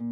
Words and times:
Ce 0.00 0.04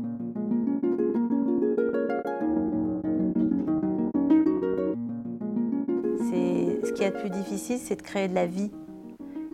qui 6.92 7.04
est 7.04 7.10
le 7.10 7.20
plus 7.20 7.30
difficile, 7.30 7.78
c'est 7.78 7.94
de 7.94 8.03
créer 8.03 8.27
de 8.27 8.35
la 8.35 8.46
vie. 8.46 8.72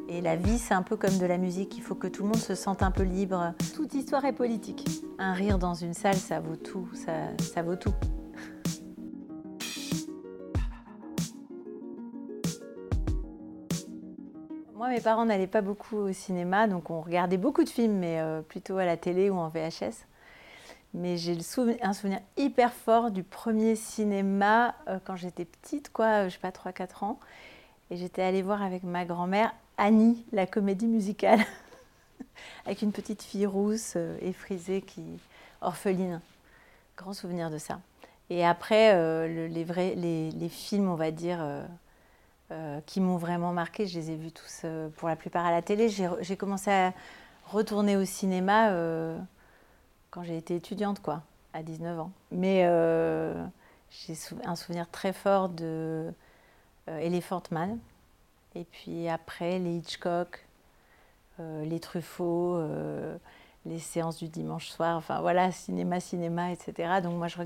Et 0.08 0.22
la 0.22 0.36
vie, 0.36 0.58
c'est 0.58 0.72
un 0.72 0.82
peu 0.82 0.96
comme 0.96 1.18
de 1.18 1.26
la 1.26 1.36
musique. 1.36 1.76
Il 1.76 1.82
faut 1.82 1.94
que 1.94 2.06
tout 2.06 2.22
le 2.22 2.28
monde 2.28 2.38
se 2.38 2.54
sente 2.54 2.82
un 2.82 2.90
peu 2.90 3.02
libre. 3.02 3.52
Toute 3.74 3.92
histoire 3.92 4.24
est 4.24 4.32
politique. 4.32 4.88
Un 5.18 5.34
rire 5.34 5.58
dans 5.58 5.74
une 5.74 5.92
salle, 5.92 6.16
ça 6.16 6.40
vaut 6.40 6.56
tout. 6.56 6.88
Ça, 6.94 7.12
ça 7.38 7.62
vaut 7.62 7.76
tout. 7.76 7.92
Moi, 14.74 14.88
mes 14.88 15.00
parents 15.00 15.26
n'allaient 15.26 15.46
pas 15.46 15.62
beaucoup 15.62 15.96
au 15.96 16.12
cinéma, 16.12 16.66
donc 16.68 16.90
on 16.90 17.02
regardait 17.02 17.38
beaucoup 17.38 17.64
de 17.64 17.68
films, 17.68 17.98
mais 17.98 18.20
euh, 18.20 18.40
plutôt 18.40 18.78
à 18.78 18.86
la 18.86 18.96
télé 18.96 19.30
ou 19.30 19.36
en 19.36 19.48
VHS. 19.48 20.06
Mais 20.94 21.16
j'ai 21.16 21.38
un 21.80 21.92
souvenir 21.94 22.20
hyper 22.36 22.72
fort 22.72 23.10
du 23.10 23.22
premier 23.22 23.76
cinéma 23.76 24.74
euh, 24.88 24.98
quand 25.02 25.16
j'étais 25.16 25.46
petite, 25.46 25.90
quoi, 25.90 26.28
je 26.28 26.34
sais 26.34 26.38
pas, 26.38 26.50
3-4 26.50 27.04
ans. 27.04 27.18
Et 27.90 27.96
j'étais 27.96 28.22
allée 28.22 28.42
voir 28.42 28.62
avec 28.62 28.82
ma 28.82 29.06
grand-mère 29.06 29.54
Annie, 29.78 30.26
la 30.32 30.46
comédie 30.46 30.86
musicale, 30.86 31.40
avec 32.66 32.82
une 32.82 32.92
petite 32.92 33.22
fille 33.22 33.46
rousse 33.46 33.94
euh, 33.96 34.18
effrisée, 34.20 34.82
qui 34.82 35.02
orpheline. 35.62 36.20
Grand 36.98 37.14
souvenir 37.14 37.48
de 37.48 37.56
ça. 37.56 37.80
Et 38.28 38.44
après, 38.44 38.94
euh, 38.94 39.48
les, 39.48 39.64
vrais, 39.64 39.94
les, 39.94 40.48
films, 40.50 40.90
on 40.90 40.94
va 40.94 41.10
dire, 41.10 41.42
qui 42.84 43.00
m'ont 43.00 43.16
vraiment 43.16 43.52
marqué, 43.52 43.86
je 43.86 43.98
les 43.98 44.10
ai 44.10 44.16
vus 44.16 44.30
tous 44.30 44.66
pour 44.96 45.08
la 45.08 45.16
plupart 45.16 45.46
à 45.46 45.50
la 45.50 45.62
télé. 45.62 45.88
J'ai 45.88 46.36
commencé 46.36 46.70
à 46.70 46.92
retourner 47.46 47.96
au 47.96 48.04
cinéma 48.04 48.72
quand 50.12 50.22
j'ai 50.22 50.36
été 50.36 50.54
étudiante, 50.54 51.00
quoi, 51.02 51.22
à 51.54 51.64
19 51.64 51.98
ans. 51.98 52.12
Mais 52.30 52.64
euh, 52.66 53.34
j'ai 53.90 54.14
un 54.44 54.54
souvenir 54.54 54.88
très 54.90 55.12
fort 55.12 55.48
de 55.48 56.12
euh, 56.88 56.98
Elephant 56.98 57.42
Man. 57.50 57.78
Et 58.54 58.64
puis 58.64 59.08
après, 59.08 59.58
les 59.58 59.76
Hitchcock, 59.76 60.46
euh, 61.40 61.64
les 61.64 61.80
Truffaut, 61.80 62.62
les 63.64 63.78
séances 63.78 64.18
du 64.18 64.28
dimanche 64.28 64.68
soir, 64.68 64.96
enfin 64.98 65.20
voilà, 65.22 65.50
cinéma, 65.50 65.98
cinéma, 65.98 66.52
etc. 66.52 67.00
Donc 67.02 67.14
moi, 67.14 67.28
je 67.28 67.38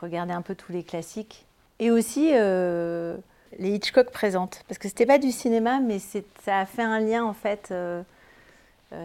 regardais 0.00 0.32
un 0.32 0.42
peu 0.42 0.54
tous 0.54 0.72
les 0.72 0.84
classiques. 0.84 1.44
Et 1.80 1.90
aussi 1.90 2.30
les 2.30 3.74
Hitchcock 3.74 4.12
présentes. 4.12 4.62
Parce 4.68 4.78
que 4.78 4.86
c'était 4.86 5.06
pas 5.06 5.18
du 5.18 5.32
cinéma, 5.32 5.80
mais 5.80 5.98
ça 5.98 6.60
a 6.60 6.66
fait 6.66 6.82
un 6.82 7.00
lien 7.00 7.24
en 7.24 7.32
fait. 7.32 7.74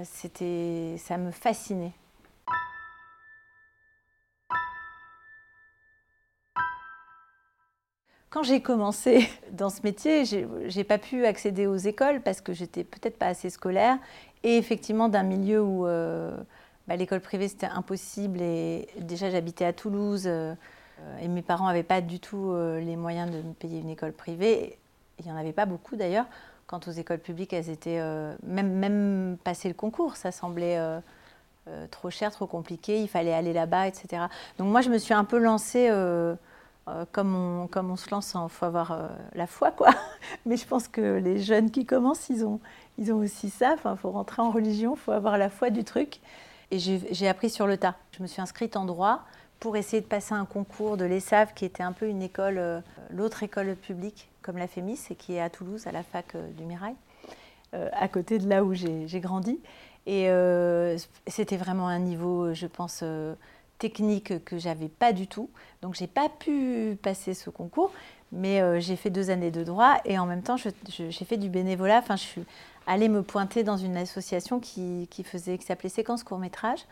c'était, 0.04 0.98
ça 1.00 1.17
me 1.17 1.31
fascinait. 1.31 1.94
Quand 8.32 8.44
j'ai 8.44 8.62
commencé 8.62 9.30
dans 9.52 9.70
ce 9.70 9.82
métier, 9.84 10.24
j'ai 10.26 10.84
pas 10.84 10.98
pu 10.98 11.26
accéder 11.26 11.68
aux 11.68 11.76
écoles 11.76 12.22
parce 12.22 12.42
que 12.42 12.54
j'étais 12.54 12.84
peut-être 12.84 13.20
pas 13.20 13.28
assez 13.28 13.52
scolaire 13.52 13.98
et 14.44 14.58
effectivement 14.58 15.10
d'un 15.10 15.23
milieu 15.23 15.62
où 15.62 15.86
euh, 15.86 16.36
bah, 16.88 16.96
l'école 16.96 17.20
privée 17.20 17.50
c'était 17.50 17.68
impossible 17.68 18.42
et 18.42 18.88
déjà 19.00 19.30
j'habitais 19.30 19.66
à 19.66 19.73
Toulouse 19.73 20.23
euh, 20.26 20.56
et 21.22 21.28
mes 21.28 21.42
parents 21.42 21.68
n'avaient 21.68 21.84
pas 21.84 22.00
du 22.00 22.22
tout 22.22 22.52
euh, 22.52 22.80
les 22.80 22.96
moyens 22.96 23.30
de 23.30 23.42
me 23.42 23.54
payer 23.54 23.82
une 23.82 23.90
école 23.90 24.14
privée. 24.14 24.80
Il 25.20 25.26
n'y 25.26 25.32
en 25.32 25.36
avait 25.36 25.52
pas 25.52 25.66
beaucoup 25.66 25.98
d'ailleurs. 25.98 26.26
Quant 26.68 26.80
aux 26.88 26.92
écoles 26.92 27.20
publiques, 27.20 27.52
elles 27.52 27.70
étaient 27.70 28.02
même 28.44 28.72
même 28.72 29.38
passer 29.44 29.68
le 29.68 29.73
concours, 29.73 30.16
ça 30.16 30.32
semblait 30.32 30.80
trop 31.92 32.10
cher, 32.10 32.32
trop 32.32 32.48
compliqué. 32.48 33.02
Il 33.02 33.10
fallait 33.10 33.34
aller 33.34 33.52
là-bas, 33.52 33.88
etc. 33.90 34.23
Donc 34.58 34.70
moi 34.70 34.80
je 34.80 34.90
me 34.90 34.98
suis 34.98 35.14
un 35.14 35.26
peu 35.26 35.38
lancée 35.38 35.90
euh, 36.88 37.06
comme, 37.12 37.36
on, 37.36 37.96
se 37.96 38.10
lance, 38.10 38.36
il 38.36 38.50
faut 38.50 38.66
avoir 38.66 38.92
euh, 38.92 39.08
la 39.36 39.46
foi, 39.46 39.72
quoi. 39.72 39.90
Mais 40.46 40.58
je 40.58 40.66
pense 40.66 40.88
que 40.88 41.20
les 41.20 41.39
jeunes 41.39 41.70
qui 41.70 41.86
commencent, 41.86 42.30
ils 42.30 42.44
ont, 42.44 42.60
aussi 43.14 43.50
ça. 43.52 43.73
Enfin, 43.73 43.95
faut 43.95 44.10
rentrer 44.10 44.42
en 44.42 44.50
religion, 44.50 44.95
il 44.95 45.00
faut 45.00 45.11
avoir 45.11 45.38
la 45.38 45.50
foi 45.50 45.70
du 45.70 45.83
truc. 45.83 46.20
Et 46.72 46.80
j'ai 46.80 47.28
appris 47.28 47.50
sur 47.50 47.67
le 47.67 47.78
tas. 47.78 47.95
Je 48.17 48.23
me 48.23 48.28
suis 48.28 48.42
inscrite 48.42 48.78
en 48.78 48.86
droit 48.86 49.26
pour 49.60 49.76
essayer 49.76 50.02
de 50.02 50.08
passer 50.08 50.33
un 50.33 50.45
concours 50.45 50.98
de 50.98 51.05
l'ESAV, 51.05 51.54
qui 51.54 51.66
était 51.66 51.83
un 51.83 51.92
peu 51.92 52.08
une 52.08 52.23
école, 52.23 52.58
euh, 52.58 52.80
l'autre 53.11 53.44
école 53.44 53.76
publique, 53.76 54.30
comme 54.42 54.58
la 54.58 54.67
FEMIS, 54.67 55.00
et 55.11 55.16
qui 55.16 55.36
est 55.36 55.42
à 55.42 55.50
Toulouse, 55.50 55.86
à 55.86 55.92
la 55.92 56.02
fac 56.02 56.36
du 56.58 56.64
Mirail, 56.64 56.95
à 57.73 58.08
côté 58.08 58.39
de 58.39 58.50
là 58.50 58.64
où 58.64 58.73
j'ai 58.73 59.20
grandi. 59.20 59.60
Et 60.08 60.30
c'était 61.28 61.58
vraiment 61.58 61.88
un 61.88 62.00
niveau, 62.00 62.54
je 62.55 62.66
pense, 62.66 63.04
technique 63.81 64.45
que 64.45 64.59
j'avais 64.59 64.89
pas 64.89 65.11
du 65.11 65.25
tout. 65.25 65.49
Donc 65.81 65.95
j'ai 65.95 66.05
pas 66.05 66.30
pu 66.30 66.97
passer 67.02 67.33
ce 67.33 67.49
concours, 67.49 67.92
mais 68.31 68.61
euh, 68.61 68.80
j'ai 68.80 68.95
fait 68.95 69.09
deux 69.09 69.31
années 69.31 69.49
de 69.49 69.64
droit 69.64 69.97
et 70.05 70.19
en 70.19 70.27
même 70.27 70.43
temps 70.43 70.55
j'ai 70.55 71.25
fait 71.25 71.37
du 71.37 71.49
bénévolat. 71.49 71.97
Enfin, 71.97 72.15
je 72.15 72.21
suis 72.21 72.43
allée 72.86 73.09
me 73.09 73.23
pointer 73.23 73.64
dans 73.64 73.77
une 73.77 73.97
association 73.97 74.59
qui, 74.59 75.08
faisait, 75.25 75.58
qui 75.58 75.65
s'appelait 75.65 75.89
Séquence 75.89 76.23
court 76.23 76.37
métrage, 76.37 76.86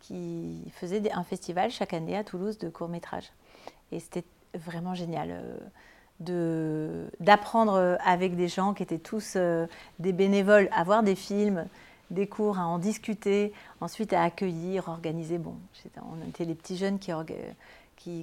qui 0.00 0.64
faisait 0.74 1.12
un 1.12 1.22
festival 1.22 1.70
chaque 1.70 1.94
année 1.94 2.16
à 2.16 2.24
Toulouse 2.24 2.58
de 2.58 2.68
court 2.68 2.88
métrage. 2.88 3.30
Et 3.92 4.00
c'était 4.00 4.24
vraiment 4.54 4.94
génial. 4.94 5.30
Euh, 5.30 7.08
d'apprendre 7.18 7.98
avec 8.04 8.36
des 8.36 8.46
gens 8.46 8.74
qui 8.74 8.84
étaient 8.84 8.98
tous 8.98 9.32
euh, 9.34 9.66
des 9.98 10.12
bénévoles 10.12 10.68
à 10.70 10.84
voir 10.84 11.02
des 11.02 11.16
films, 11.16 11.66
des 12.12 12.26
cours, 12.26 12.58
à 12.58 12.66
en 12.66 12.78
discuter, 12.78 13.52
ensuite 13.80 14.12
à 14.12 14.22
accueillir, 14.22 14.88
organiser. 14.88 15.38
Bon, 15.38 15.54
on 15.96 16.28
était 16.28 16.44
les 16.44 16.54
petits 16.54 16.76
jeunes 16.76 16.98
qui, 16.98 17.12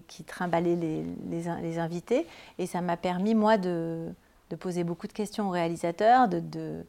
qui, 0.07 0.23
trimballaient 0.23 0.75
les, 0.75 1.03
les, 1.29 1.79
invités. 1.79 2.27
Et 2.57 2.67
ça 2.67 2.81
m'a 2.81 2.97
permis, 2.97 3.35
moi, 3.35 3.57
de, 3.57 4.09
poser 4.59 4.83
beaucoup 4.83 5.07
de 5.07 5.13
questions 5.13 5.47
aux 5.47 5.51
réalisateurs, 5.51 6.27
de, 6.27 6.41
euh, 6.57 6.83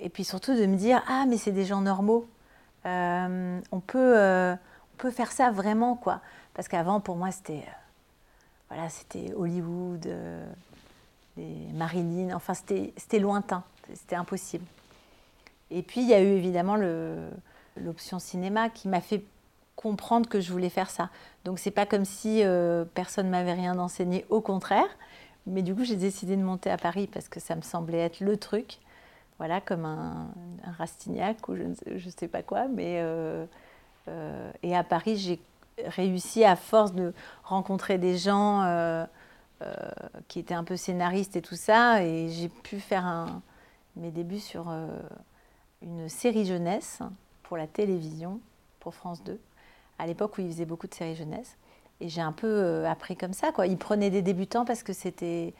et 0.00 0.08
puis 0.08 0.24
surtout 0.24 0.54
de 0.54 0.66
me 0.66 0.76
dire 0.76 1.02
Ah, 1.08 1.24
mais 1.28 1.36
c'est 1.36 1.52
des 1.52 1.64
gens 1.64 1.80
normaux. 1.80 2.26
Euh, 2.86 3.60
on, 3.72 3.80
peut, 3.80 4.18
euh, 4.18 4.54
on 4.54 4.96
peut 4.98 5.10
faire 5.10 5.32
ça 5.32 5.50
vraiment, 5.50 5.96
quoi. 5.96 6.20
Parce 6.54 6.68
qu'avant, 6.68 7.00
pour 7.00 7.16
moi, 7.16 7.30
c'était 7.30 7.64
voilà, 8.68 8.88
c'était 8.88 9.32
Hollywood, 9.34 10.08
les 11.36 11.72
Marilyn, 11.72 12.34
enfin, 12.34 12.52
c'était 12.54 13.18
lointain, 13.20 13.62
c'était 13.94 14.16
impossible. 14.16 14.64
Et 15.70 15.82
puis, 15.82 16.00
il 16.00 16.08
y 16.08 16.14
a 16.14 16.22
eu 16.22 16.28
évidemment 16.28 16.76
l'option 17.76 18.18
cinéma 18.18 18.68
qui 18.70 18.88
m'a 18.88 19.00
fait 19.00 19.24
comprendre 19.74 20.28
que 20.28 20.40
je 20.40 20.50
voulais 20.52 20.70
faire 20.70 20.90
ça. 20.90 21.10
Donc, 21.44 21.58
c'est 21.58 21.70
pas 21.70 21.86
comme 21.86 22.04
si 22.04 22.42
euh, 22.42 22.84
personne 22.94 23.28
m'avait 23.28 23.52
rien 23.52 23.78
enseigné, 23.78 24.24
au 24.30 24.40
contraire. 24.40 24.88
Mais 25.46 25.62
du 25.62 25.74
coup, 25.74 25.84
j'ai 25.84 25.96
décidé 25.96 26.36
de 26.36 26.42
monter 26.42 26.70
à 26.70 26.76
Paris 26.76 27.08
parce 27.12 27.28
que 27.28 27.40
ça 27.40 27.54
me 27.54 27.62
semblait 27.62 27.98
être 27.98 28.20
le 28.20 28.36
truc. 28.36 28.78
Voilà, 29.38 29.60
comme 29.60 29.84
un, 29.84 30.28
Rastignac 30.78 31.48
ou 31.48 31.54
je 31.54 31.62
ne 31.62 32.10
sais 32.16 32.26
pas 32.26 32.42
quoi. 32.42 32.68
Mais, 32.68 33.00
euh, 33.00 33.44
euh, 34.08 34.50
et 34.62 34.74
à 34.74 34.82
Paris, 34.82 35.16
j'ai 35.16 35.40
réussi 35.84 36.42
à 36.42 36.56
force 36.56 36.94
de 36.94 37.12
rencontrer 37.44 37.98
des 37.98 38.16
gens 38.16 39.06
qui 40.28 40.38
étaient 40.38 40.54
un 40.54 40.64
peu 40.64 40.76
scénaristes 40.76 41.36
et 41.36 41.42
tout 41.42 41.54
ça. 41.54 42.02
Et 42.02 42.28
j'ai 42.30 42.48
pu 42.48 42.80
faire 42.80 43.26
mes 43.96 44.10
débuts 44.10 44.40
sur 44.40 44.72
une 45.82 46.08
série 46.08 46.44
jeunesse 46.44 47.00
pour 47.42 47.56
la 47.56 47.66
télévision, 47.66 48.40
pour 48.80 48.94
France 48.94 49.22
2, 49.24 49.38
à 49.98 50.06
l'époque 50.06 50.38
où 50.38 50.40
ils 50.40 50.48
faisaient 50.48 50.64
beaucoup 50.64 50.86
de 50.86 50.94
séries 50.94 51.16
jeunesse. 51.16 51.56
Et 52.00 52.08
j'ai 52.08 52.20
un 52.20 52.32
peu 52.32 52.46
euh, 52.46 52.90
appris 52.90 53.16
comme 53.16 53.32
ça. 53.32 53.52
Quoi. 53.52 53.66
Ils 53.66 53.78
prenaient 53.78 54.10
des 54.10 54.22
débutants 54.22 54.64
parce 54.64 54.82
que 54.82 54.92
c'était, 54.92 55.54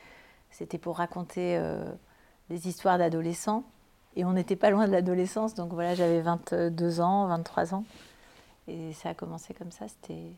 pour 0.82 0.98
raconter 0.98 1.56
euh, 1.56 1.84
des 2.50 2.68
histoires 2.68 2.98
d'adolescents. 2.98 3.64
Et 4.16 4.24
on 4.24 4.32
n'était 4.32 4.56
pas 4.56 4.70
loin 4.70 4.86
de 4.86 4.92
l'adolescence. 4.92 5.54
Donc 5.54 5.72
voilà, 5.72 5.94
j'avais 5.94 6.20
22 6.20 7.00
ans, 7.00 7.26
23 7.28 7.74
ans. 7.74 7.84
Et 8.68 8.92
ça 8.92 9.10
a 9.10 9.14
commencé 9.14 9.54
comme 9.54 9.70
ça. 9.70 9.86
C'était 9.88 10.30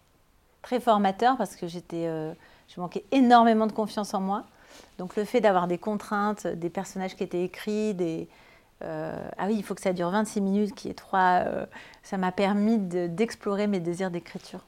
très 0.62 0.80
formateur 0.80 1.36
parce 1.36 1.56
que 1.56 1.66
j'étais, 1.66 2.06
euh, 2.06 2.32
je 2.68 2.80
manquais 2.80 3.04
énormément 3.10 3.66
de 3.66 3.72
confiance 3.72 4.14
en 4.14 4.20
moi. 4.20 4.44
Donc 4.98 5.16
le 5.16 5.24
fait 5.24 5.40
d'avoir 5.40 5.66
des 5.66 5.78
contraintes, 5.78 6.46
des 6.46 6.70
personnages 6.70 7.16
qui 7.16 7.24
étaient 7.24 7.42
écrits, 7.42 7.94
des, 7.94 8.28
euh, 8.82 9.28
ah 9.36 9.46
oui, 9.46 9.56
il 9.56 9.62
faut 9.62 9.74
que 9.74 9.80
ça 9.80 9.92
dure 9.92 10.10
26 10.10 10.40
minutes, 10.40 10.74
qui 10.74 10.88
est 10.88 10.94
trois. 10.94 11.42
Euh, 11.44 11.66
ça 12.02 12.16
m'a 12.16 12.32
permis 12.32 12.78
d'explorer 12.78 13.66
mes 13.66 13.80
désirs 13.80 14.10
d'écriture. 14.10 14.60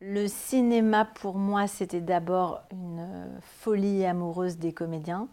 Le 0.00 0.28
cinéma, 0.28 1.04
pour 1.04 1.36
moi, 1.36 1.66
c'était 1.66 2.00
d'abord 2.00 2.62
une 2.70 3.28
folie 3.60 4.04
amoureuse 4.04 4.56
des 4.56 4.72
comédiens, 4.72 5.26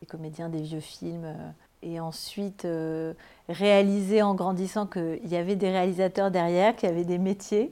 des 0.00 0.06
comédiens 0.06 0.48
des 0.48 0.60
vieux 0.60 0.80
films, 0.80 1.24
euh, 1.24 1.50
et 1.82 2.00
ensuite 2.00 2.66
réaliser 3.48 4.20
en 4.22 4.34
grandissant 4.34 4.86
qu'il 4.86 5.28
y 5.28 5.36
avait 5.36 5.54
des 5.54 5.70
réalisateurs 5.70 6.32
derrière, 6.32 6.74
qu'il 6.74 6.88
y 6.88 6.92
avait 6.92 7.04
des 7.04 7.18
métiers, 7.18 7.70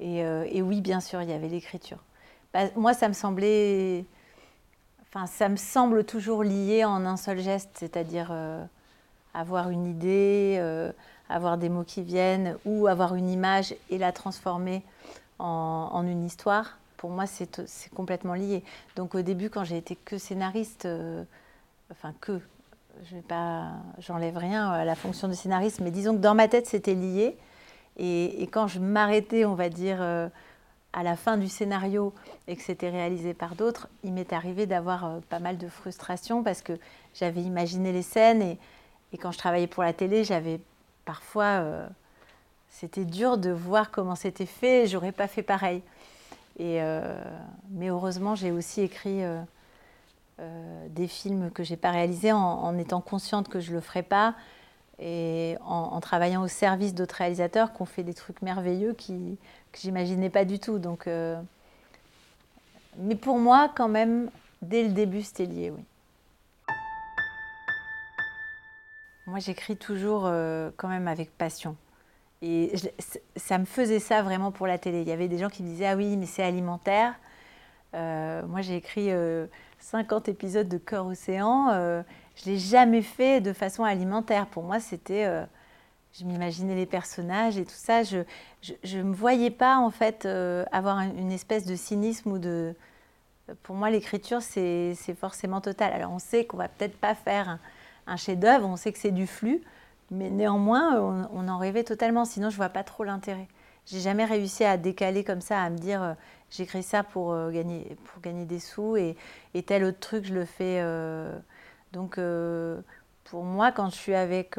euh, 0.00 0.46
et, 0.50 0.62
oui, 0.62 0.80
bien 0.80 1.00
sûr, 1.00 1.22
il 1.22 1.28
y 1.28 1.32
avait 1.32 1.48
l'écriture. 1.48 1.98
Bah, 2.52 2.64
moi, 2.76 2.94
ça 2.94 3.08
me 3.08 3.14
semblait 3.14 4.04
enfin, 5.08 5.26
ça 5.26 5.48
me 5.48 5.56
semble 5.56 6.04
toujours 6.04 6.44
lié 6.44 6.84
en 6.84 7.04
un 7.04 7.16
seul 7.16 7.40
geste, 7.40 7.70
c'est-à-dire 7.74 8.32
avoir 9.34 9.70
une 9.70 9.86
idée, 9.86 10.62
avoir 11.28 11.58
des 11.58 11.68
mots 11.68 11.82
qui 11.82 12.02
viennent 12.02 12.56
ou 12.64 12.86
avoir 12.86 13.16
une 13.16 13.28
image 13.28 13.74
et 13.90 13.98
la 13.98 14.12
transformer 14.12 14.84
en, 15.40 16.04
une 16.06 16.24
histoire. 16.24 16.78
Pour 16.96 17.10
moi, 17.10 17.26
c'est 17.26 17.60
complètement 17.92 18.34
lié. 18.34 18.62
Donc 18.94 19.16
au 19.16 19.22
début, 19.22 19.50
quand 19.50 19.64
j'ai 19.64 19.78
été 19.78 19.96
que 19.96 20.16
scénariste, 20.16 20.86
enfin 21.90 22.14
que, 22.20 22.40
je 23.04 23.16
j'enlève 23.98 24.36
rien 24.36 24.70
à 24.70 24.84
la 24.84 24.94
fonction 24.94 25.28
de 25.28 25.32
scénariste, 25.32 25.80
mais 25.80 25.90
disons 25.90 26.14
que 26.14 26.20
dans 26.20 26.34
ma 26.34 26.48
tête, 26.48 26.66
c'était 26.66 26.94
lié. 26.94 27.36
Et, 28.02 28.48
quand 28.50 28.66
je 28.66 28.80
m'arrêtais, 28.80 29.44
on 29.44 29.54
va 29.54 29.68
dire, 29.68 29.98
euh, 30.00 30.28
à 30.94 31.02
la 31.02 31.16
fin 31.16 31.36
du 31.36 31.48
scénario 31.48 32.14
et 32.48 32.56
que 32.56 32.62
c'était 32.62 32.88
réalisé 32.88 33.34
par 33.34 33.56
d'autres, 33.56 33.88
il 34.02 34.14
m'est 34.14 34.32
arrivé 34.32 34.64
d'avoir 34.64 35.04
euh, 35.04 35.18
pas 35.28 35.38
mal 35.38 35.58
de 35.58 35.68
frustration 35.68 36.42
parce 36.42 36.62
que 36.62 36.72
j'avais 37.12 37.42
imaginé 37.42 37.92
les 37.92 38.00
scènes 38.02 38.40
et, 38.40 38.58
quand 39.18 39.32
je 39.32 39.38
travaillais 39.38 39.66
pour 39.66 39.82
la 39.82 39.92
télé, 39.92 40.24
j'avais 40.24 40.60
parfois, 41.04 41.44
euh, 41.44 41.86
c'était 42.70 43.04
dur 43.04 43.36
de 43.36 43.50
voir 43.50 43.90
comment 43.90 44.14
c'était 44.14 44.46
fait. 44.46 44.86
J'aurais 44.86 45.12
pas 45.12 45.28
fait 45.28 45.42
pareil. 45.42 45.82
Mais 46.58 47.88
heureusement, 47.88 48.34
j'ai 48.34 48.50
aussi 48.50 48.82
écrit 48.82 49.22
des 50.90 51.08
films 51.08 51.50
que 51.50 51.64
j'ai 51.64 51.78
pas 51.78 51.90
réalisés 51.90 52.32
en, 52.32 52.76
étant 52.76 53.00
consciente 53.00 53.48
que 53.48 53.60
je 53.60 53.72
le 53.72 53.80
ferais 53.80 54.02
pas 54.02 54.34
et 55.00 55.56
en, 55.64 55.98
travaillant 56.00 56.42
au 56.42 56.48
service 56.48 56.94
d'autres 56.94 57.16
réalisateurs 57.16 57.72
qui 57.72 57.82
ont 57.82 57.86
fait 57.86 58.02
des 58.02 58.14
trucs 58.14 58.42
merveilleux 58.42 58.92
qui, 58.92 59.38
que 59.72 59.78
j'imaginais 59.80 60.30
pas 60.30 60.44
du 60.44 60.58
tout. 60.58 60.78
Donc, 60.78 61.06
euh, 61.06 61.40
mais 62.98 63.14
pour 63.14 63.38
moi, 63.38 63.70
quand 63.74 63.88
même, 63.88 64.30
dès 64.62 64.82
le 64.82 64.90
début, 64.90 65.22
c'était 65.22 65.46
lié, 65.46 65.70
oui. 65.70 65.82
Moi, 69.26 69.38
j'écris 69.38 69.76
toujours 69.76 70.24
euh, 70.26 70.70
quand 70.76 70.88
même 70.88 71.08
avec 71.08 71.36
passion. 71.36 71.76
Et 72.42 72.72
ça 73.36 73.58
me 73.58 73.64
faisait 73.64 74.00
ça 74.00 74.22
vraiment 74.22 74.50
pour 74.50 74.66
la 74.66 74.78
télé. 74.78 75.02
Il 75.02 75.08
y 75.08 75.12
avait 75.12 75.28
des 75.28 75.38
gens 75.38 75.50
qui 75.50 75.62
me 75.62 75.68
disaient 75.68 75.86
Ah 75.86 75.96
oui, 75.96 76.16
mais 76.16 76.26
c'est 76.26 76.42
alimentaire. 76.42 77.14
moi, 77.92 78.60
j'ai 78.60 78.76
écrit 78.76 79.10
50 79.80 80.28
épisodes 80.28 80.68
de 80.68 80.78
Cœur 80.78 81.06
Océan, 81.06 81.70
euh, 81.70 82.02
je 82.36 82.50
l'ai 82.50 82.58
jamais 82.58 83.02
fait 83.02 83.40
de 83.40 83.52
façon 83.52 83.84
alimentaire. 83.84 84.46
Pour 84.46 84.62
moi, 84.62 84.80
c'était. 84.80 85.26
Euh, 85.26 85.44
je 86.12 86.24
m'imaginais 86.24 86.74
les 86.74 86.86
personnages 86.86 87.56
et 87.56 87.64
tout 87.64 87.70
ça. 87.74 88.02
Je 88.02 88.24
ne 88.62 89.02
me 89.02 89.14
voyais 89.14 89.50
pas, 89.50 89.78
en 89.78 89.90
fait, 89.90 90.26
euh, 90.26 90.64
avoir 90.72 90.98
une 91.00 91.32
espèce 91.32 91.66
de 91.66 91.76
cynisme 91.76 92.32
ou 92.32 92.38
de. 92.38 92.74
Pour 93.62 93.74
moi, 93.74 93.90
l'écriture, 93.90 94.42
c'est 94.42 94.94
forcément 95.18 95.60
total. 95.60 95.92
Alors, 95.92 96.12
on 96.12 96.18
sait 96.18 96.44
qu'on 96.44 96.56
va 96.56 96.68
peut-être 96.68 96.96
pas 96.96 97.14
faire 97.14 97.58
un, 98.06 98.16
chef-d'œuvre, 98.16 98.66
on 98.66 98.76
sait 98.76 98.92
que 98.92 98.98
c'est 98.98 99.10
du 99.10 99.26
flux, 99.26 99.60
mais 100.10 100.30
néanmoins, 100.30 101.00
on, 101.00 101.48
en 101.48 101.58
rêvait 101.58 101.82
totalement. 101.82 102.24
Sinon, 102.24 102.50
je 102.50 102.56
vois 102.56 102.68
pas 102.68 102.84
trop 102.84 103.02
l'intérêt. 103.02 103.48
J'ai 103.86 103.98
jamais 103.98 104.24
réussi 104.24 104.64
à 104.64 104.76
décaler 104.76 105.24
comme 105.24 105.40
ça, 105.40 105.62
à 105.62 105.70
me 105.70 105.78
dire 105.78 106.14
j'écris 106.50 106.84
ça 106.84 107.02
pour, 107.02 107.32
euh, 107.32 107.50
gagner, 107.50 107.96
pour 108.04 108.22
gagner 108.22 108.44
des 108.44 108.60
sous 108.60 108.96
et, 108.96 109.16
et, 109.54 109.62
tel 109.64 109.84
autre 109.84 109.98
truc, 109.98 110.24
je 110.24 110.34
le 110.34 110.44
fais. 110.44 110.80
Euh, 111.92 111.96
donc, 111.96 112.18
euh, 112.18 112.80
pour 113.24 113.44
moi, 113.44 113.72
quand 113.72 113.90
je 113.90 113.96
suis 113.96 114.14
avec, 114.14 114.58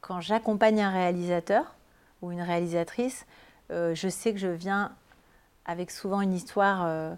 quand 0.00 0.20
j'accompagne 0.20 0.80
un 0.80 0.90
réalisateur 0.90 1.74
ou 2.22 2.30
une 2.30 2.40
réalisatrice, 2.40 3.26
je 3.70 4.08
sais 4.08 4.32
que 4.32 4.38
je 4.38 4.48
viens 4.48 4.92
avec 5.66 5.90
souvent 5.90 6.22
une 6.22 6.32
histoire 6.32 7.16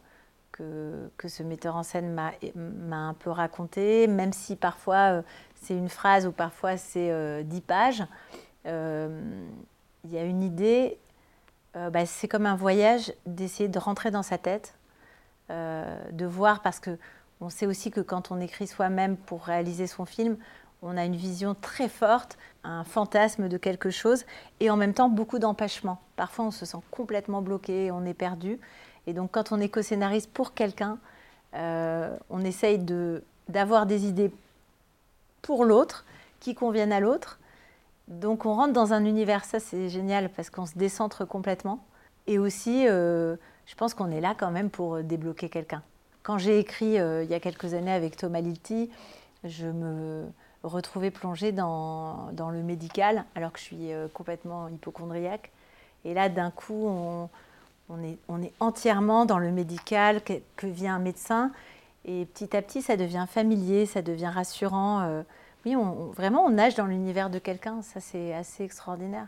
que, 0.51 1.09
que, 1.17 1.29
ce 1.29 1.45
metteur 1.45 1.77
en 1.77 1.85
scène 1.85 2.13
m'a 2.13 2.97
un 2.97 3.15
peu 3.15 3.31
racontée, 3.31 4.09
même 4.09 4.33
si 4.33 4.57
parfois 4.57 5.23
c'est 5.55 5.75
une 5.75 5.89
phrase 5.89 6.27
ou 6.27 6.33
parfois 6.33 6.77
c'est 6.77 7.45
dix 7.45 7.61
pages. 7.61 8.03
Il 8.65 10.11
y 10.11 10.19
a 10.19 10.25
une 10.25 10.43
idée 10.43 10.99
euh, 11.77 11.91
bah, 11.91 12.05
c'est 12.05 12.27
comme 12.27 12.47
un 12.47 12.57
voyage 12.57 13.13
d'essayer 13.27 13.69
de 13.69 13.79
rentrer 13.79 14.11
dans 14.11 14.23
sa 14.23 14.39
tête, 14.39 14.75
euh, 15.51 16.11
de 16.11 16.27
voir, 16.27 16.63
parce 16.63 16.81
que 16.81 16.99
on 17.41 17.51
sait 17.51 17.67
aussi 17.67 17.91
que 17.91 18.01
quand 18.01 18.31
on 18.31 18.41
écrit 18.41 18.67
soi-même 18.67 19.17
pour 19.17 19.45
réaliser 19.45 19.87
son 19.87 20.05
film, 20.05 20.37
on 20.83 20.97
a 20.97 21.05
une 21.05 21.17
vision 21.17 21.55
très 21.55 21.89
forte, 21.89 22.39
un 22.65 22.85
fantasme 22.85 23.49
de 23.49 23.57
quelque 23.57 23.91
chose, 23.91 24.25
et 24.61 24.71
en 24.71 24.77
même 24.77 24.95
temps 24.95 25.09
beaucoup 25.09 25.39
d'empêchements. 25.39 26.01
Parfois, 26.17 26.47
on 26.47 26.51
se 26.51 26.65
sent 26.65 26.79
complètement 26.91 27.43
bloqué, 27.43 27.91
on 27.91 28.05
est 28.05 28.15
perdu. 28.15 28.59
Et 29.07 29.13
donc, 29.13 29.31
quand 29.33 29.53
on 29.53 29.61
est 29.61 29.69
co-scénariste 29.69 30.31
pour 30.33 30.55
quelqu'un, 30.55 30.99
euh, 31.55 32.17
on 32.31 32.45
essaye 32.45 32.79
d'avoir 33.49 33.87
des 33.87 34.07
idées 34.07 34.33
pour 35.43 35.65
l'autre, 35.65 36.05
qui 36.39 36.55
conviennent 36.55 36.93
à 36.93 37.01
l'autre, 37.01 37.39
donc 38.09 38.47
on 38.47 38.55
rentre 38.55 38.73
dans 38.73 38.93
un 38.93 39.05
univers, 39.05 39.45
ça 39.45 39.61
c'est 39.61 39.89
génial 39.89 40.31
parce 40.31 40.51
qu'on 40.51 40.67
se 40.67 40.77
décentre 40.77 41.27
complètement. 41.27 41.85
Et 42.27 42.39
aussi, 42.39 42.89
euh, 42.89 43.37
je 43.67 43.75
pense 43.75 43.95
qu'on 43.95 44.11
est 44.11 44.21
là 44.21 44.35
quand 44.37 44.51
même 44.51 44.71
pour 44.71 45.03
débloquer 45.03 45.49
quelqu'un. 45.49 45.83
Quand 46.31 46.39
j'ai 46.39 46.61
écrit 46.61 46.97
euh, 47.01 47.25
il 47.25 47.29
y 47.29 47.35
a 47.35 47.41
quelques 47.41 47.75
années 47.75 47.91
avec 47.91 48.17
Thomas 48.17 48.41
Lilti, 48.41 48.89
je 49.43 49.67
me 49.67 50.27
retrouvais 50.63 51.11
plongée 51.11 51.51
dans, 51.51 52.31
le 52.53 52.63
médical 52.63 53.25
alors 53.35 53.51
que 53.51 53.59
je 53.59 53.65
suis 53.65 53.93
euh, 53.93 54.07
complètement 54.15 54.69
hypochondriaque. 54.69 55.51
Et 56.05 56.15
là, 56.15 56.29
d'un 56.29 56.53
coup, 56.53 56.87
on, 56.87 57.29
est, 58.05 58.53
entièrement 58.61 59.25
dans 59.25 59.41
le 59.41 59.51
médical, 59.51 60.23
que, 60.23 60.67
vient 60.69 60.95
un 60.95 61.01
médecin. 61.01 61.51
Et 62.05 62.27
petit 62.27 62.57
à 62.57 62.63
petit, 62.63 62.81
ça 62.81 62.97
devient 62.97 63.27
familier, 63.29 63.85
ça 63.85 64.01
devient 64.01 64.31
rassurant 64.33 65.25
oui, 65.67 65.75
vraiment, 66.15 66.45
on 66.45 66.51
nage 66.51 66.77
dans 66.77 66.87
l'univers 66.87 67.29
de 67.29 67.41
quelqu'un. 67.41 67.83
Ça, 67.83 67.99
c'est 67.99 68.33
assez 68.33 68.63
extraordinaire. 68.63 69.27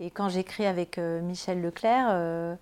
Et 0.00 0.10
quand 0.10 0.28
j'écris 0.28 0.66
avec 0.66 0.98
euh, 0.98 1.20
Michel 1.20 1.62
Leclerc, 1.62 2.08
euh, 2.10 2.56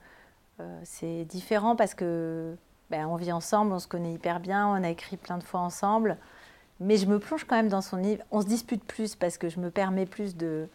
euh, 0.60 0.80
c'est 0.84 1.24
différent 1.24 1.76
parce 1.76 1.94
que 1.94 2.56
ben, 2.90 3.06
on 3.06 3.16
vit 3.16 3.32
ensemble, 3.32 3.72
on 3.72 3.78
se 3.78 3.88
connaît 3.88 4.12
hyper 4.12 4.40
bien, 4.40 4.66
on 4.66 4.82
a 4.82 4.88
écrit 4.88 5.16
plein 5.16 5.38
de 5.38 5.44
fois 5.44 5.60
ensemble. 5.60 6.16
Mais 6.80 6.96
je 6.96 7.06
me 7.06 7.18
plonge 7.18 7.44
quand 7.44 7.56
même 7.56 7.68
dans 7.68 7.80
son 7.80 7.96
livre. 7.96 8.22
On 8.30 8.40
se 8.40 8.46
dispute 8.46 8.84
plus 8.84 9.16
parce 9.16 9.36
que 9.36 9.48
je 9.48 9.60
me 9.60 9.70
permets 9.70 10.06
plus 10.06 10.36
de 10.36 10.68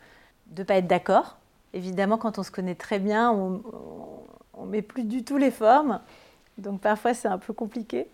ne 0.58 0.64
pas 0.64 0.76
être 0.76 0.88
d'accord. 0.88 1.38
Évidemment, 1.74 2.18
quand 2.18 2.38
on 2.38 2.44
se 2.44 2.52
connaît 2.52 2.76
très 2.76 3.00
bien, 3.00 3.32
on 3.32 3.62
ne 4.60 4.70
met 4.70 4.82
plus 4.82 5.06
du 5.06 5.24
tout 5.24 5.38
les 5.38 5.52
formes. 5.52 6.02
Donc 6.58 6.82
parfois, 6.82 7.14
c'est 7.14 7.28
un 7.28 7.38
peu 7.38 7.54
compliqué. 7.54 8.08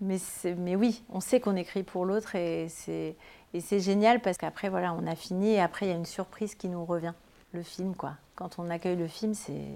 Mais, 0.00 0.18
mais 0.58 0.76
oui, 0.76 1.04
on 1.10 1.20
sait 1.20 1.40
qu'on 1.40 1.56
écrit 1.56 1.84
pour 1.84 2.04
l'autre 2.04 2.34
et 2.34 2.68
c'est, 2.68 3.14
et 3.54 3.60
c'est 3.60 3.80
génial 3.80 4.20
parce 4.20 4.36
qu'après, 4.36 4.68
voilà, 4.68 4.92
on 4.94 5.06
a 5.06 5.14
fini 5.14 5.52
et 5.52 5.60
après, 5.60 5.86
il 5.86 5.88
y 5.90 5.92
a 5.92 5.96
une 5.96 6.04
surprise 6.04 6.54
qui 6.54 6.68
nous 6.68 6.84
revient. 6.84 7.14
Le 7.52 7.62
film, 7.62 7.94
quoi. 7.94 8.14
Quand 8.34 8.58
on 8.58 8.70
accueille 8.70 8.96
le 8.96 9.06
film, 9.06 9.34
c'est, 9.34 9.68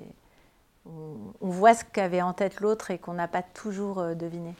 on, 1.40 1.49
voit 1.49 1.75
ce 1.75 1.85
qu'avait 1.85 2.23
en 2.23 2.33
tête 2.33 2.61
l'autre 2.61 2.90
et 2.90 2.99
qu'on 2.99 3.14
n'a 3.14 3.28
pas 3.28 3.43
toujours 3.43 3.99
euh, 3.99 4.14
deviné. 4.14 4.55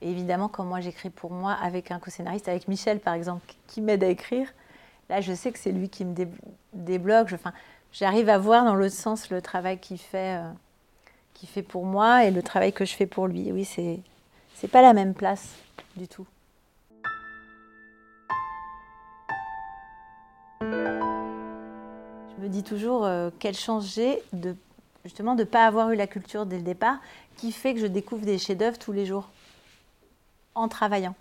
Et 0.00 0.10
évidemment, 0.10 0.48
quand 0.48 0.64
moi 0.64 0.80
j'écris 0.80 1.10
pour 1.10 1.30
moi 1.30 1.52
avec 1.52 1.90
un 1.90 1.98
co-scénariste, 1.98 2.48
avec 2.48 2.68
Michel 2.68 3.00
par 3.00 3.14
exemple, 3.14 3.54
qui 3.66 3.80
m'aide 3.80 4.02
à 4.04 4.08
écrire, 4.08 4.48
là 5.08 5.20
je 5.20 5.32
sais 5.32 5.52
que 5.52 5.58
c'est 5.58 5.72
lui 5.72 5.88
qui 5.88 6.04
me 6.04 6.14
débloque. 6.72 7.32
enfin, 7.32 7.52
j'arrive 7.92 8.28
à 8.28 8.38
voir 8.38 8.64
dans 8.64 8.74
l'autre 8.74 8.94
sens 8.94 9.30
le 9.30 9.40
travail 9.40 9.78
qu'il 9.78 9.98
fait, 9.98 10.38
euh, 10.38 10.50
fait 11.46 11.62
pour 11.62 11.84
moi 11.84 12.24
et 12.24 12.30
le 12.30 12.42
travail 12.42 12.72
que 12.72 12.84
je 12.84 12.94
fais 12.94 13.06
pour 13.06 13.26
lui. 13.26 13.52
Oui, 13.52 13.64
c'est, 13.64 14.00
c'est 14.54 14.68
pas 14.68 14.82
la 14.82 14.92
même 14.92 15.14
place 15.14 15.54
du 15.96 16.08
tout. 16.08 16.26
Je 20.60 22.40
me 22.40 22.48
dis 22.48 22.62
toujours 22.62 23.04
euh, 23.04 23.30
quelle 23.38 23.54
chance 23.54 23.94
j'ai 23.94 24.20
de 24.32 24.56
justement 25.04 25.34
de 25.34 25.40
ne 25.40 25.48
pas 25.48 25.66
avoir 25.66 25.90
eu 25.90 25.96
la 25.96 26.06
culture 26.06 26.46
dès 26.46 26.56
le 26.56 26.62
départ, 26.62 26.98
qui 27.36 27.52
fait 27.52 27.74
que 27.74 27.80
je 27.80 27.86
découvre 27.86 28.24
des 28.24 28.38
chefs-d'œuvre 28.38 28.78
tous 28.78 28.92
les 28.92 29.06
jours 29.06 29.30
en 30.54 30.68
travaillant. 30.68 31.14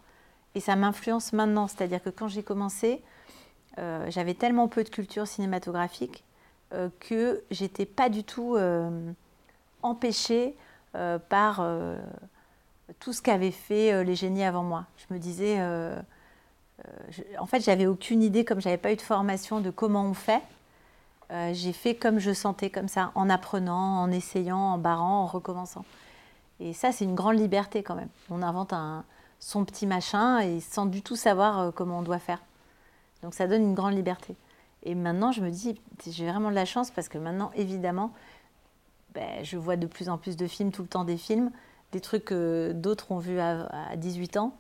Et 0.55 0.59
ça 0.59 0.75
m'influence 0.75 1.33
maintenant, 1.33 1.67
c'est-à-dire 1.67 2.03
que 2.03 2.09
quand 2.09 2.27
j'ai 2.27 2.43
commencé, 2.43 3.01
euh, 3.77 4.05
j'avais 4.09 4.33
tellement 4.33 4.67
peu 4.67 4.83
de 4.83 4.89
culture 4.89 5.27
cinématographique 5.27 6.23
euh, 6.73 6.89
que 6.99 7.41
j'étais 7.51 7.85
pas 7.85 8.09
du 8.09 8.23
tout 8.23 8.57
empêchée 9.81 10.55
par 11.29 11.61
tout 12.99 13.13
ce 13.13 13.21
qu'avaient 13.21 13.51
fait 13.51 13.93
euh, 13.93 14.03
les 14.03 14.15
génies 14.15 14.43
avant 14.43 14.63
moi. 14.63 14.85
Je 14.97 15.13
me 15.13 15.19
disais, 15.19 15.57
euh, 15.59 15.95
euh, 16.85 17.21
en 17.39 17.45
fait, 17.45 17.61
j'avais 17.61 17.85
aucune 17.85 18.21
idée, 18.21 18.45
comme 18.45 18.61
j'avais 18.61 18.77
pas 18.77 18.91
eu 18.91 18.95
de 18.95 19.01
formation 19.01 19.59
de 19.59 19.69
comment 19.69 20.05
on 20.05 20.13
fait. 20.13 20.41
J'ai 21.53 21.73
fait 21.73 21.95
comme 21.95 22.19
je 22.19 22.33
sentais, 22.33 22.69
comme 22.69 22.87
ça, 22.87 23.11
en 23.15 23.29
apprenant, 23.29 24.01
en 24.01 24.11
essayant, 24.11 24.73
en 24.73 24.77
barrant, 24.77 25.23
en 25.23 25.25
recommençant. 25.27 25.85
Et 26.59 26.73
ça, 26.73 26.91
c'est 26.91 27.05
une 27.05 27.15
grande 27.15 27.37
liberté 27.37 27.83
quand 27.83 27.95
même. 27.95 28.09
On 28.29 28.41
invente 28.41 28.73
son 29.39 29.65
petit 29.65 29.87
machin 29.87 30.39
et 30.39 30.59
sans 30.59 30.85
du 30.85 31.01
tout 31.01 31.15
savoir 31.15 31.73
comment 31.73 31.99
on 31.99 32.03
doit 32.03 32.19
faire. 32.19 32.41
Donc 33.23 33.33
ça 33.33 33.47
donne 33.47 33.63
une 33.63 33.73
grande 33.73 33.93
liberté. 33.93 34.35
Et 34.83 34.95
maintenant, 34.95 35.31
je 35.31 35.41
me 35.41 35.49
dis, 35.49 35.79
j'ai 36.07 36.29
vraiment 36.29 36.49
de 36.49 36.55
la 36.55 36.65
chance 36.65 36.91
parce 36.91 37.07
que 37.07 37.17
maintenant, 37.17 37.51
évidemment, 37.55 38.11
ben, 39.13 39.43
je 39.43 39.57
vois 39.57 39.75
de 39.75 39.87
plus 39.87 40.09
en 40.09 40.17
plus 40.17 40.35
de 40.35 40.47
films, 40.47 40.71
tout 40.71 40.81
le 40.81 40.87
temps 40.87 41.03
des 41.03 41.17
films. 41.17 41.51
des 41.91 41.99
trucs 41.99 42.25
que 42.25 42.71
d'autres 42.73 43.11
ont 43.11 43.19
vus 43.19 43.39
à, 43.39 43.95
18 43.97 44.37
ans. 44.37 44.55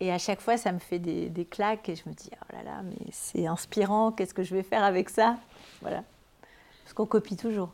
Et 0.00 0.12
à 0.12 0.18
chaque 0.18 0.40
fois, 0.40 0.58
ça 0.58 0.72
me 0.72 0.78
fait 0.78 0.98
des, 0.98 1.30
des 1.30 1.46
claques 1.46 1.88
et 1.88 1.96
je 1.96 2.02
me 2.06 2.12
dis, 2.12 2.28
oh 2.34 2.56
là 2.56 2.62
là, 2.62 2.82
mais 2.82 3.06
c'est 3.12 3.46
inspirant, 3.46 4.12
qu'est-ce 4.12 4.34
que 4.34 4.42
je 4.42 4.54
vais 4.54 4.62
faire 4.62 4.84
avec 4.84 5.08
ça? 5.08 5.36
Voilà. 5.80 6.02
Parce 6.84 6.94
qu'on 6.94 7.06
copie 7.06 7.36
toujours. 7.36 7.70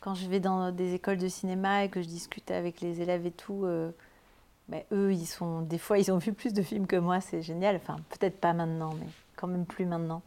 Quand 0.00 0.14
je 0.14 0.26
vais 0.28 0.40
dans 0.40 0.72
des 0.72 0.94
écoles 0.94 1.18
de 1.18 1.28
cinéma 1.28 1.84
et 1.84 1.88
que 1.88 2.00
je 2.00 2.08
discute 2.08 2.50
avec 2.50 2.80
les 2.80 3.00
élèves 3.02 3.26
et 3.26 3.30
tout, 3.30 3.64
euh, 3.64 3.90
ben, 4.68 4.82
eux, 4.92 5.12
ils 5.12 5.26
sont, 5.26 5.62
des 5.62 5.78
fois, 5.78 5.98
ils 5.98 6.10
ont 6.10 6.18
vu 6.18 6.32
plus 6.32 6.52
de 6.52 6.62
films 6.62 6.86
que 6.86 6.96
moi, 6.96 7.20
c'est 7.20 7.42
génial. 7.42 7.76
Enfin, 7.76 7.96
peut-être 8.10 8.40
pas 8.40 8.52
maintenant, 8.52 8.94
mais 8.98 9.06
quand 9.36 9.46
même 9.48 9.66
plus 9.66 9.84
maintenant. 9.84 10.22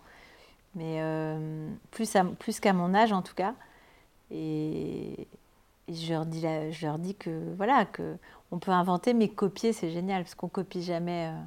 Mais 0.76 0.98
euh, 1.02 1.70
plus, 1.92 2.60
qu'à 2.60 2.74
mon 2.74 2.94
âge, 2.94 3.14
en 3.14 3.22
tout 3.22 3.36
cas. 3.36 3.54
Et, 4.32 5.28
je, 5.90 6.14
leur 6.14 6.26
dis 6.26 6.42
je 6.42 6.86
leur 6.86 6.98
dis 6.98 7.14
que 7.14 7.54
voilà 7.58 7.86
que 7.86 8.16
on 8.52 8.60
peut 8.60 8.72
inventer, 8.72 9.14
mais 9.14 9.30
copier, 9.30 9.74
c'est 9.74 9.92
génial 9.92 10.24
parce 10.24 10.36
qu'on 10.36 10.48
copie 10.48 10.84
jamais. 10.84 11.28
Euh, 11.28 11.42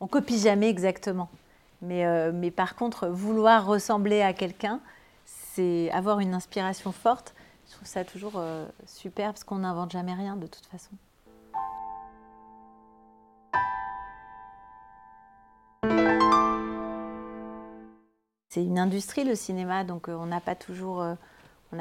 on 0.00 0.06
copie 0.06 0.38
jamais 0.38 0.68
exactement. 0.68 1.30
Mais, 1.82 2.06
euh, 2.06 2.32
mais 2.32 2.50
par 2.50 2.76
contre, 2.76 3.08
vouloir 3.08 3.66
ressembler 3.66 4.22
à 4.22 4.32
quelqu'un, 4.32 4.80
c'est 5.26 5.90
avoir 5.90 6.20
une 6.20 6.34
inspiration 6.34 6.92
forte. 6.92 7.34
Je 7.66 7.74
trouve 7.74 7.88
ça 7.88 8.04
toujours 8.04 8.42
super 8.86 9.32
parce 9.32 9.44
qu'on 9.44 9.58
n'invente 9.58 9.92
jamais 9.92 10.14
rien 10.14 10.36
de 10.36 10.46
toute 10.46 10.66
façon. 10.66 10.90
C'est 18.52 18.62
une 18.62 18.78
industrie 18.78 19.24
le 19.24 19.34
cinéma, 19.34 19.82
donc 19.82 20.10
euh, 20.10 20.12
on 20.12 20.26
n'a 20.26 20.38
pas 20.38 20.54
toujours, 20.54 21.00
euh, 21.00 21.14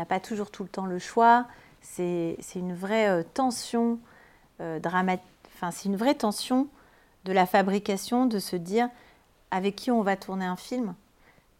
pas 0.07 0.21
toujours 0.21 0.51
tout 0.51 0.63
le 0.63 0.69
temps 0.69 0.85
le 0.85 0.99
choix. 0.99 1.45
C'est 1.81 2.37
une 2.55 2.73
vraie 2.73 3.09
euh, 3.09 3.23
tension 3.33 3.99
dramatique. 4.57 5.25
Enfin, 5.53 5.71
c'est 5.71 5.89
une 5.89 5.97
vraie 5.97 6.15
tension 6.15 6.69
de 7.25 7.33
la 7.33 7.45
fabrication 7.45 8.25
de 8.25 8.39
se 8.39 8.55
dire 8.55 8.87
avec 9.51 9.75
qui 9.75 9.91
on 9.91 10.01
va 10.01 10.15
tourner 10.15 10.45
un 10.45 10.55
film, 10.55 10.95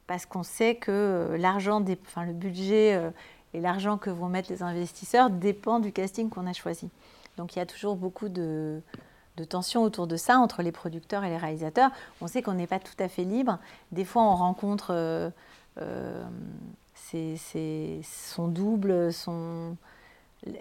parce 0.07 0.25
qu'on 0.25 0.43
sait 0.43 0.75
que 0.75 1.35
l'argent, 1.37 1.83
enfin, 2.05 2.25
le 2.25 2.33
budget 2.33 2.99
et 3.53 3.61
l'argent 3.61 3.97
que 3.97 4.09
vont 4.09 4.27
mettre 4.27 4.51
les 4.51 4.63
investisseurs 4.63 5.29
dépend 5.29 5.79
du 5.79 5.91
casting 5.91 6.29
qu'on 6.29 6.47
a 6.47 6.53
choisi. 6.53 6.89
Donc 7.37 7.55
il 7.55 7.59
y 7.59 7.61
a 7.61 7.65
toujours 7.65 7.95
beaucoup 7.95 8.29
de, 8.29 8.81
de 9.37 9.43
tension 9.43 9.83
autour 9.83 10.07
de 10.07 10.17
ça 10.17 10.37
entre 10.37 10.61
les 10.61 10.71
producteurs 10.71 11.23
et 11.23 11.29
les 11.29 11.37
réalisateurs. 11.37 11.91
On 12.21 12.27
sait 12.27 12.41
qu'on 12.41 12.53
n'est 12.53 12.67
pas 12.67 12.79
tout 12.79 12.95
à 12.99 13.07
fait 13.07 13.23
libre. 13.23 13.59
Des 13.91 14.05
fois, 14.05 14.23
on 14.23 14.35
rencontre 14.35 14.91
euh, 14.91 15.29
euh, 15.79 16.23
son 18.03 18.47
double, 18.47 19.11
son 19.13 19.75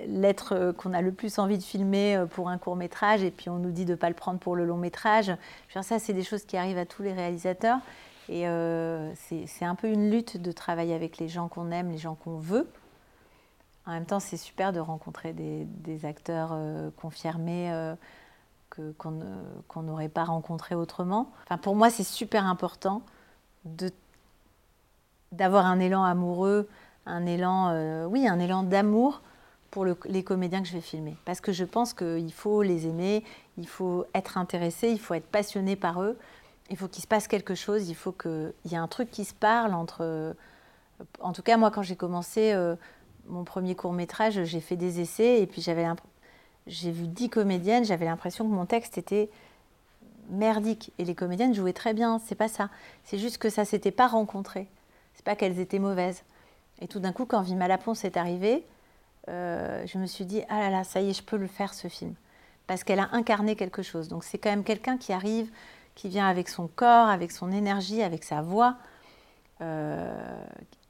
l'être 0.06 0.75
qu'on 0.76 0.92
a 0.92 1.00
le 1.00 1.12
plus 1.12 1.38
envie 1.38 1.56
de 1.56 1.62
filmer 1.62 2.22
pour 2.30 2.49
un 2.49 2.58
court 2.58 2.76
métrage, 2.76 3.22
et 3.22 3.30
puis 3.30 3.49
on 3.49 3.56
nous 3.56 3.70
dit 3.70 3.84
de 3.84 3.92
ne 3.92 3.96
pas 3.96 4.08
le 4.08 4.14
prendre 4.14 4.38
pour 4.38 4.56
le 4.56 4.64
long 4.64 4.76
métrage. 4.76 5.32
ça, 5.82 5.99
c'est 5.99 6.12
des 6.12 6.22
choses 6.22 6.44
qui 6.44 6.56
arrivent 6.56 6.78
à 6.78 6.87
tous 6.87 7.02
les 7.02 7.12
réalisateurs. 7.12 7.78
Et 8.28 8.46
euh, 8.46 9.12
c'est 9.14 9.64
un 9.64 9.75
peu 9.75 9.88
une 9.88 10.10
lutte 10.10 10.37
de 10.37 10.52
travailler 10.52 10.94
avec 10.94 11.18
les 11.18 11.28
gens 11.28 11.49
qu'on 11.49 11.70
aime, 11.70 11.90
les 11.90 11.99
gens 11.99 12.14
qu'on 12.14 12.38
veut. 12.38 12.68
En 13.87 13.92
même 13.92 14.04
temps, 14.04 14.20
c'est 14.20 14.37
super 14.37 14.72
de 14.72 14.78
rencontrer 14.78 15.32
des, 15.32 16.04
acteurs 16.04 16.54
confirmés 16.96 17.72
qu'on 18.99 19.82
n'aurait 19.82 20.08
pas 20.08 20.25
rencontré 20.25 20.75
autrement. 20.75 21.30
Enfin, 21.44 21.58
pour 21.58 21.75
moi, 21.75 21.90
c'est 21.90 22.04
super 22.04 22.46
important 22.46 23.02
d'avoir 25.32 25.66
un 25.66 25.80
élan 25.80 26.04
amoureux, 26.04 26.68
un 27.06 27.26
élan, 27.26 27.70
euh, 27.70 28.04
oui, 28.06 28.26
un 28.28 28.38
élan 28.38 28.62
d'amour 28.62 29.22
pour 29.70 29.84
les 29.84 30.24
comédiens 30.24 30.62
que 30.62 30.68
je 30.68 30.72
vais 30.72 30.80
filmer. 30.80 31.16
Parce 31.24 31.40
que 31.40 31.52
je 31.52 31.64
pense 31.64 31.94
qu'il 31.94 32.32
faut 32.32 32.62
les 32.62 32.86
aimer, 32.86 33.24
il 33.56 33.68
faut 33.68 34.04
être 34.14 34.36
intéressé, 34.36 34.90
il 34.90 34.98
faut 34.98 35.14
être 35.14 35.26
passionné 35.26 35.76
par 35.76 36.02
eux, 36.02 36.18
il 36.70 36.76
faut 36.76 36.88
qu'il 36.88 37.02
se 37.02 37.06
passe 37.06 37.28
quelque 37.28 37.54
chose, 37.54 37.88
il 37.88 37.94
faut 37.94 38.12
qu'il 38.12 38.52
y 38.66 38.74
ait 38.74 38.78
un 38.78 38.88
truc 38.88 39.10
qui 39.10 39.24
se 39.24 39.34
parle 39.34 39.74
entre... 39.74 40.34
En 41.20 41.32
tout 41.32 41.42
cas, 41.42 41.56
moi, 41.56 41.70
quand 41.70 41.82
j'ai 41.82 41.96
commencé 41.96 42.52
euh, 42.52 42.74
mon 43.26 43.44
premier 43.44 43.74
court 43.74 43.92
métrage, 43.92 44.44
j'ai 44.44 44.60
fait 44.60 44.76
des 44.76 45.00
essais 45.00 45.40
et 45.40 45.46
puis 45.46 45.62
j'avais 45.62 45.86
j'ai 46.66 46.90
vu 46.90 47.06
dix 47.06 47.30
comédiennes, 47.30 47.84
j'avais 47.84 48.04
l'impression 48.04 48.48
que 48.48 48.52
mon 48.54 48.66
texte 48.66 48.98
était 48.98 49.30
merdique. 50.30 50.92
Et 50.98 51.04
les 51.04 51.14
comédiennes 51.14 51.54
jouaient 51.54 51.72
très 51.72 51.94
bien, 51.94 52.20
c'est 52.24 52.34
pas 52.34 52.48
ça. 52.48 52.70
C'est 53.04 53.18
juste 53.18 53.38
que 53.38 53.50
ça 53.50 53.64
s'était 53.64 53.90
pas 53.90 54.06
rencontré. 54.06 54.68
C'est 55.14 55.24
pas 55.24 55.36
qu'elles 55.36 55.58
étaient 55.58 55.78
mauvaises. 55.78 56.22
Et 56.80 56.88
tout 56.88 57.00
d'un 57.00 57.12
coup, 57.12 57.26
quand 57.26 57.42
Vima 57.42 57.68
Laponce 57.68 58.04
est 58.04 58.16
arrivée, 58.16 58.64
euh, 59.28 59.86
je 59.86 59.98
me 59.98 60.06
suis 60.06 60.24
dit, 60.24 60.42
ah 60.48 60.60
là 60.60 60.70
là, 60.70 60.84
ça 60.84 61.00
y 61.00 61.10
est, 61.10 61.12
je 61.12 61.22
peux 61.22 61.36
le 61.36 61.46
faire 61.46 61.74
ce 61.74 61.88
film. 61.88 62.14
Parce 62.66 62.84
qu'elle 62.84 63.00
a 63.00 63.08
incarné 63.12 63.56
quelque 63.56 63.82
chose. 63.82 64.08
Donc 64.08 64.24
c'est 64.24 64.38
quand 64.38 64.50
même 64.50 64.64
quelqu'un 64.64 64.96
qui 64.96 65.12
arrive, 65.12 65.50
qui 65.94 66.08
vient 66.08 66.28
avec 66.28 66.48
son 66.48 66.68
corps, 66.68 67.08
avec 67.08 67.32
son 67.32 67.52
énergie, 67.52 68.02
avec 68.02 68.24
sa 68.24 68.42
voix, 68.42 68.76
euh, 69.60 70.44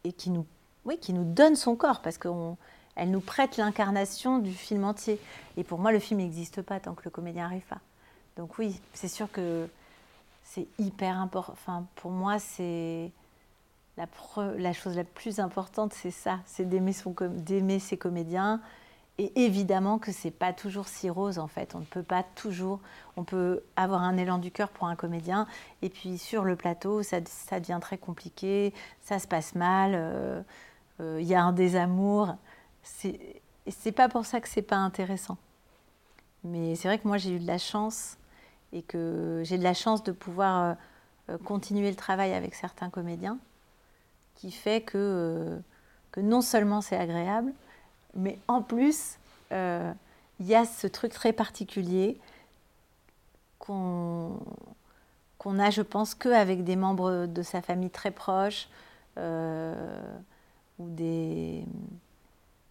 et 0.05 0.13
qui 0.13 0.31
nous, 0.31 0.47
oui, 0.85 0.99
qui 0.99 1.13
nous 1.13 1.25
donne 1.25 1.57
son 1.57 1.77
corps. 1.77 2.01
Parce 2.03 2.19
qu'on 2.19 2.57
elle 2.97 3.11
nous 3.11 3.21
prête 3.21 3.57
l'incarnation 3.57 4.39
du 4.39 4.53
film 4.53 4.85
entier. 4.85 5.19
Et 5.57 5.65
pour 5.65 5.79
moi, 5.79 5.91
le 5.91 5.99
film 5.99 6.21
n'existe 6.21 6.61
pas 6.61 6.81
tant 6.81 6.95
que 6.95 7.03
le 7.05 7.11
comédien 7.11 7.45
n'arrive 7.45 7.63
pas. 7.63 7.81
Donc 8.37 8.59
oui, 8.59 8.79
c'est 8.93 9.09
sûr 9.09 9.31
que 9.33 9.69
c'est 10.45 10.67
hyper 10.79 11.19
important. 11.19 11.53
Enfin, 11.53 11.87
pour 11.97 12.11
moi, 12.11 12.39
c'est 12.39 13.11
la, 14.59 14.73
chose 14.73 14.97
la 14.97 15.05
plus 15.05 15.41
importante, 15.41 15.93
c'est 15.93 16.11
ça, 16.11 16.41
c'est 16.47 16.69
d'aimer, 16.69 17.79
ses 17.79 17.97
comédiens. 17.97 18.61
Et 19.19 19.45
évidemment 19.45 19.99
que 19.99 20.13
c'est 20.13 20.31
pas 20.31 20.55
toujours 20.55 20.89
si 20.89 21.11
rose 21.11 21.39
en 21.39 21.47
fait. 21.47 21.75
On 21.75 21.81
ne 21.81 21.85
peut 21.85 22.03
pas 22.03 22.23
toujours. 22.23 22.81
On 23.17 23.25
peut 23.25 23.63
avoir 23.77 24.03
un 24.03 24.17
élan 24.17 24.39
du 24.39 24.51
cœur 24.51 24.71
pour 24.71 24.87
un 24.87 24.97
comédien, 24.97 25.47
et 25.83 25.91
puis 25.91 26.17
sur 26.17 26.45
le 26.45 26.57
plateau, 26.57 27.03
ça, 27.03 27.21
devient 27.21 27.79
très 27.81 27.99
compliqué, 27.99 28.73
ça 29.03 29.19
se 29.19 29.29
passe 29.29 29.55
mal, 29.55 29.93
euh, 29.95 30.43
euh, 31.01 31.19
il 31.21 31.27
y 31.27 31.35
a 31.35 31.43
un 31.43 31.53
désamour 31.53 32.37
c'est 33.69 33.93
pas 33.93 34.09
pour 34.09 34.27
ça 34.27 34.41
que 34.41 34.49
c'est 34.49 34.63
pas 34.63 34.77
intéressant. 34.77 35.37
Mais 36.45 36.75
c'est 36.75 36.89
vrai 36.89 36.99
que 36.99 37.07
moi 37.07 37.19
j'ai 37.19 37.33
eu 37.33 37.39
de 37.39 37.47
la 37.47 37.59
chance 37.59 38.17
et 38.73 38.83
que 38.83 39.43
j'ai 39.45 39.59
de 39.59 39.63
la 39.63 39.75
chance 39.75 40.03
de 40.03 40.13
pouvoir 40.13 40.77
euh, 41.29 41.39
continuer 41.45 41.91
le 41.91 41.97
travail 41.97 42.33
avec 42.33 42.55
certains 42.55 42.89
comédiens, 42.89 43.39
qui 44.41 44.51
fait 44.51 44.81
que, 44.81 44.97
euh, 44.97 45.59
que 46.13 46.21
non 46.21 46.41
seulement 46.41 46.81
c'est 46.81 46.97
agréable, 46.97 47.53
mais 48.15 48.39
en 48.49 48.63
plus 48.63 49.19
euh, 49.53 49.93
il 50.41 50.47
y 50.47 50.55
a 50.55 50.65
ce 50.65 50.87
truc 50.87 51.13
très 51.13 51.33
particulier 51.33 52.19
qu'on 53.59 54.39
qu'on 55.39 55.59
a, 55.59 55.71
je 55.71 55.81
pense, 55.81 56.15
qu'avec 56.15 56.65
des 56.65 56.77
membres 56.77 57.25
de 57.25 57.43
sa 57.43 57.63
famille 57.63 57.89
très 57.89 58.11
proches 58.11 58.69
ou 59.17 60.89
des 60.89 61.65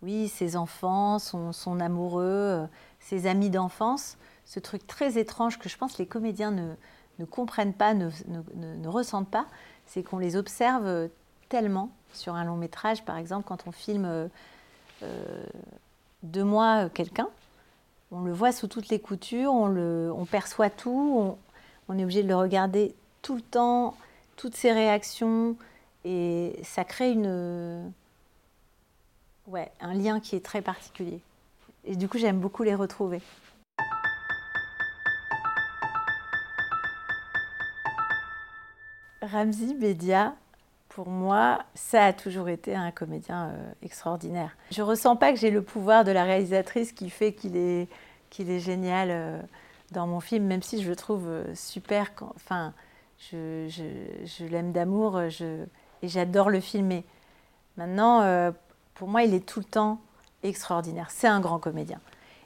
oui, 0.01 0.29
ses 0.29 0.55
enfants, 0.55 1.19
son, 1.19 1.79
amoureux, 1.79 2.23
euh, 2.23 2.65
ses 2.99 3.27
amis 3.27 3.49
d'enfance, 3.49 4.17
ce 4.45 4.59
truc 4.59 4.88
très 4.88 5.17
étrange 5.17 5.59
que 5.59 5.69
je 5.69 5.77
pense 5.77 5.97
les 5.97 6.05
comédiens 6.05 6.51
ne, 6.51 7.25
comprennent 7.25 7.73
pas, 7.73 7.93
ne, 7.93 8.88
ressentent 8.88 9.29
pas, 9.29 9.45
c'est 9.85 10.03
qu'on 10.03 10.17
les 10.17 10.35
observe 10.35 11.09
tellement 11.49 11.89
sur 12.13 12.35
un 12.35 12.45
long 12.45 12.55
métrage, 12.55 13.03
par 13.03 13.17
exemple, 13.17 13.45
quand 13.47 13.67
on 13.67 13.71
filme 13.71 14.05
euh, 14.05 14.27
euh, 15.03 15.43
deux 16.23 16.43
mois 16.43 16.89
quelqu'un, 16.89 17.27
on 18.11 18.21
le 18.21 18.33
voit 18.33 18.51
sous 18.51 18.67
toutes 18.67 18.89
les 18.89 18.99
coutures, 18.99 19.53
on, 19.53 20.25
perçoit 20.25 20.69
tout, 20.69 21.35
on, 21.87 21.99
est 21.99 22.03
obligé 22.03 22.23
de 22.23 22.27
le 22.27 22.35
regarder 22.35 22.95
tout 23.21 23.35
le 23.35 23.41
temps, 23.41 23.95
toutes 24.35 24.55
ses 24.55 24.71
réactions, 24.71 25.55
et 26.05 26.59
ça 26.63 26.83
crée 26.83 27.11
une 27.11 27.91
Ouais, 29.49 29.71
un 29.81 29.95
lien 29.95 30.19
qui 30.19 30.35
est 30.35 30.45
très 30.45 30.61
particulier. 30.61 31.21
Et 31.83 31.95
du 31.95 32.07
coup, 32.07 32.19
j'aime 32.19 32.39
beaucoup 32.39 32.61
les 32.61 32.75
retrouver. 32.75 33.19
Ramzi 39.23 39.73
Bedia, 39.73 40.35
pour 40.99 41.07
moi, 41.07 41.59
ça 41.75 42.07
a 42.07 42.11
toujours 42.11 42.49
été 42.49 42.75
un 42.75 42.91
comédien 42.91 43.51
euh, 43.53 43.71
extraordinaire. 43.83 44.57
Je 44.69 44.81
ressens 44.81 45.15
pas 45.15 45.31
que 45.31 45.39
j'ai 45.39 45.49
le 45.49 45.61
pouvoir 45.61 46.03
de 46.03 46.11
la 46.11 46.25
réalisatrice 46.25 46.91
qui 46.91 47.09
fait 47.09 47.31
qu'il 47.31 47.55
est, 47.55 47.87
génial 48.59 49.07
euh, 49.09 49.41
dans 49.91 50.07
mon 50.07 50.19
film, 50.19 50.43
même 50.43 50.61
si 50.61 50.83
je 50.83 50.89
le 50.89 50.97
trouve 50.97 51.29
euh, 51.29 51.55
super. 51.55 52.11
enfin, 52.35 52.73
je, 53.31 54.43
l'aime 54.43 54.73
d'amour 54.73 55.21
et 55.21 55.39
j'adore 56.03 56.49
le 56.49 56.59
filmer. 56.59 57.05
Maintenant, 57.77 58.51
pour 58.95 59.07
moi, 59.07 59.23
il 59.23 59.33
est 59.33 59.45
tout 59.45 59.59
le 59.59 59.65
temps 59.65 60.01
extraordinaire. 60.43 61.11
C'est 61.11 61.29
un 61.29 61.39
grand 61.39 61.59
comédien. 61.59 62.01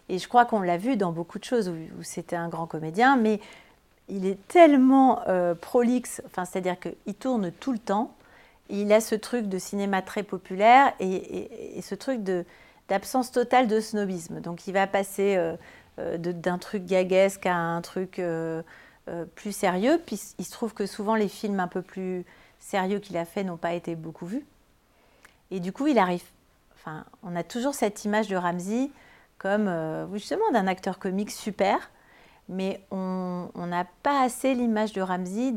Et 0.10 0.19
je 0.19 0.27
crois 0.27 0.45
qu'on 0.45 0.62
l'a 0.62 0.77
vu 0.77 0.95
dans 0.95 1.12
beaucoup 1.12 1.39
de 1.39 1.43
choses 1.43 1.69
où, 1.69 2.03
c'était 2.03 2.36
un 2.36 2.50
grand 2.50 2.67
comédien, 2.67 3.17
mais 3.17 3.39
il 4.10 4.27
est 4.27 4.48
tellement 4.48 5.22
euh, 5.27 5.55
prolixe, 5.55 6.22
c'est-à-dire 6.36 6.75
qu'il 6.79 7.15
tourne 7.15 7.51
tout 7.51 7.72
le 7.72 7.79
temps. 7.79 8.13
Il 8.70 8.91
a 8.93 9.01
ce 9.01 9.15
truc 9.15 9.48
de 9.48 9.58
cinéma 9.58 10.01
très 10.01 10.24
populaire 10.24 10.93
et, 11.00 11.79
ce 11.82 11.96
truc 11.96 12.22
d'absence 12.88 13.32
totale 13.32 13.67
de 13.67 13.79
snobisme. 13.79 14.39
Donc 14.39 14.67
il 14.67 14.74
va 14.74 14.88
passer 14.88 15.38
d'un 15.98 16.58
truc 16.58 16.86
gaguesque 16.86 17.46
à 17.46 17.55
un 17.55 17.82
truc 17.82 18.22
plus 19.36 19.51
sérieux. 19.51 20.01
Puis 20.05 20.20
il 20.39 20.46
se 20.46 20.51
trouve 20.51 20.74
que 20.74 20.86
souvent 20.86 21.15
les 21.15 21.27
films 21.27 21.60
un 21.60 21.67
peu 21.67 21.82
plus 21.82 22.25
sérieux 22.60 23.00
qu'il 23.00 23.17
a 23.17 23.25
fait 23.25 23.43
n'ont 23.43 23.58
pas 23.58 23.74
été 23.74 23.96
beaucoup 23.96 24.25
vus. 24.25 24.46
Et 25.51 25.60
du 25.60 25.72
coup, 25.72 25.88
il 25.88 26.00
arrive. 26.00 26.24
Enfin, 26.75 27.05
on 27.22 27.36
a 27.36 27.43
toujours 27.43 27.75
cette 27.75 28.05
image 28.05 28.27
de 28.27 28.36
Ramsey 28.36 28.89
comme 29.38 29.70
justement 30.13 30.50
d'un 30.51 30.67
acteur 30.67 31.00
comique 31.00 31.32
super, 31.32 31.91
mais 32.48 32.82
on 32.91 33.50
n'a 33.55 33.86
pas 34.03 34.24
assez 34.24 34.53
l'image 34.53 34.93
de 34.93 35.01
Ramsey 35.01 35.53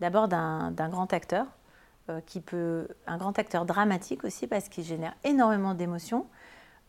d'abord 0.00 0.28
d'un 0.28 0.88
grand 0.88 1.12
acteur, 1.12 1.44
euh, 1.44 1.48
qui 2.26 2.40
peut, 2.40 2.86
un 3.06 3.16
grand 3.16 3.38
acteur 3.38 3.64
dramatique 3.64 4.24
aussi, 4.24 4.46
parce 4.46 4.68
qu'il 4.68 4.84
génère 4.84 5.14
énormément 5.24 5.74
d'émotions, 5.74 6.26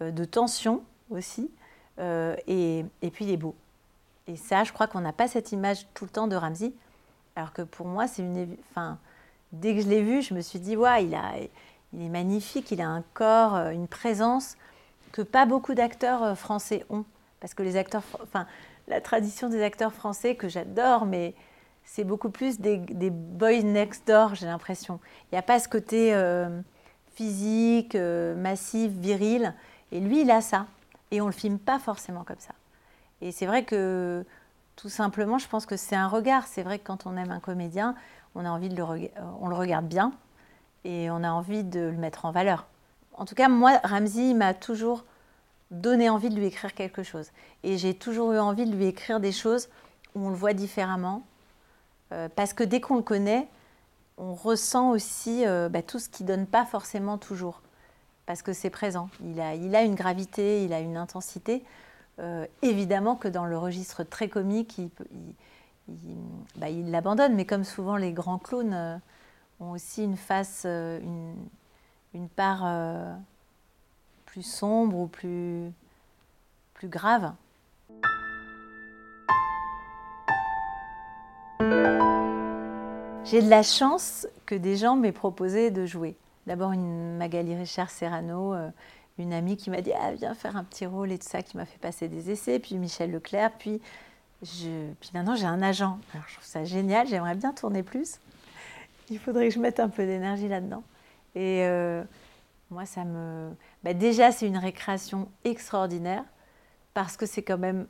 euh, 0.01 0.11
de 0.11 0.25
tensions 0.25 0.83
aussi, 1.09 1.49
euh, 1.99 2.35
et, 2.47 2.83
et, 3.01 3.09
puis 3.09 3.25
il 3.25 3.31
est 3.31 3.37
beau. 3.37 3.55
Et 4.27 4.35
ça, 4.35 4.65
je 4.65 4.73
crois 4.73 4.87
qu'on 4.87 5.01
n'a 5.01 5.13
pas 5.13 5.27
cette 5.27 5.51
image 5.53 5.87
tout 5.93 6.03
le 6.03 6.11
temps 6.11 6.27
de 6.27 6.35
Ramsey, 6.35 6.73
alors 7.37 7.53
que 7.53 7.61
pour 7.61 7.87
moi, 7.87 8.07
c'est 8.07 8.23
une. 8.23 8.57
Enfin, 8.71 8.97
dès 9.53 9.75
que 9.75 9.81
je 9.81 9.87
l'ai 9.87 10.01
vu, 10.01 10.21
je 10.21 10.33
me 10.33 10.41
suis 10.41 10.59
dit, 10.59 10.75
ouais, 10.75 11.05
il, 11.05 11.17
il 11.93 12.01
est 12.01 12.09
magnifique, 12.09 12.71
il 12.71 12.81
a 12.81 12.87
un 12.89 13.03
corps, 13.13 13.55
une 13.69 13.87
présence 13.87 14.57
que 15.11 15.21
pas 15.21 15.45
beaucoup 15.45 15.75
d'acteurs 15.75 16.37
français 16.37 16.85
ont. 16.89 17.05
Parce 17.39 17.53
que 17.53 17.63
les 17.63 17.77
acteurs, 17.77 18.03
enfin, 18.21 18.47
la 18.87 18.99
tradition 18.99 19.47
des 19.47 19.63
acteurs 19.63 19.93
français 19.93 20.35
que 20.35 20.49
j'adore, 20.49 21.05
mais 21.05 21.33
c'est 21.85 22.03
beaucoup 22.03 22.29
plus 22.29 22.59
des, 22.59 23.09
boys 23.09 23.61
next 23.63 24.07
door, 24.07 24.35
j'ai 24.35 24.47
l'impression. 24.47 24.99
Il 25.25 25.35
n'y 25.35 25.39
a 25.39 25.43
pas 25.43 25.59
ce 25.59 25.69
côté 25.69 26.13
euh, 26.13 26.61
physique, 27.13 27.95
euh, 27.95 28.35
massif, 28.35 28.91
viril. 28.91 29.53
Et 29.91 29.99
lui, 29.99 30.21
il 30.21 30.31
a 30.31 30.41
ça. 30.41 30.65
Et 31.11 31.21
on 31.21 31.25
ne 31.25 31.29
le 31.29 31.35
filme 31.35 31.59
pas 31.59 31.79
forcément 31.79 32.23
comme 32.23 32.39
ça. 32.39 32.53
Et 33.21 33.31
c'est 33.31 33.45
vrai 33.45 33.63
que, 33.63 34.25
tout 34.75 34.89
simplement, 34.89 35.37
je 35.37 35.47
pense 35.47 35.65
que 35.65 35.77
c'est 35.77 35.95
un 35.95 36.07
regard. 36.07 36.47
C'est 36.47 36.63
vrai 36.63 36.79
que 36.79 36.83
quand 36.85 37.05
on 37.05 37.15
aime 37.15 37.31
un 37.31 37.39
comédien, 37.39 37.95
on 38.33 38.43
a 38.45 38.49
envie 38.49 38.69
de 38.69 38.75
le, 38.75 38.83
on 39.39 39.47
le 39.47 39.55
regarde 39.55 39.87
bien 39.87 40.11
et 40.83 41.09
on 41.09 41.23
a 41.23 41.31
envie 41.31 41.63
de 41.63 41.79
le 41.79 41.97
mettre 41.97 42.25
en 42.25 42.31
valeur. 42.31 42.67
En 43.13 43.25
tout 43.25 43.35
cas, 43.35 43.47
moi, 43.47 43.79
Ramsey 43.83 44.33
m'a 44.33 44.53
toujours 44.53 45.05
donné 45.71 46.09
envie 46.09 46.29
de 46.29 46.35
lui 46.35 46.45
écrire 46.45 46.73
quelque 46.73 47.03
chose. 47.03 47.31
Et 47.63 47.77
j'ai 47.77 47.93
toujours 47.93 48.33
eu 48.33 48.39
envie 48.39 48.65
de 48.65 48.75
lui 48.75 48.85
écrire 48.85 49.19
des 49.19 49.31
choses 49.31 49.69
où 50.13 50.27
on 50.27 50.29
le 50.29 50.35
voit 50.35 50.53
différemment. 50.53 51.23
Euh, 52.15 52.29
parce 52.33 52.53
que 52.53 52.63
dès 52.63 52.79
qu'on 52.79 52.95
le 52.95 53.01
connaît, 53.01 53.47
on 54.17 54.33
ressent 54.33 54.91
aussi 54.91 55.45
euh, 55.45 55.67
bah, 55.69 55.81
tout 55.81 55.99
ce 55.99 56.07
qui 56.07 56.23
ne 56.23 56.29
donne 56.29 56.47
pas 56.47 56.65
forcément 56.65 57.17
toujours. 57.17 57.61
Parce 58.25 58.41
que 58.41 58.53
c'est 58.53 58.69
présent. 58.69 59.09
Il 59.23 59.39
a, 59.39 59.53
il 59.53 59.75
a 59.75 59.83
une 59.83 59.95
gravité, 59.95 60.63
il 60.63 60.73
a 60.73 60.79
une 60.79 60.97
intensité. 60.97 61.63
Euh, 62.19 62.47
évidemment 62.61 63.15
que 63.15 63.27
dans 63.27 63.45
le 63.45 63.57
registre 63.57 64.03
très 64.03 64.29
comique, 64.29 64.77
il, 64.77 64.89
bah, 66.55 66.69
l'abandonne. 66.69 67.35
Mais 67.35 67.45
comme 67.45 67.65
souvent 67.65 67.97
les 67.97 68.13
grands 68.13 68.39
clowns 68.39 69.01
ont 69.59 69.71
aussi 69.71 70.03
une 70.03 70.17
face, 70.17 70.65
une, 70.65 71.35
une 72.13 72.29
part 72.29 72.65
plus 74.25 74.43
sombre 74.43 74.97
ou 74.97 75.07
plus, 75.07 75.71
plus 76.73 76.87
grave. 76.87 77.33
J'ai 83.25 83.41
de 83.41 83.49
la 83.49 83.63
chance 83.63 84.27
que 84.45 84.53
des 84.53 84.77
gens 84.77 84.95
m'aient 84.95 85.11
proposé 85.11 85.71
de 85.71 85.85
jouer. 85.85 86.15
D'abord 86.45 86.71
une 86.71 87.17
Magali 87.17 87.55
Richard 87.55 87.89
Serrano, 87.89 88.53
euh, 88.53 88.69
une 89.17 89.33
amie 89.33 89.57
qui 89.57 89.71
m'a 89.71 89.81
dit 89.81 89.91
ah, 89.99 90.13
viens 90.13 90.35
faire 90.35 90.55
un 90.55 90.63
petit 90.63 90.85
rôle 90.85 91.11
et 91.11 91.17
tout 91.17 91.27
ça, 91.27 91.41
qui 91.41 91.57
m'a 91.57 91.65
fait 91.65 91.79
passer 91.79 92.07
des 92.07 92.29
essais, 92.29 92.59
puis 92.59 92.75
Michel 92.75 93.11
Leclerc, 93.11 93.51
puis, 93.57 93.81
maintenant 95.13 95.35
j'ai 95.35 95.47
un 95.47 95.63
agent. 95.63 95.97
Alors 96.13 96.25
je 96.27 96.35
trouve 96.35 96.45
ça 96.45 96.63
génial, 96.65 97.07
j'aimerais 97.07 97.33
bien 97.33 97.51
tourner 97.51 97.81
plus. 97.81 98.19
Il 99.09 99.19
faudrait 99.19 99.49
que 99.49 99.55
je 99.55 99.59
mette 99.59 99.79
un 99.79 99.89
peu 99.89 100.05
d'énergie 100.05 100.47
là-dedans. 100.47 100.83
Et 101.33 101.65
euh, 101.65 102.03
moi, 102.71 102.85
ça 102.85 103.03
me. 103.03 103.51
Bah, 103.83 103.93
déjà, 103.93 104.31
c'est 104.31 104.47
une 104.47 104.57
récréation 104.57 105.29
extraordinaire 105.43 106.23
parce 106.93 107.17
que 107.17 107.25
c'est 107.25 107.43
quand 107.43 107.57
même. 107.57 107.87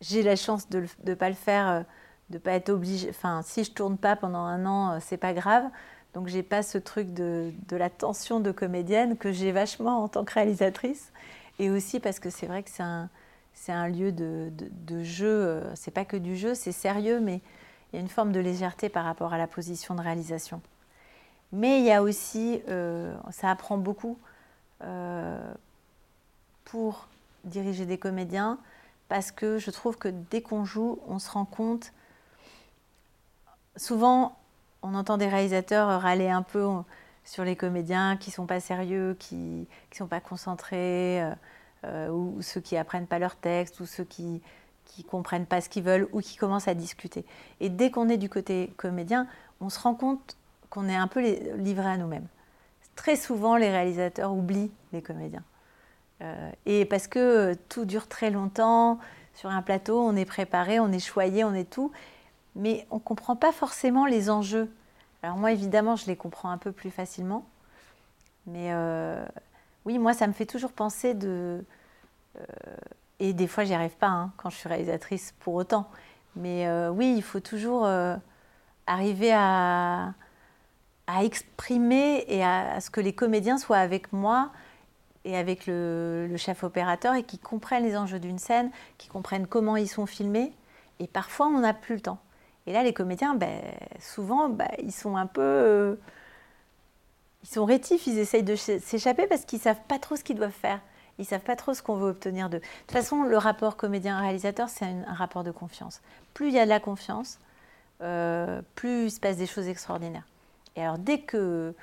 J'ai 0.00 0.22
la 0.22 0.36
chance 0.36 0.68
de 0.68 0.84
ne 1.04 1.14
pas 1.14 1.28
le 1.28 1.34
faire, 1.34 1.68
euh, 1.68 1.82
de 2.30 2.34
ne 2.34 2.38
pas 2.38 2.52
être 2.52 2.70
obligée. 2.70 3.08
Enfin, 3.10 3.42
si 3.42 3.64
je 3.64 3.72
tourne 3.72 3.96
pas 3.96 4.16
pendant 4.16 4.44
un 4.44 4.66
an, 4.66 4.92
euh, 4.92 4.98
c'est 5.00 5.16
pas 5.16 5.32
grave. 5.32 5.64
Donc, 6.14 6.28
j'ai 6.28 6.42
pas 6.42 6.62
ce 6.62 6.78
truc 6.78 7.12
de, 7.12 7.52
de, 7.68 7.76
la 7.76 7.90
tension 7.90 8.40
de 8.40 8.50
comédienne 8.50 9.16
que 9.16 9.32
j'ai 9.32 9.52
vachement 9.52 10.02
en 10.02 10.08
tant 10.08 10.24
que 10.24 10.34
réalisatrice. 10.34 11.12
Et 11.58 11.70
aussi 11.70 12.00
parce 12.00 12.18
que 12.18 12.30
c'est 12.30 12.46
vrai 12.46 12.62
que 12.62 12.70
c'est 12.70 12.82
un, 12.82 13.08
c'est 13.54 13.72
un 13.72 13.88
lieu 13.88 14.12
de, 14.12 14.50
de, 14.52 14.68
de 14.86 15.02
jeu. 15.02 15.26
Euh, 15.28 15.74
c'est 15.74 15.90
pas 15.90 16.04
que 16.04 16.16
du 16.16 16.36
jeu, 16.36 16.54
c'est 16.54 16.72
sérieux, 16.72 17.20
mais 17.20 17.40
il 17.92 17.96
y 17.96 17.98
a 17.98 18.02
une 18.02 18.08
forme 18.08 18.32
de 18.32 18.40
légèreté 18.40 18.88
par 18.88 19.04
rapport 19.04 19.32
à 19.32 19.38
la 19.38 19.46
position 19.46 19.94
de 19.94 20.00
réalisation. 20.00 20.60
Mais 21.52 21.80
il 21.80 21.86
y 21.86 21.92
a 21.92 22.02
aussi, 22.02 22.60
euh, 22.68 23.14
ça 23.30 23.50
apprend 23.50 23.78
beaucoup 23.78 24.18
pour 26.64 27.08
diriger 27.44 27.86
des 27.86 27.98
comédiens, 27.98 28.58
parce 29.08 29.32
que 29.32 29.58
je 29.58 29.70
trouve 29.70 29.96
que 29.96 30.08
dès 30.08 30.42
qu'on 30.42 30.64
joue, 30.64 30.98
on 31.08 31.18
se 31.18 31.30
rend 31.30 31.44
compte. 31.44 31.92
Souvent, 33.78 34.36
on 34.82 34.94
entend 34.94 35.16
des 35.16 35.28
réalisateurs 35.28 36.00
râler 36.00 36.28
un 36.28 36.42
peu 36.42 36.66
sur 37.24 37.44
les 37.44 37.56
comédiens 37.56 38.16
qui 38.16 38.30
sont 38.30 38.46
pas 38.46 38.60
sérieux, 38.60 39.16
qui 39.18 39.36
ne 39.36 39.96
sont 39.96 40.06
pas 40.06 40.20
concentrés, 40.20 41.22
euh, 41.84 42.08
ou 42.10 42.42
ceux 42.42 42.60
qui 42.60 42.76
apprennent 42.76 43.06
pas 43.06 43.18
leur 43.18 43.36
texte, 43.36 43.80
ou 43.80 43.86
ceux 43.86 44.04
qui 44.04 44.42
qui 44.88 45.04
comprennent 45.04 45.46
pas 45.46 45.60
ce 45.60 45.68
qu'ils 45.68 45.84
veulent, 45.84 46.08
ou 46.12 46.20
qui 46.20 46.36
commencent 46.36 46.68
à 46.68 46.74
discuter. 46.74 47.24
Et 47.60 47.68
dès 47.68 47.90
qu'on 47.90 48.08
est 48.08 48.16
du 48.16 48.28
côté 48.28 48.72
comédien, 48.76 49.26
on 49.60 49.68
se 49.68 49.78
rend 49.78 49.94
compte 49.94 50.36
qu'on 50.70 50.88
est 50.88 50.96
un 50.96 51.06
peu 51.06 51.20
livré 51.56 51.86
à 51.86 51.96
nous-mêmes. 51.96 52.26
Très 52.96 53.16
souvent, 53.16 53.56
les 53.56 53.70
réalisateurs 53.70 54.32
oublient 54.32 54.72
les 54.92 55.02
comédiens. 55.02 55.44
Euh, 56.22 56.50
et 56.66 56.84
parce 56.84 57.06
que 57.06 57.54
tout 57.68 57.84
dure 57.84 58.08
très 58.08 58.30
longtemps, 58.30 58.98
sur 59.34 59.50
un 59.50 59.62
plateau, 59.62 60.00
on 60.00 60.16
est 60.16 60.24
préparé, 60.24 60.80
on 60.80 60.90
est 60.90 60.98
choyé, 60.98 61.44
on 61.44 61.54
est 61.54 61.70
tout, 61.70 61.92
mais 62.58 62.86
on 62.90 62.96
ne 62.96 63.00
comprend 63.00 63.36
pas 63.36 63.52
forcément 63.52 64.04
les 64.04 64.28
enjeux. 64.28 64.70
Alors 65.22 65.36
moi, 65.36 65.52
évidemment, 65.52 65.96
je 65.96 66.06
les 66.06 66.16
comprends 66.16 66.50
un 66.50 66.58
peu 66.58 66.72
plus 66.72 66.90
facilement, 66.90 67.46
mais 68.46 68.72
euh, 68.72 69.24
oui, 69.86 69.98
moi, 69.98 70.12
ça 70.12 70.26
me 70.26 70.32
fait 70.32 70.46
toujours 70.46 70.72
penser 70.72 71.14
de... 71.14 71.64
Euh, 72.36 72.44
et 73.20 73.32
des 73.32 73.46
fois, 73.46 73.64
j'y 73.64 73.74
arrive 73.74 73.96
pas 73.96 74.08
hein, 74.08 74.32
quand 74.36 74.50
je 74.50 74.56
suis 74.56 74.68
réalisatrice 74.68 75.34
pour 75.40 75.54
autant. 75.54 75.88
Mais 76.36 76.68
oui, 76.90 77.14
il 77.16 77.22
faut 77.22 77.40
toujours 77.40 77.84
arriver 78.86 79.32
à, 79.32 80.12
à 81.08 81.24
exprimer 81.24 82.24
et 82.28 82.44
à, 82.44 82.80
ce 82.80 82.90
que 82.90 83.00
les 83.00 83.14
comédiens 83.14 83.58
soient 83.58 83.78
avec 83.78 84.12
moi 84.12 84.52
et 85.24 85.36
avec 85.36 85.66
le, 85.66 86.30
chef 86.36 86.62
opérateur 86.62 87.14
et 87.14 87.22
qui 87.24 87.38
comprennent 87.38 87.82
les 87.82 87.96
enjeux 87.96 88.20
d'une 88.20 88.38
scène, 88.38 88.70
qui 88.98 89.08
comprennent 89.08 89.46
comment 89.46 89.76
ils 89.76 89.88
sont 89.88 90.06
filmés. 90.06 90.52
Et 91.00 91.06
parfois, 91.06 91.46
on 91.46 91.60
n'a 91.60 91.72
plus 91.72 91.96
le 91.96 92.00
temps. 92.02 92.18
Et 92.68 92.72
là, 92.72 92.82
les 92.82 92.92
comédiens, 92.92 93.34
ben, 93.34 93.62
souvent, 93.98 94.50
ben, 94.50 94.68
ils 94.82 94.92
sont 94.92 95.16
un 95.16 95.26
peu... 95.26 95.40
Euh, 95.40 95.94
ils 97.42 97.48
sont 97.48 97.64
rétifs, 97.64 98.06
ils 98.06 98.18
essayent 98.18 98.42
de 98.42 98.56
s'échapper 98.56 99.26
parce 99.26 99.46
qu'ils 99.46 99.58
ne 99.58 99.62
savent 99.62 99.80
pas 99.88 99.98
trop 99.98 100.16
ce 100.16 100.22
qu'ils 100.22 100.36
doivent 100.36 100.50
faire. 100.50 100.78
Ils 101.16 101.22
ne 101.22 101.26
savent 101.26 101.40
pas 101.40 101.56
trop 101.56 101.72
ce 101.72 101.82
qu'on 101.82 101.96
veut 101.96 102.10
obtenir 102.10 102.50
d'eux. 102.50 102.58
De 102.58 102.64
toute 102.80 102.92
façon, 102.92 103.22
le 103.22 103.38
rapport 103.38 103.78
comédien-réalisateur, 103.78 104.68
c'est 104.68 104.84
un, 104.84 105.14
rapport 105.14 105.44
de 105.44 105.50
confiance. 105.50 106.02
Plus 106.34 106.48
il 106.48 106.54
y 106.54 106.58
a 106.58 106.64
de 106.64 106.68
la 106.68 106.78
confiance, 106.78 107.38
euh, 108.02 108.60
plus 108.74 109.06
il 109.06 109.10
se 109.10 109.18
passe 109.18 109.38
des 109.38 109.46
choses 109.46 109.66
extraordinaires. 109.66 110.26
Et 110.76 110.82
alors 110.82 110.98
dès 110.98 111.20
que 111.20 111.74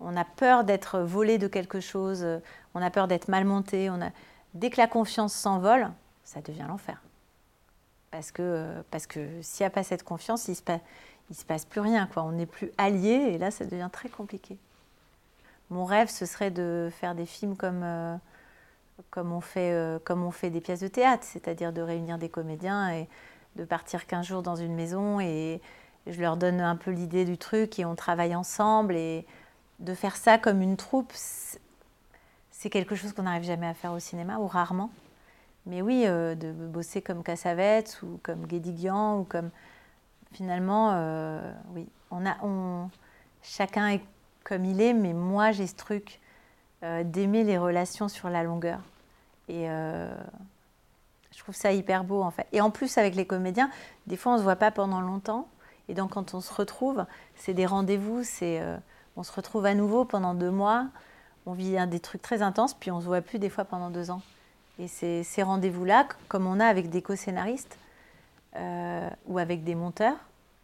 on 0.00 0.16
a 0.16 0.24
peur 0.24 0.64
d'être 0.64 0.98
volé 0.98 1.38
de 1.38 1.46
quelque 1.46 1.78
chose, 1.78 2.26
on 2.74 2.82
a 2.82 2.90
peur 2.90 3.06
d'être 3.06 3.28
mal 3.28 3.44
monté, 3.44 3.88
dès 4.54 4.70
que 4.70 4.80
la 4.80 4.88
confiance 4.88 5.34
s'envole, 5.34 5.92
ça 6.24 6.40
devient 6.40 6.64
l'enfer. 6.66 7.00
Parce 8.12 8.30
que, 8.30 8.72
parce 8.92 9.08
que 9.08 9.26
s'il 9.40 9.64
n'y 9.64 9.66
a 9.66 9.70
pas 9.70 9.82
cette 9.82 10.04
confiance, 10.04 10.46
il 10.46 10.52
ne 10.52 10.56
se, 10.56 10.62
passe, 10.62 10.80
se 11.32 11.44
passe 11.44 11.64
plus 11.64 11.80
rien. 11.80 12.08
On 12.14 12.32
n'est 12.32 12.46
plus 12.46 12.70
alliés 12.78 13.32
et 13.32 13.38
là, 13.38 13.50
ça 13.50 13.64
devient 13.64 13.88
très 13.90 14.08
compliqué. 14.08 14.56
Mon 15.70 15.84
rêve, 15.84 16.08
ce 16.08 16.26
serait 16.26 16.50
de 16.50 16.90
faire 16.92 17.14
des 17.14 17.26
films 17.26 17.56
comme, 17.56 17.82
euh, 17.82 18.14
comme, 19.10 19.32
on, 19.32 19.40
fait, 19.40 19.72
euh, 19.72 19.98
comme 20.04 20.22
on 20.22 20.30
fait 20.30 20.50
des 20.50 20.60
pièces 20.60 20.80
de 20.80 20.88
théâtre, 20.88 21.24
c'est-à-dire 21.24 21.72
de 21.72 21.80
réunir 21.80 22.18
des 22.18 22.28
comédiens 22.28 22.92
et 22.92 23.08
de 23.56 23.64
partir 23.64 24.06
15 24.06 24.26
jours 24.26 24.42
dans 24.42 24.56
une 24.56 24.74
maison 24.74 25.18
et, 25.18 25.60
je 26.06 26.20
leur 26.20 26.36
donne 26.36 26.60
un 26.60 26.76
peu 26.76 26.90
l'idée 26.90 27.24
du 27.24 27.38
truc 27.38 27.78
et 27.78 27.84
on 27.84 27.94
travaille 27.94 28.34
ensemble. 28.34 28.96
Et 28.96 29.24
de 29.78 29.94
faire 29.94 30.16
ça 30.16 30.38
comme 30.38 30.60
une 30.62 30.76
troupe, 30.76 31.12
c'est 31.14 32.70
quelque 32.70 32.94
chose 32.94 33.12
qu'on 33.12 33.22
n'arrive 33.22 33.44
jamais 33.44 33.66
à 33.66 33.74
faire 33.74 33.92
au 33.92 33.98
cinéma 33.98 34.38
ou 34.38 34.46
rarement. 34.46 34.90
Mais 35.66 35.82
oui, 35.82 36.04
euh, 36.06 36.34
de 36.34 36.50
bosser 36.52 37.02
comme 37.02 37.22
Cassavetes 37.22 38.00
ou 38.02 38.18
comme 38.22 38.46
Guédiguian 38.46 39.18
ou 39.18 39.24
comme. 39.24 39.50
Finalement, 40.32 40.92
euh, 40.94 41.52
oui, 41.74 41.86
on 42.10 42.24
a, 42.24 42.36
on, 42.42 42.88
chacun 43.42 43.88
est 43.88 44.02
comme 44.44 44.64
il 44.64 44.80
est, 44.80 44.94
mais 44.94 45.12
moi 45.12 45.52
j'ai 45.52 45.66
ce 45.66 45.76
truc 45.76 46.20
d'aimer 47.04 47.44
les 47.44 47.58
relations 47.58 48.08
sur 48.08 48.28
la 48.28 48.42
longueur. 48.42 48.80
Et 49.48 49.66
je 49.66 51.38
trouve 51.38 51.54
ça 51.54 51.70
hyper 51.70 52.02
beau 52.02 52.22
en 52.22 52.30
fait. 52.30 52.48
Et 52.50 52.60
en 52.60 52.70
plus 52.70 52.98
avec 52.98 53.14
les 53.14 53.26
comédiens, 53.26 53.70
des 54.06 54.16
fois 54.16 54.32
on 54.32 54.38
se 54.38 54.42
voit 54.42 54.56
pas 54.56 54.70
pendant 54.70 55.00
longtemps. 55.00 55.46
Et 55.88 55.94
donc 55.94 56.12
quand 56.12 56.34
on 56.34 56.40
se 56.40 56.52
retrouve, 56.52 57.04
c'est 57.36 57.54
des 57.54 57.66
rendez-vous, 57.66 58.24
c'est 58.24 58.60
on 59.16 59.22
se 59.22 59.32
retrouve 59.32 59.66
à 59.66 59.74
nouveau 59.74 60.04
pendant 60.04 60.34
deux 60.34 60.50
mois, 60.50 60.86
on 61.46 61.52
vit 61.52 61.76
des 61.86 62.00
trucs 62.00 62.22
très 62.22 62.42
intenses, 62.42 62.74
puis 62.74 62.90
on 62.90 63.00
se 63.00 63.06
voit 63.06 63.20
plus 63.20 63.38
des 63.38 63.50
fois 63.50 63.64
pendant 63.64 63.90
deux 63.90 64.10
ans. 64.10 64.22
Et 64.78 64.88
ces 64.88 65.42
rendez-vous-là, 65.42 66.08
comme 66.28 66.46
on 66.46 66.58
a 66.58 66.66
avec 66.66 66.90
des 66.90 67.02
co-scénaristes 67.02 67.78
euh, 68.56 69.08
ou 69.26 69.38
avec 69.38 69.64
des 69.64 69.74
monteurs 69.74 70.16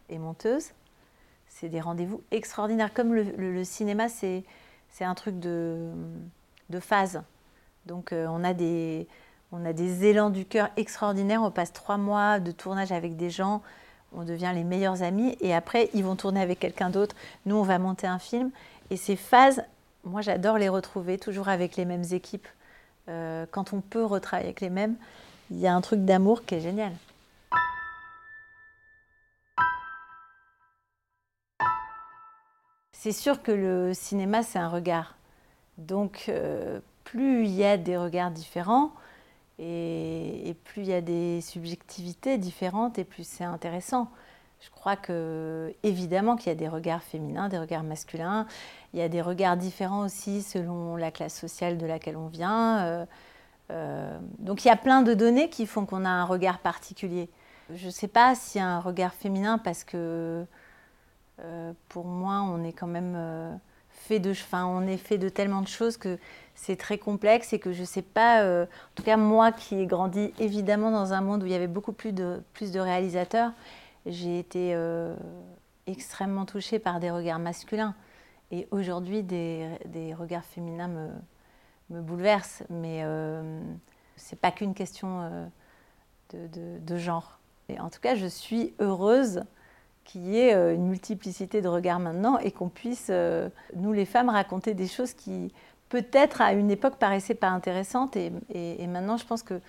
et 0.09 0.17
monteuses, 0.17 0.71
c'est 1.47 1.69
des 1.69 1.79
rendez-vous 1.79 2.21
extraordinaires. 2.31 2.93
Comme 2.93 3.13
le, 3.13 3.63
cinéma, 3.63 4.09
c'est 4.09 4.43
un 5.01 5.15
truc 5.15 5.39
de, 5.39 5.91
de 6.69 6.79
phase. 6.79 7.21
Donc 7.85 8.11
euh, 8.11 8.27
on, 8.29 8.43
a 8.43 8.53
des, 8.53 9.07
on 9.51 9.65
a 9.65 9.73
des 9.73 10.05
élans 10.05 10.29
du 10.29 10.45
cœur 10.45 10.69
extraordinaires. 10.75 11.41
On 11.43 11.51
passe 11.51 11.71
trois 11.71 11.97
mois 11.97 12.39
de 12.39 12.51
tournage 12.51 12.91
avec 12.91 13.15
des 13.15 13.29
gens 13.29 13.61
on 14.13 14.23
devient 14.23 14.51
les 14.53 14.63
meilleurs 14.63 15.03
amis 15.03 15.37
et 15.41 15.53
après 15.53 15.89
ils 15.93 16.03
vont 16.03 16.15
tourner 16.15 16.41
avec 16.41 16.59
quelqu'un 16.59 16.89
d'autre. 16.89 17.15
Nous, 17.45 17.55
on 17.55 17.63
va 17.63 17.79
monter 17.79 18.07
un 18.07 18.19
film 18.19 18.51
et 18.89 18.97
ces 18.97 19.15
phases, 19.15 19.63
moi 20.03 20.21
j'adore 20.21 20.57
les 20.57 20.69
retrouver 20.69 21.17
toujours 21.17 21.49
avec 21.49 21.75
les 21.75 21.85
mêmes 21.85 22.05
équipes. 22.11 22.47
Euh, 23.09 23.45
quand 23.51 23.73
on 23.73 23.81
peut 23.81 24.05
retravailler 24.05 24.49
avec 24.49 24.61
les 24.61 24.69
mêmes, 24.69 24.95
il 25.51 25.57
y 25.57 25.67
a 25.67 25.73
un 25.73 25.81
truc 25.81 26.05
d'amour 26.05 26.45
qui 26.45 26.55
est 26.55 26.61
génial. 26.61 26.93
C'est 32.91 33.13
sûr 33.13 33.41
que 33.41 33.51
le 33.51 33.93
cinéma, 33.93 34.43
c'est 34.43 34.59
un 34.59 34.67
regard. 34.67 35.15
Donc, 35.77 36.25
euh, 36.27 36.81
plus 37.05 37.45
il 37.45 37.51
y 37.51 37.63
a 37.63 37.77
des 37.77 37.97
regards 37.97 38.29
différents, 38.29 38.91
et, 39.57 40.55
plus 40.65 40.83
il 40.83 40.89
y 40.89 40.93
a 40.93 41.01
des 41.01 41.41
subjectivités 41.41 42.37
différentes, 42.37 42.99
et 42.99 43.05
plus 43.05 43.25
c'est 43.25 43.45
intéressant. 43.45 44.11
Je 44.61 44.69
crois 44.71 44.97
que 44.97 45.73
évidemment 45.83 46.35
qu'il 46.35 46.47
y 46.47 46.51
a 46.51 46.55
des 46.55 46.67
regards 46.67 47.03
féminins, 47.03 47.47
des 47.47 47.59
regards 47.59 47.83
masculins. 47.83 48.45
Il 48.93 48.99
y 48.99 49.01
a 49.01 49.07
des 49.07 49.21
regards 49.21 49.55
différents 49.55 50.01
aussi 50.05 50.41
selon 50.41 50.97
la 50.97 51.11
classe 51.11 51.37
sociale 51.37 51.77
de 51.77 51.85
laquelle 51.85 52.17
on 52.17 52.27
vient. 52.27 52.79
Euh, 52.79 53.05
euh, 53.71 54.19
donc 54.39 54.65
il 54.65 54.67
y 54.67 54.71
a 54.71 54.75
plein 54.75 55.01
de 55.01 55.13
données 55.13 55.49
qui 55.49 55.65
font 55.65 55.85
qu'on 55.85 56.03
a 56.03 56.09
un 56.09 56.25
regard 56.25 56.59
particulier. 56.59 57.29
Je 57.73 57.85
ne 57.85 57.91
sais 57.91 58.07
pas 58.07 58.35
s'il 58.35 58.59
y 58.59 58.63
a 58.63 58.67
un 58.67 58.79
regard 58.79 59.13
féminin 59.13 59.59
parce 59.59 59.83
que 59.85 60.45
euh, 61.41 61.73
pour 61.87 62.05
moi 62.05 62.41
on 62.41 62.63
est 62.63 62.73
quand 62.73 62.87
même 62.87 63.59
fait 63.91 64.19
de, 64.19 64.31
enfin, 64.31 64.65
on 64.65 64.87
est 64.87 64.97
fait 64.97 65.17
de 65.17 65.29
tellement 65.29 65.61
de 65.61 65.67
choses 65.67 65.95
que 65.95 66.17
c'est 66.55 66.75
très 66.75 66.97
complexe 66.97 67.53
et 67.53 67.59
que 67.59 67.71
je 67.71 67.81
ne 67.81 67.85
sais 67.85 68.01
pas, 68.01 68.43
en 68.63 68.67
tout 68.95 69.03
cas 69.03 69.15
moi 69.15 69.53
qui 69.53 69.79
ai 69.79 69.85
grandi 69.85 70.33
évidemment 70.39 70.91
dans 70.91 71.13
un 71.13 71.21
monde 71.21 71.43
où 71.43 71.45
il 71.45 71.51
y 71.51 71.55
avait 71.55 71.67
beaucoup 71.67 71.93
plus 71.93 72.11
de, 72.11 72.41
plus 72.53 72.71
de 72.71 72.79
réalisateurs, 72.79 73.51
j'ai 74.05 74.39
été 74.39 74.73
euh, 74.73 75.15
extrêmement 75.87 76.45
touchée 76.45 76.79
par 76.79 76.99
des 76.99 77.11
regards 77.11 77.39
masculins. 77.39 77.95
Et 78.51 78.67
aujourd'hui, 78.71 79.23
des, 79.23 79.69
regards 80.17 80.45
féminins 80.45 80.87
me, 80.87 82.01
bouleversent. 82.01 82.63
Mais 82.69 83.01
euh, 83.03 83.61
ce 84.17 84.33
n'est 84.33 84.39
pas 84.39 84.51
qu'une 84.51 84.73
question 84.73 85.49
de, 86.33 86.79
de, 86.79 86.97
genre. 86.97 87.39
Et 87.67 87.79
en 87.79 87.89
tout 87.89 87.99
cas, 87.99 88.15
je 88.15 88.25
suis 88.25 88.73
heureuse 88.79 89.43
qu'il 90.03 90.25
y 90.25 90.37
ait 90.39 90.53
une 90.73 90.87
multiplicité 90.87 91.61
de 91.61 91.67
regards 91.67 91.99
maintenant 91.99 92.39
et 92.39 92.51
qu'on 92.51 92.69
puisse, 92.69 93.11
nous 93.75 93.93
les 93.93 94.05
femmes, 94.05 94.29
raconter 94.29 94.73
des 94.73 94.87
choses 94.87 95.13
qui, 95.13 95.53
peut-être 95.89 96.41
à 96.41 96.53
une 96.53 96.71
époque 96.71 96.95
paraissait 96.95 97.35
pas 97.35 97.49
intéressante 97.49 98.15
et, 98.15 98.31
maintenant 98.87 99.17
je 99.17 99.25
pense 99.25 99.43
que 99.43 99.59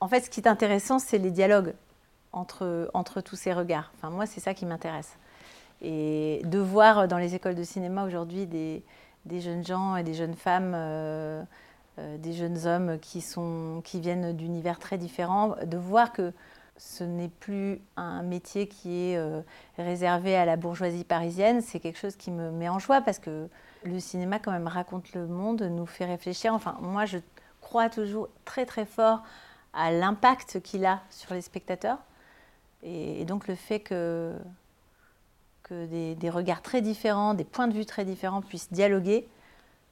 en 0.00 0.08
fait 0.08 0.20
ce 0.20 0.30
qui 0.30 0.40
est 0.40 0.48
intéressant 0.48 0.98
c'est 0.98 1.18
les 1.18 1.30
dialogues 1.30 1.74
entre, 2.34 3.20
tous 3.20 3.36
ces 3.36 3.52
regards. 3.52 3.92
Enfin 3.96 4.10
moi 4.10 4.26
c'est 4.26 4.40
ça 4.40 4.54
qui 4.54 4.66
m'intéresse. 4.66 5.16
Et 5.82 6.40
de 6.44 6.58
voir 6.58 7.08
dans 7.08 7.18
les 7.18 7.34
écoles 7.34 7.54
de 7.54 7.62
cinéma 7.62 8.04
aujourd'hui 8.04 8.46
des, 8.46 8.82
des, 9.26 9.40
jeunes 9.40 9.64
gens 9.64 9.96
et 9.96 10.02
des 10.02 10.14
jeunes 10.14 10.34
femmes, 10.34 10.72
euh, 10.74 11.42
euh, 11.98 12.16
des 12.18 12.32
jeunes 12.32 12.66
hommes 12.66 12.98
qui, 13.00 13.20
sont, 13.20 13.82
qui 13.84 14.00
viennent 14.00 14.32
d'univers 14.32 14.78
très 14.78 14.98
différents, 14.98 15.56
de 15.64 15.76
voir 15.76 16.12
que 16.12 16.32
ce 16.76 17.04
n'est 17.04 17.28
plus 17.28 17.80
un 17.96 18.22
métier 18.22 18.66
qui 18.66 19.10
est 19.10 19.16
euh, 19.16 19.42
réservé 19.78 20.36
à 20.36 20.44
la 20.44 20.56
bourgeoisie 20.56 21.04
parisienne, 21.04 21.60
c'est 21.60 21.78
quelque 21.80 21.98
chose 21.98 22.16
qui 22.16 22.30
me 22.30 22.50
met 22.50 22.68
en 22.68 22.78
joie 22.78 23.00
parce 23.00 23.18
que 23.18 23.48
le 23.84 24.00
cinéma 24.00 24.38
quand 24.38 24.50
même 24.50 24.66
raconte 24.66 25.12
le 25.12 25.26
monde, 25.26 25.62
nous 25.62 25.86
fait 25.86 26.04
réfléchir. 26.04 26.52
Enfin, 26.54 26.76
moi, 26.80 27.04
je 27.04 27.18
crois 27.60 27.88
toujours 27.88 28.28
très 28.44 28.66
très 28.66 28.86
fort 28.86 29.22
à 29.72 29.92
l'impact 29.92 30.60
qu'il 30.62 30.84
a 30.86 31.02
sur 31.10 31.34
les 31.34 31.42
spectateurs. 31.42 31.98
Et, 32.84 33.24
donc 33.24 33.48
le 33.48 33.54
fait 33.54 33.80
que, 33.80 34.34
des, 35.70 36.30
regards 36.30 36.62
très 36.62 36.82
différents, 36.82 37.34
des 37.34 37.44
points 37.44 37.66
de 37.66 37.72
vue 37.72 37.86
très 37.86 38.04
différents 38.04 38.42
puissent 38.42 38.72
dialoguer, 38.72 39.26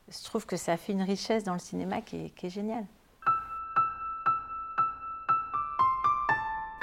je 0.08 0.22
trouve 0.24 0.44
que 0.44 0.56
ça 0.56 0.76
fait 0.76 0.92
une 0.92 1.02
richesse 1.02 1.44
dans 1.44 1.54
le 1.54 1.58
cinéma 1.58 2.02
qui 2.02 2.32
est, 2.42 2.48
géniale. 2.50 2.84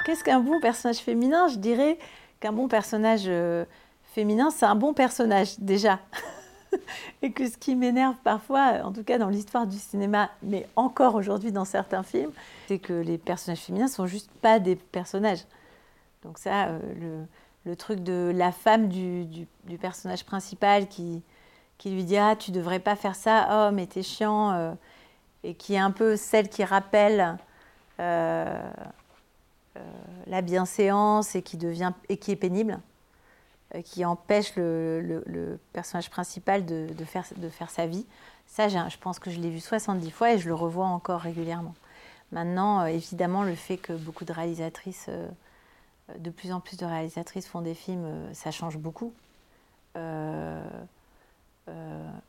Qu'est-ce 0.04 0.24
qu'un 0.24 0.40
bon 0.40 0.60
personnage 0.60 0.98
féminin? 0.98 1.46
Je 1.48 1.58
dirais 1.58 1.98
qu'un 2.40 2.52
bon 2.52 2.66
personnage 2.66 3.24
euh, 3.26 3.64
féminin, 4.14 4.50
c'est 4.50 4.66
un 4.66 4.74
bon 4.74 4.94
personnage 4.94 5.60
déjà. 5.60 6.00
et 7.22 7.32
que 7.32 7.48
ce 7.48 7.56
qui 7.56 7.76
m'énerve 7.76 8.16
parfois, 8.24 8.80
en 8.82 8.92
tout 8.92 9.04
cas 9.04 9.18
dans 9.18 9.28
l'histoire 9.28 9.66
du 9.66 9.78
cinéma, 9.78 10.30
mais 10.42 10.66
encore 10.74 11.14
aujourd'hui 11.14 11.52
dans 11.52 11.64
certains 11.64 12.02
films, 12.02 12.32
c'est 12.66 12.78
que 12.78 12.94
les 12.94 13.18
personnages 13.18 13.60
féminins 13.60 13.88
sont 13.88 14.06
juste 14.06 14.30
pas 14.40 14.58
des 14.58 14.74
personnages. 14.74 15.44
Donc 16.22 16.38
ça, 16.38 16.68
euh, 16.68 17.26
le, 17.64 17.76
truc 17.76 18.00
de 18.00 18.32
la 18.34 18.52
femme 18.52 18.88
du, 18.88 19.46
personnage 19.80 20.24
principal 20.24 20.88
qui, 20.88 21.22
qui 21.78 21.90
lui 21.90 22.04
dit 22.04 22.16
ah 22.16 22.36
tu 22.36 22.50
devrais 22.50 22.80
pas 22.80 22.96
faire 22.96 23.14
ça, 23.14 23.68
oh 23.68 23.74
mais 23.74 23.86
t'es 23.86 24.02
chiant, 24.02 24.50
euh, 24.52 24.72
et 25.44 25.54
qui 25.54 25.74
est 25.74 25.78
un 25.78 25.90
peu 25.90 26.16
celle 26.16 26.48
qui 26.48 26.64
rappelle 26.64 27.38
euh, 28.00 28.70
la 30.26 30.42
bienséance 30.42 31.34
et 31.34 31.42
qui 31.42 31.56
devient 31.56 31.92
et 32.08 32.16
qui 32.16 32.32
est 32.32 32.36
pénible. 32.36 32.80
Qui 33.84 34.04
empêche 34.04 34.56
le, 34.56 35.60
personnage 35.72 36.10
principal 36.10 36.66
de, 36.66 36.88
faire, 37.04 37.24
de, 37.36 37.48
faire, 37.48 37.70
sa 37.70 37.86
vie. 37.86 38.04
Ça, 38.48 38.66
je 38.66 38.96
pense 38.98 39.20
que 39.20 39.30
je 39.30 39.38
l'ai 39.38 39.48
vu 39.48 39.60
70 39.60 40.10
fois 40.10 40.32
et 40.32 40.38
je 40.38 40.48
le 40.48 40.54
revois 40.56 40.86
encore 40.86 41.20
régulièrement. 41.20 41.76
Maintenant, 42.32 42.84
évidemment, 42.84 43.44
le 43.44 43.54
fait 43.54 43.76
que 43.76 43.92
beaucoup 43.92 44.24
de 44.24 44.32
réalisatrices, 44.32 45.08
de 46.18 46.30
plus 46.30 46.52
en 46.52 46.60
plus 46.60 46.76
de 46.76 46.84
réalisatrices 46.84 47.46
font 47.46 47.62
des 47.62 47.74
films, 47.74 48.06
ça 48.32 48.50
change 48.50 48.78
beaucoup. 48.78 49.12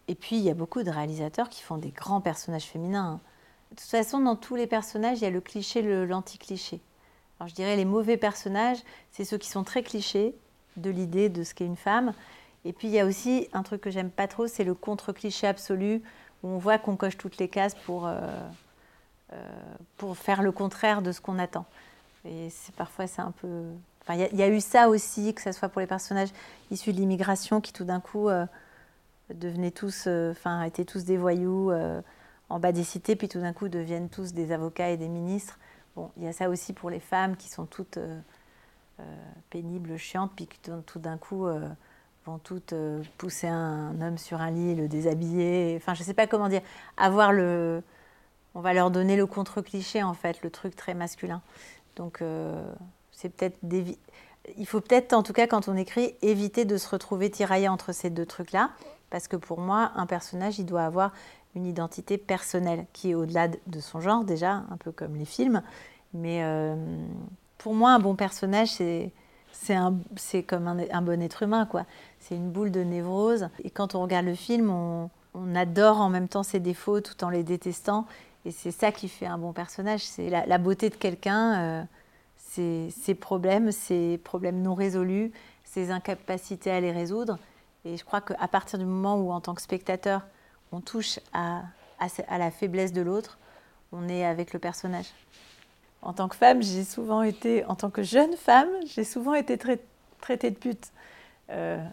et 0.08 0.16
puis, 0.16 0.38
il 0.38 0.44
y 0.44 0.50
a 0.50 0.54
beaucoup 0.54 0.84
de 0.84 0.90
réalisateurs 0.90 1.50
qui 1.50 1.62
font 1.62 1.78
des 1.78 1.92
grands 1.92 2.22
personnages 2.22 2.66
féminins. 2.66 3.20
De 3.72 3.76
toute 3.78 3.90
façon, 3.90 4.20
dans 4.20 4.36
tous 4.36 4.56
les 4.56 4.68
personnages, 4.68 5.20
il 5.20 5.24
y 5.24 5.28
a 5.28 5.32
le 5.32 5.42
cliché, 5.42 5.82
l'anti-cliché. 6.06 6.82
Alors, 7.40 7.48
je 7.48 7.56
dirais 7.56 7.76
les 7.76 7.86
mauvais 7.86 8.18
personnages, 8.18 8.80
c'est 9.12 9.26
ceux 9.26 9.38
qui 9.38 9.50
sont 9.50 9.64
très 9.64 9.82
clichés, 9.82 10.36
de 10.78 10.90
l'idée 10.90 11.30
de 11.30 11.44
ce 11.44 11.54
qu'est 11.54 11.66
une 11.66 11.76
femme. 11.76 12.14
Et 12.66 12.74
puis 12.74 12.88
il 12.88 12.94
y 12.94 13.00
a 13.00 13.06
aussi 13.06 13.48
un 13.54 13.64
truc 13.64 13.82
que 13.82 13.90
j'aime 13.90 14.12
pas 14.12 14.28
trop, 14.28 14.48
c'est 14.48 14.64
le 14.64 14.74
contre-cliché 14.74 15.48
absolu, 15.48 16.02
où 16.44 16.50
on 16.50 16.58
voit 16.58 16.78
qu'on 16.78 16.96
coche 16.96 17.18
toutes 17.18 17.38
les 17.38 17.48
cases 17.48 17.76
pour, 17.76 18.08
euh, 18.08 18.20
euh, 19.34 19.50
pour 19.98 20.18
faire 20.18 20.42
le 20.42 20.52
contraire 20.52 21.02
de 21.02 21.12
ce 21.12 21.22
qu'on 21.22 21.40
attend. 21.40 21.66
Et 22.26 22.50
parfois 22.78 23.08
c'est 23.08 23.22
un 23.22 23.32
peu... 23.32 23.64
Enfin, 24.02 24.16
il 24.16 24.38
y, 24.38 24.42
a 24.42 24.50
eu 24.50 24.62
ça 24.62 24.90
aussi, 24.90 25.32
que 25.34 25.42
ce 25.42 25.52
soit 25.52 25.70
pour 25.70 25.80
les 25.80 25.88
personnages 25.88 26.30
issus 26.72 26.92
de 26.92 26.98
l'immigration 26.98 27.62
qui 27.62 27.72
tout 27.72 27.84
d'un 27.84 28.00
coup 28.00 28.30
euh, 28.30 28.48
devenaient 29.32 29.72
tous, 29.72 30.08
enfin 30.08 30.64
étaient 30.64 30.86
tous 30.86 31.04
des 31.04 31.18
voyous 31.18 31.72
en 32.50 32.60
bas 32.60 32.72
des 32.72 32.84
cités, 32.84 33.16
puis 33.16 33.30
tout 33.30 33.42
d'un 33.42 33.54
coup 33.54 33.70
deviennent 33.70 34.10
tous 34.10 34.34
des 34.34 34.52
avocats 34.52 34.90
et 34.90 34.98
des 34.98 35.08
ministres. 35.08 35.60
Bon, 35.96 36.10
il 36.18 36.24
y 36.24 36.28
a 36.28 36.34
ça 36.34 36.50
aussi 36.50 36.74
pour 36.74 36.90
les 36.90 37.00
femmes 37.00 37.38
qui 37.38 37.48
sont 37.48 37.68
toutes 37.68 38.00
euh, 39.02 39.04
pénibles, 39.50 39.98
chiantes, 39.98 40.32
puis 40.36 40.48
tout 40.86 41.00
d'un 41.00 41.18
coup 41.18 41.46
euh, 41.46 41.68
vont 42.26 42.38
toutes 42.38 42.74
euh, 42.74 43.04
pousser 43.18 43.48
un, 43.48 44.00
homme 44.02 44.18
sur 44.18 44.40
un 44.42 44.52
lit, 44.52 44.76
le 44.76 44.88
déshabiller. 44.88 45.76
Enfin, 45.78 45.94
je 45.94 46.02
ne 46.02 46.06
sais 46.06 46.14
pas 46.14 46.28
comment 46.28 46.50
dire. 46.50 46.62
Avoir 46.98 47.34
le. 47.34 47.84
On 48.54 48.62
va 48.62 48.74
leur 48.74 48.92
donner 48.92 49.16
le 49.16 49.26
contre-cliché, 49.26 50.04
en 50.04 50.14
fait, 50.14 50.42
le 50.44 50.50
truc 50.50 50.76
très 50.76 50.94
masculin. 50.94 51.42
Donc, 51.96 52.24
c'est 53.12 53.30
peut-être. 53.30 53.58
Il 54.58 54.66
faut 54.66 54.82
peut-être, 54.82 55.14
en 55.14 55.24
tout 55.24 55.34
cas, 55.34 55.48
quand 55.48 55.68
on 55.68 55.76
écrit, 55.76 56.16
éviter 56.22 56.66
de 56.66 56.78
se 56.78 56.90
retrouver 56.90 57.30
tiraillé 57.30 57.68
entre 57.68 57.92
ces 57.92 58.10
deux 58.10 58.26
trucs-là. 58.26 58.72
Parce 59.10 59.28
que 59.28 59.36
pour 59.36 59.60
moi, 59.60 59.92
un 59.96 60.06
personnage, 60.06 60.58
il 60.58 60.66
doit 60.66 60.84
avoir 60.84 61.12
une 61.56 61.66
identité 61.66 62.18
personnelle 62.18 62.86
qui 62.94 63.12
est 63.12 63.16
au-delà 63.16 63.48
de 63.50 63.80
son 63.80 64.00
genre, 64.00 64.24
déjà, 64.24 64.64
un 64.72 64.78
peu 64.80 64.92
comme 64.92 65.16
les 65.16 65.26
films. 65.26 65.62
Mais 66.14 66.44
pour 67.58 67.74
moi, 67.76 67.92
un 67.92 68.00
bon 68.00 68.16
personnage, 68.16 68.70
c'est 68.70 69.12
c'est 70.16 70.44
comme 70.44 70.68
un, 70.68 71.02
bon 71.02 71.22
être 71.22 71.44
humain, 71.44 71.66
quoi. 71.66 71.86
C'est 72.20 72.36
une 72.36 72.50
boule 72.50 72.72
de 72.72 72.82
névrose. 72.82 73.50
Et 73.64 73.70
quand 73.70 73.96
on 73.96 74.02
regarde 74.02 74.26
le 74.26 74.36
film, 74.36 74.70
on 74.70 75.10
adore 75.56 76.02
en 76.02 76.10
même 76.10 76.28
temps 76.28 76.44
ses 76.44 76.60
défauts 76.60 77.02
tout 77.02 77.24
en 77.24 77.30
les 77.30 77.44
détestant. 77.44 78.06
Et 78.46 78.52
c'est 78.52 78.72
ça 78.72 78.92
qui 78.92 79.08
fait 79.08 79.28
un 79.28 79.38
bon 79.38 79.54
personnage, 79.54 80.02
c'est 80.02 80.30
la, 80.30 80.58
beauté 80.58 80.90
de 80.90 80.96
quelqu'un, 80.96 81.62
euh, 81.62 81.84
ses, 82.38 83.16
problèmes, 83.16 83.72
ses 83.72 84.18
problèmes 84.18 84.62
non 84.62 84.74
résolus, 84.74 85.32
ses 85.64 85.92
incapacités 85.92 86.72
à 86.72 86.80
les 86.80 86.92
résoudre. 86.92 87.38
Et 87.86 87.98
je 87.98 88.04
crois 88.04 88.22
qu'à 88.22 88.48
partir 88.48 88.80
du 88.80 88.86
moment 88.86 89.18
où, 89.18 89.32
en 89.32 89.42
tant 89.42 89.54
que 89.54 89.62
spectateur, 89.62 90.24
on 90.72 90.82
touche 90.82 91.20
à, 91.34 91.64
la 92.30 92.52
faiblesse 92.52 92.94
de 92.94 93.02
l'autre, 93.02 93.38
on 93.92 94.10
est 94.10 94.26
avec 94.26 94.54
le 94.54 94.60
personnage. 94.60 95.08
En 96.02 96.14
tant 96.14 96.28
que 96.28 96.36
femme, 96.36 96.64
j'ai 96.64 96.84
souvent 96.84 97.22
été, 97.22 97.64
en 97.66 97.76
tant 97.76 97.92
que 97.92 98.02
jeune 98.02 98.36
femme, 98.36 98.70
j'ai 98.88 99.04
souvent 99.04 99.36
été 99.36 99.58
traitée 100.20 100.50
de 100.50 100.56
pute. 100.56 100.92
Euh, 101.52 101.84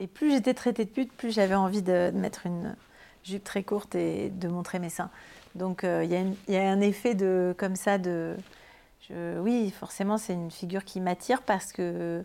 et 0.00 0.06
plus 0.06 0.32
j'étais 0.32 0.54
traitée 0.54 0.84
de 0.84 0.90
pute, 0.90 1.12
plus 1.12 1.32
j'avais 1.32 1.54
envie 1.54 1.82
de, 1.82 2.10
mettre 2.14 2.46
une 2.46 2.74
jupe 3.22 3.44
très 3.44 3.62
courte 3.62 3.94
et 3.94 4.30
de 4.30 4.48
montrer 4.48 4.78
mes 4.80 4.90
seins. 4.90 5.10
Donc 5.54 5.84
euh, 5.84 6.04
il 6.04 6.52
y, 6.52 6.56
a 6.56 6.70
un 6.70 6.80
effet 6.80 7.14
de 7.14 7.54
comme 7.56 7.76
ça 7.76 7.98
de 7.98 8.36
oui 9.10 9.70
forcément 9.70 10.18
c'est 10.18 10.32
une 10.32 10.50
figure 10.50 10.84
qui 10.84 11.00
m'attire 11.00 11.42
parce 11.42 11.72
que 11.72 12.24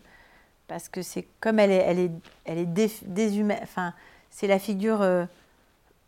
parce 0.66 0.88
que 0.88 1.02
c'est 1.02 1.26
comme 1.40 1.58
elle 1.58 1.70
est 1.70 1.84
elle 1.86 1.98
est 1.98 2.10
elle 2.44 2.58
est 2.58 3.62
enfin 3.62 3.92
c'est 4.30 4.46
la 4.46 4.58
figure 4.58 5.02
euh, 5.02 5.26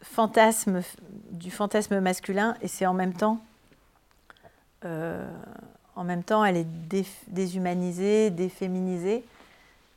fantasme 0.02 0.80
du 1.30 1.50
fantasme 1.50 2.00
masculin 2.00 2.56
et 2.62 2.68
c'est 2.68 2.86
en 2.86 2.94
même 2.94 3.12
temps 3.12 3.40
euh, 4.84 5.30
en 5.94 6.04
même 6.04 6.24
temps 6.24 6.44
elle 6.44 6.56
est 6.56 6.66
déshumanisée 7.28 8.30
déféminisée 8.30 9.24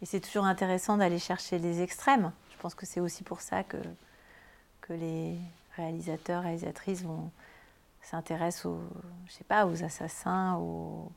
et 0.01 0.05
c'est 0.05 0.19
toujours 0.19 0.45
intéressant 0.45 0.97
d'aller 0.97 1.19
chercher 1.19 1.57
les 1.57 1.81
extrêmes. 1.81 2.31
Je 2.51 2.57
pense 2.61 2.75
que 2.75 2.85
c'est 2.85 2.99
aussi 2.99 3.23
pour 3.23 3.41
ça 3.41 3.63
que 3.63 3.77
que 4.81 4.93
les 4.93 5.37
réalisateurs, 5.75 6.43
réalisatrices 6.43 7.03
vont 7.03 7.31
s'intéressent 8.01 8.65
aux, 8.67 8.81
je 9.27 9.33
sais 9.33 9.43
pas, 9.43 9.65
aux 9.65 9.83
assassins, 9.83 10.55
aux, 10.57 11.11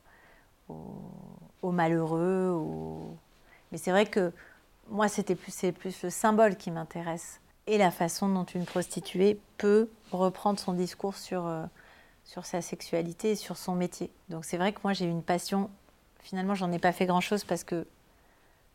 aux, 1.61 1.71
malheureux. 1.71 2.59
Mais 3.71 3.77
c'est 3.77 3.91
vrai 3.91 4.05
que 4.05 4.31
moi, 4.89 5.07
c'était 5.07 5.35
plus, 5.35 5.51
c'est 5.51 5.71
plus 5.71 6.01
le 6.03 6.09
symbole 6.09 6.55
qui 6.55 6.71
m'intéresse 6.71 7.39
et 7.67 7.77
la 7.77 7.91
façon 7.91 8.27
dont 8.27 8.45
une 8.45 8.65
prostituée 8.65 9.39
peut 9.57 9.89
reprendre 10.11 10.59
son 10.59 10.73
discours 10.73 11.15
sur, 11.15 11.45
euh, 11.45 11.63
sur 12.23 12.45
sa 12.45 12.61
sexualité 12.61 13.31
et 13.31 13.35
sur 13.35 13.57
son 13.57 13.75
métier. 13.75 14.09
Donc 14.29 14.45
c'est 14.45 14.57
vrai 14.57 14.73
que 14.73 14.79
moi, 14.83 14.93
j'ai 14.93 15.05
une 15.05 15.21
passion. 15.21 15.69
Finalement, 16.21 16.55
j'en 16.55 16.71
ai 16.71 16.79
pas 16.79 16.91
fait 16.91 17.05
grand-chose 17.05 17.43
parce 17.43 17.63
que, 17.63 17.85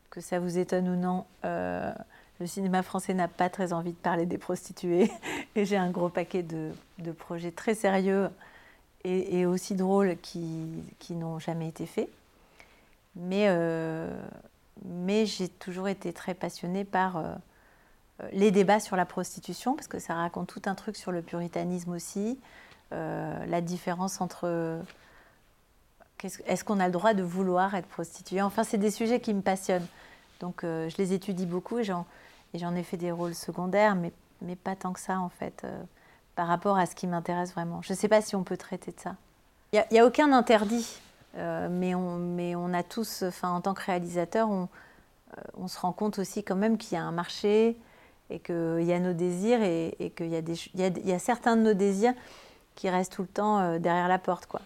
que 0.09 0.21
ça 0.21 0.39
vous 0.39 0.57
étonne 0.57 0.87
ou 0.87 0.95
non, 0.95 1.25
euh, 1.43 1.93
le 2.39 2.47
cinéma 2.47 2.83
français 2.83 3.13
n'a 3.13 3.27
pas 3.27 3.49
très 3.49 3.73
envie 3.73 3.91
de 3.91 3.97
parler 3.97 4.25
des 4.25 4.37
prostituées. 4.37 5.11
Et 5.55 5.65
j'ai 5.65 5.77
un 5.77 5.89
gros 5.89 6.09
paquet 6.09 6.43
de, 6.43 6.71
projets 7.13 7.51
très 7.51 7.75
sérieux 7.75 8.29
et, 9.03 9.45
aussi 9.45 9.75
drôles 9.75 10.17
qui, 10.21 10.83
n'ont 11.11 11.39
jamais 11.39 11.67
été 11.67 11.85
faits. 11.85 12.09
Mais, 13.15 13.45
euh, 13.47 14.09
mais 14.83 15.25
j'ai 15.25 15.47
toujours 15.47 15.87
été 15.87 16.11
très 16.11 16.33
passionnée 16.33 16.83
par 16.83 17.17
euh, 17.17 17.35
les 18.33 18.51
débats 18.51 18.79
sur 18.79 18.95
la 18.95 19.05
prostitution, 19.05 19.75
parce 19.75 19.87
que 19.87 19.99
ça 19.99 20.15
raconte 20.15 20.47
tout 20.47 20.61
un 20.65 20.75
truc 20.75 20.97
sur 20.97 21.11
le 21.11 21.21
puritanisme 21.21 21.91
aussi, 21.91 22.39
euh, 22.93 23.45
la 23.45 23.61
différence 23.61 24.21
entre... 24.21 24.81
Est-ce 26.47 26.63
qu'on 26.63 26.79
a 26.79 26.87
le 26.87 26.91
droit 26.91 27.13
de 27.13 27.21
vouloir 27.21 27.75
être 27.75 27.87
prostituée? 27.87 28.41
Enfin, 28.41 28.63
c'est 28.63 28.79
des 28.79 28.89
sujets 28.89 29.19
qui 29.19 29.33
me 29.33 29.41
passionnent. 29.41 29.85
Donc, 30.39 30.61
je 30.63 30.97
les 30.97 31.13
étudie 31.13 31.45
beaucoup 31.45 31.77
et 31.77 31.83
j'en 31.83 32.07
j'en 32.57 32.75
ai 32.75 32.83
fait 32.83 32.97
des 32.97 33.11
rôles 33.11 33.35
secondaires, 33.35 33.95
mais, 33.95 34.11
mais 34.41 34.55
pas 34.55 34.75
tant 34.75 34.93
que 34.93 34.99
ça, 34.99 35.19
en 35.19 35.29
fait, 35.29 35.61
euh, 35.63 35.83
par 36.35 36.47
rapport 36.47 36.77
à 36.77 36.85
ce 36.85 36.95
qui 36.95 37.07
m'intéresse 37.07 37.53
vraiment. 37.53 37.81
Je 37.81 37.93
ne 37.93 37.97
sais 37.97 38.07
pas 38.07 38.21
si 38.21 38.35
on 38.35 38.43
peut 38.43 38.57
traiter 38.57 38.91
de 38.91 38.99
ça. 38.99 39.15
Il 39.73 39.83
n'y 39.91 39.99
a, 39.99 40.05
aucun 40.05 40.31
interdit, 40.31 40.99
euh, 41.37 41.67
mais, 41.69 41.95
on, 41.95 42.17
mais 42.17 42.55
on 42.55 42.73
a 42.73 42.83
tous, 42.83 43.23
enfin, 43.23 43.51
en 43.51 43.61
tant 43.61 43.73
que 43.73 43.83
réalisateur, 43.83 44.49
on, 44.49 44.63
euh, 45.37 45.41
on 45.55 45.67
se 45.67 45.79
rend 45.79 45.91
compte 45.91 46.19
aussi 46.19 46.43
quand 46.43 46.55
même 46.55 46.77
qu'il 46.77 46.97
y 46.97 47.01
a 47.01 47.03
un 47.03 47.11
marché 47.11 47.77
et 48.29 48.39
qu'il 48.39 48.83
y 48.83 48.93
a 48.93 48.99
nos 48.99 49.13
désirs 49.13 49.61
et, 49.61 50.13
qu'il 50.15 50.27
y, 50.27 50.31
y, 50.75 50.83
a, 50.83 50.87
y 50.87 51.11
a 51.11 51.19
certains 51.19 51.55
de 51.55 51.61
nos 51.61 51.73
désirs 51.73 52.13
qui 52.75 52.89
restent 52.89 53.13
tout 53.13 53.21
le 53.21 53.27
temps 53.27 53.77
derrière 53.79 54.07
la 54.07 54.19
porte, 54.19 54.45
quoi. 54.47 54.61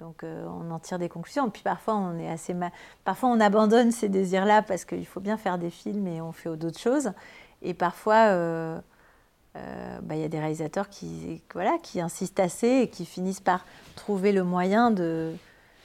Donc 0.00 0.24
euh, 0.24 0.46
on 0.46 0.70
en 0.70 0.78
tire 0.78 0.98
des 0.98 1.08
conclusions. 1.08 1.50
Puis 1.50 1.62
parfois 1.62 1.94
on 1.94 2.18
est 2.18 2.28
assez 2.28 2.54
parfois 3.04 3.30
on 3.30 3.40
abandonne 3.40 3.92
ces 3.92 4.08
désirs-là 4.08 4.62
parce 4.62 4.84
qu'il 4.84 5.06
faut 5.06 5.20
bien 5.20 5.36
faire 5.36 5.58
des 5.58 5.70
films 5.70 6.06
et 6.06 6.20
on 6.20 6.32
fait 6.32 6.54
d'autres 6.56 6.78
choses. 6.78 7.12
Et 7.62 7.72
parfois 7.72 8.26
euh, 8.28 8.78
euh, 9.56 9.98
bah, 10.02 10.14
il 10.16 10.20
y 10.20 10.24
a 10.24 10.28
des 10.28 10.38
réalisateurs 10.38 10.90
qui, 10.90 11.42
voilà, 11.54 11.78
qui 11.82 12.00
insistent 12.00 12.40
assez 12.40 12.68
et 12.68 12.88
qui 12.88 13.06
finissent 13.06 13.40
par 13.40 13.64
trouver 13.94 14.32
le 14.32 14.44
moyen 14.44 14.90
de, 14.90 15.32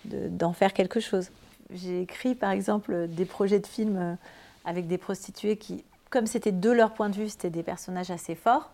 d'en 0.06 0.52
faire 0.52 0.74
quelque 0.74 1.00
chose. 1.00 1.32
J'ai 1.74 2.02
écrit 2.02 2.36
par 2.36 2.52
exemple 2.52 3.08
des 3.08 3.26
projets 3.26 3.60
de 3.60 3.68
films 3.68 4.18
avec 4.66 4.88
des 4.88 4.98
prostituées 4.98 5.56
qui, 5.56 5.86
comme 6.10 6.28
c'était 6.28 6.52
de 6.52 6.70
leur 6.70 6.94
point 6.94 7.10
de 7.10 7.16
vue, 7.16 7.30
c'était 7.30 7.50
des 7.50 7.64
personnages 7.64 8.12
assez 8.12 8.36
forts, 8.36 8.72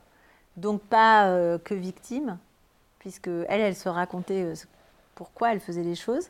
donc 0.56 0.82
pas 0.82 1.32
que 1.60 1.76
victimes, 1.76 2.40
puisque 2.98 3.28
elles, 3.28 3.62
elles 3.62 3.76
se 3.76 3.88
racontaient 3.88 4.56
pourquoi 5.18 5.52
elle 5.52 5.60
faisait 5.60 5.84
les 5.84 5.96
choses. 5.96 6.30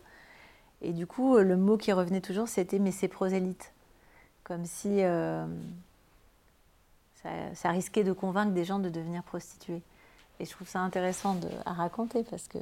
Et 0.82 0.94
du 0.94 1.06
coup, 1.06 1.36
euh, 1.36 1.44
le 1.44 1.58
mot 1.58 1.78
qui 1.78 1.92
revenait 1.92 2.22
toujours, 2.22 2.48
c'était 2.48 2.80
mais 2.80 2.92
c'est 2.92 3.10
prosélyte. 3.10 3.74
Comme 4.46 4.66
si 4.66 5.04
euh, 5.04 5.46
ça, 7.54 7.70
risquait 7.70 8.06
de 8.06 8.14
convaincre 8.14 8.54
des 8.54 8.64
gens 8.64 8.80
de 8.80 8.90
devenir 8.90 9.24
prostituées. 9.24 9.82
Et 10.40 10.46
je 10.46 10.52
trouve 10.52 10.70
ça 10.70 10.80
intéressant 10.80 11.38
à 11.66 11.74
raconter 11.74 12.24
parce 12.24 12.48
que 12.48 12.60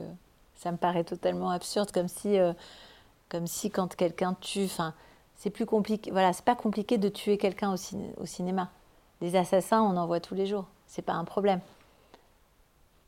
ça 0.55 0.71
me 0.71 0.77
paraît 0.77 1.03
totalement 1.03 1.51
absurde, 1.51 1.91
comme 1.91 2.07
si, 2.07 2.39
euh, 2.39 2.53
quand 3.29 3.95
quelqu'un 3.95 4.33
tue, 4.41 4.69
c'est 5.35 5.49
plus 5.51 5.67
compliqué. 5.67 6.09
Voilà, 6.09 6.33
c'est 6.33 6.45
pas 6.45 6.55
compliqué 6.55 6.97
de 6.97 7.09
tuer 7.09 7.37
quelqu'un 7.37 7.75
au, 8.17 8.25
cinéma. 8.25 8.71
Des 9.21 9.35
assassins, 9.35 9.81
on 9.81 9.95
en 9.95 10.07
voit 10.07 10.21
tous 10.21 10.33
les 10.33 10.47
jours. 10.47 10.65
C'est 10.87 11.03
pas 11.03 11.13
un 11.13 11.25
problème. 11.25 11.59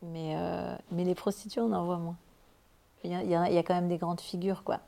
Mais, 0.02 0.36
mais 0.92 1.04
les 1.04 1.14
prostituées, 1.14 1.62
on 1.62 1.72
en 1.72 1.84
voit 1.84 1.96
moins. 1.96 2.16
Il 3.04 3.12
y, 3.12 3.34
a, 3.34 3.62
quand 3.62 3.74
même 3.74 3.88
des 3.88 3.98
grandes 3.98 4.20
figures, 4.20 4.64
quoi. 4.64 4.80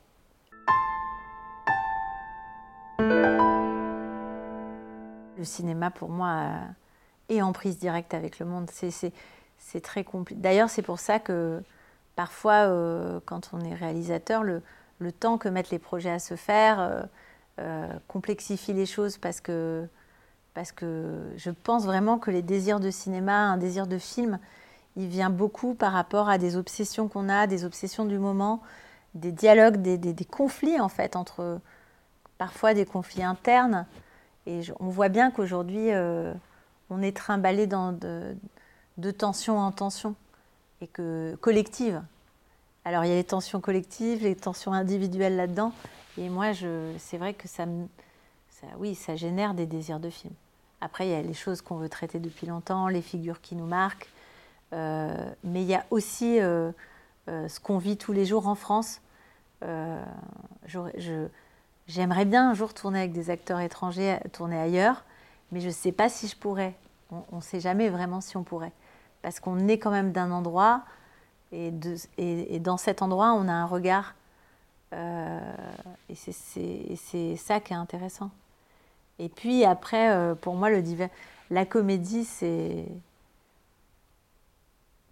Le 5.38 5.44
cinéma, 5.44 5.90
pour 5.90 6.10
moi, 6.10 6.50
est 7.28 7.40
en 7.40 7.52
prise 7.52 7.78
directe 7.78 8.12
avec 8.14 8.38
le 8.38 8.46
monde. 8.46 8.68
C'est 8.70 9.80
très 9.80 10.04
compliqué. 10.04 10.40
D'ailleurs, 10.40 10.70
c'est 10.70 10.82
pour 10.82 10.98
ça 10.98 11.18
que 11.18 11.62
parfois, 12.16 12.66
euh, 12.66 13.20
quand 13.24 13.50
on 13.52 13.60
est 13.60 13.74
réalisateur, 13.74 14.42
le, 14.42 14.62
temps 15.18 15.38
que 15.38 15.48
mettent 15.48 15.70
les 15.70 15.78
projets 15.78 16.10
à 16.10 16.18
se 16.18 16.34
faire 16.34 16.78
euh, 16.78 17.02
euh, 17.60 17.88
complexifie 18.06 18.74
les 18.74 18.84
choses 18.84 19.16
parce 19.16 19.40
que, 19.40 19.88
parce 20.52 20.72
que 20.72 21.22
je 21.36 21.50
pense 21.50 21.86
vraiment 21.86 22.18
que 22.18 22.30
les 22.30 22.42
désirs 22.42 22.80
de 22.80 22.90
cinéma, 22.90 23.32
un 23.32 23.56
désir 23.56 23.86
de 23.86 23.96
film, 23.96 24.38
il 24.96 25.06
vient 25.06 25.30
beaucoup 25.30 25.74
par 25.74 25.92
rapport 25.92 26.28
à 26.28 26.38
des 26.38 26.56
obsessions 26.56 27.08
qu'on 27.08 27.28
a, 27.28 27.46
des 27.46 27.64
obsessions 27.64 28.04
du 28.04 28.18
moment, 28.18 28.60
des 29.14 29.32
dialogues, 29.32 29.76
des, 29.76 30.24
conflits 30.24 30.80
en 30.80 30.88
fait, 30.88 31.16
entre 31.16 31.60
parfois 32.38 32.74
des 32.74 32.86
conflits 32.86 33.22
internes. 33.22 33.86
Et 34.46 34.60
on 34.80 34.88
voit 34.88 35.08
bien 35.08 35.30
qu'aujourd'hui, 35.30 35.92
euh, 35.92 36.32
on 36.90 37.02
est 37.02 37.16
trimballé 37.16 37.66
dans 37.66 37.92
de, 37.92 38.36
de, 38.98 39.10
tension 39.10 39.58
en 39.58 39.70
tension, 39.70 40.14
et 40.80 40.86
que 40.86 41.36
collectives. 41.40 42.02
Alors 42.84 43.04
il 43.04 43.08
y 43.08 43.12
a 43.12 43.16
les 43.16 43.24
tensions 43.24 43.60
collectives, 43.60 44.22
les 44.22 44.34
tensions 44.34 44.72
individuelles 44.72 45.36
là-dedans, 45.36 45.72
et 46.18 46.28
moi, 46.28 46.52
c'est 46.98 47.18
vrai 47.18 47.34
que 47.34 47.48
ça, 47.48 47.64
ça, 48.50 48.66
oui, 48.78 48.94
ça 48.94 49.16
génère 49.16 49.54
des 49.54 49.66
désirs 49.66 50.00
de 50.00 50.10
film. 50.10 50.34
Après, 50.80 51.06
il 51.06 51.10
y 51.10 51.14
a 51.14 51.22
les 51.22 51.34
choses 51.34 51.60
qu'on 51.60 51.76
veut 51.76 51.88
traiter 51.88 52.18
depuis 52.18 52.46
longtemps, 52.46 52.88
les 52.88 53.02
figures 53.02 53.40
qui 53.40 53.54
nous 53.54 53.66
marquent, 53.66 54.08
mais 54.72 55.62
il 55.62 55.68
y 55.68 55.74
a 55.74 55.84
aussi 55.90 56.40
euh, 56.40 56.70
euh, 57.28 57.48
ce 57.48 57.60
qu'on 57.60 57.78
vit 57.78 57.96
tous 57.96 58.12
les 58.12 58.24
jours 58.24 58.46
en 58.46 58.54
France. 58.54 59.00
J'aimerais 61.86 62.24
bien 62.24 62.50
un 62.50 62.54
jour 62.54 62.72
tourner 62.72 63.00
avec 63.00 63.12
des 63.12 63.30
acteurs 63.30 63.60
étrangers, 63.60 64.18
tourner 64.32 64.58
ailleurs, 64.58 65.04
mais 65.50 65.60
je 65.60 65.66
ne 65.66 65.72
sais 65.72 65.92
pas 65.92 66.08
si 66.08 66.28
je 66.28 66.36
pourrais. 66.36 66.74
On 67.10 67.36
ne 67.36 67.40
sait 67.40 67.60
jamais 67.60 67.88
vraiment 67.88 68.20
si 68.20 68.36
on 68.36 68.44
pourrait. 68.44 68.72
Parce 69.22 69.40
qu'on 69.40 69.66
est 69.66 69.78
quand 69.78 69.90
même 69.90 70.12
d'un 70.12 70.30
endroit, 70.30 70.82
et, 71.52 71.72
dans 72.60 72.76
cet 72.76 73.02
endroit, 73.02 73.32
on 73.32 73.48
a 73.48 73.52
un 73.52 73.66
regard. 73.66 74.14
et 74.92 76.14
c'est 76.14 77.36
ça 77.36 77.58
qui 77.58 77.72
est 77.72 77.76
intéressant. 77.76 78.30
Et 79.18 79.28
puis 79.28 79.64
après, 79.64 80.34
pour 80.40 80.54
moi, 80.54 80.70
le 80.70 80.82
la 81.50 81.66
comédie, 81.66 82.24
c'est 82.24 82.86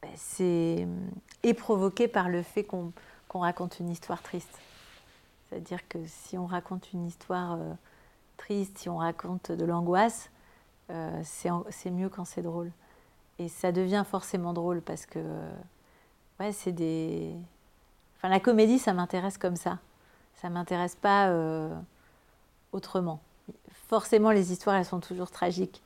ben, 0.08 0.16
c'est 0.16 0.86
est 1.42 1.54
provoqué 1.54 2.08
par 2.08 2.28
le 2.28 2.42
fait 2.42 2.64
qu'on 2.64 2.92
raconte 3.34 3.78
une 3.80 3.90
histoire 3.90 4.22
triste. 4.22 4.58
C'est-à-dire 5.48 5.86
que 5.88 5.98
si 6.06 6.36
on 6.36 6.46
raconte 6.46 6.92
une 6.92 7.06
histoire 7.06 7.54
euh, 7.54 7.72
triste, 8.36 8.78
si 8.78 8.88
on 8.88 8.98
raconte 8.98 9.52
de 9.52 9.64
l'angoisse, 9.64 10.30
c'est 11.22 11.90
mieux 11.90 12.08
quand 12.08 12.24
c'est 12.24 12.42
drôle. 12.42 12.70
Et 13.38 13.48
ça 13.48 13.72
devient 13.72 14.04
forcément 14.08 14.54
drôle 14.54 14.80
parce 14.80 15.04
que, 15.04 15.18
ouais, 16.40 16.50
c'est 16.52 16.72
des. 16.72 17.34
Enfin, 18.16 18.30
la 18.30 18.40
comédie, 18.40 18.78
ça 18.78 18.94
m'intéresse 18.94 19.36
comme 19.36 19.56
ça. 19.56 19.78
Ça 20.36 20.48
m'intéresse 20.48 20.96
pas 20.96 21.30
autrement. 22.72 23.20
Forcément, 23.88 24.30
les 24.30 24.50
histoires, 24.50 24.76
elles 24.76 24.86
sont 24.86 25.00
toujours 25.00 25.30
tragiques 25.30 25.82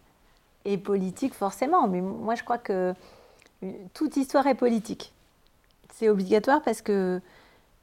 et 0.64 0.78
politiques, 0.78 1.34
forcément. 1.34 1.88
Mais 1.88 2.00
moi, 2.00 2.36
je 2.36 2.44
crois 2.44 2.58
que 2.58 2.94
toute 3.94 4.16
histoire 4.16 4.46
est 4.46 4.54
politique. 4.54 5.12
C'est 5.92 6.08
obligatoire 6.08 6.62
parce 6.62 6.82
que 6.82 7.20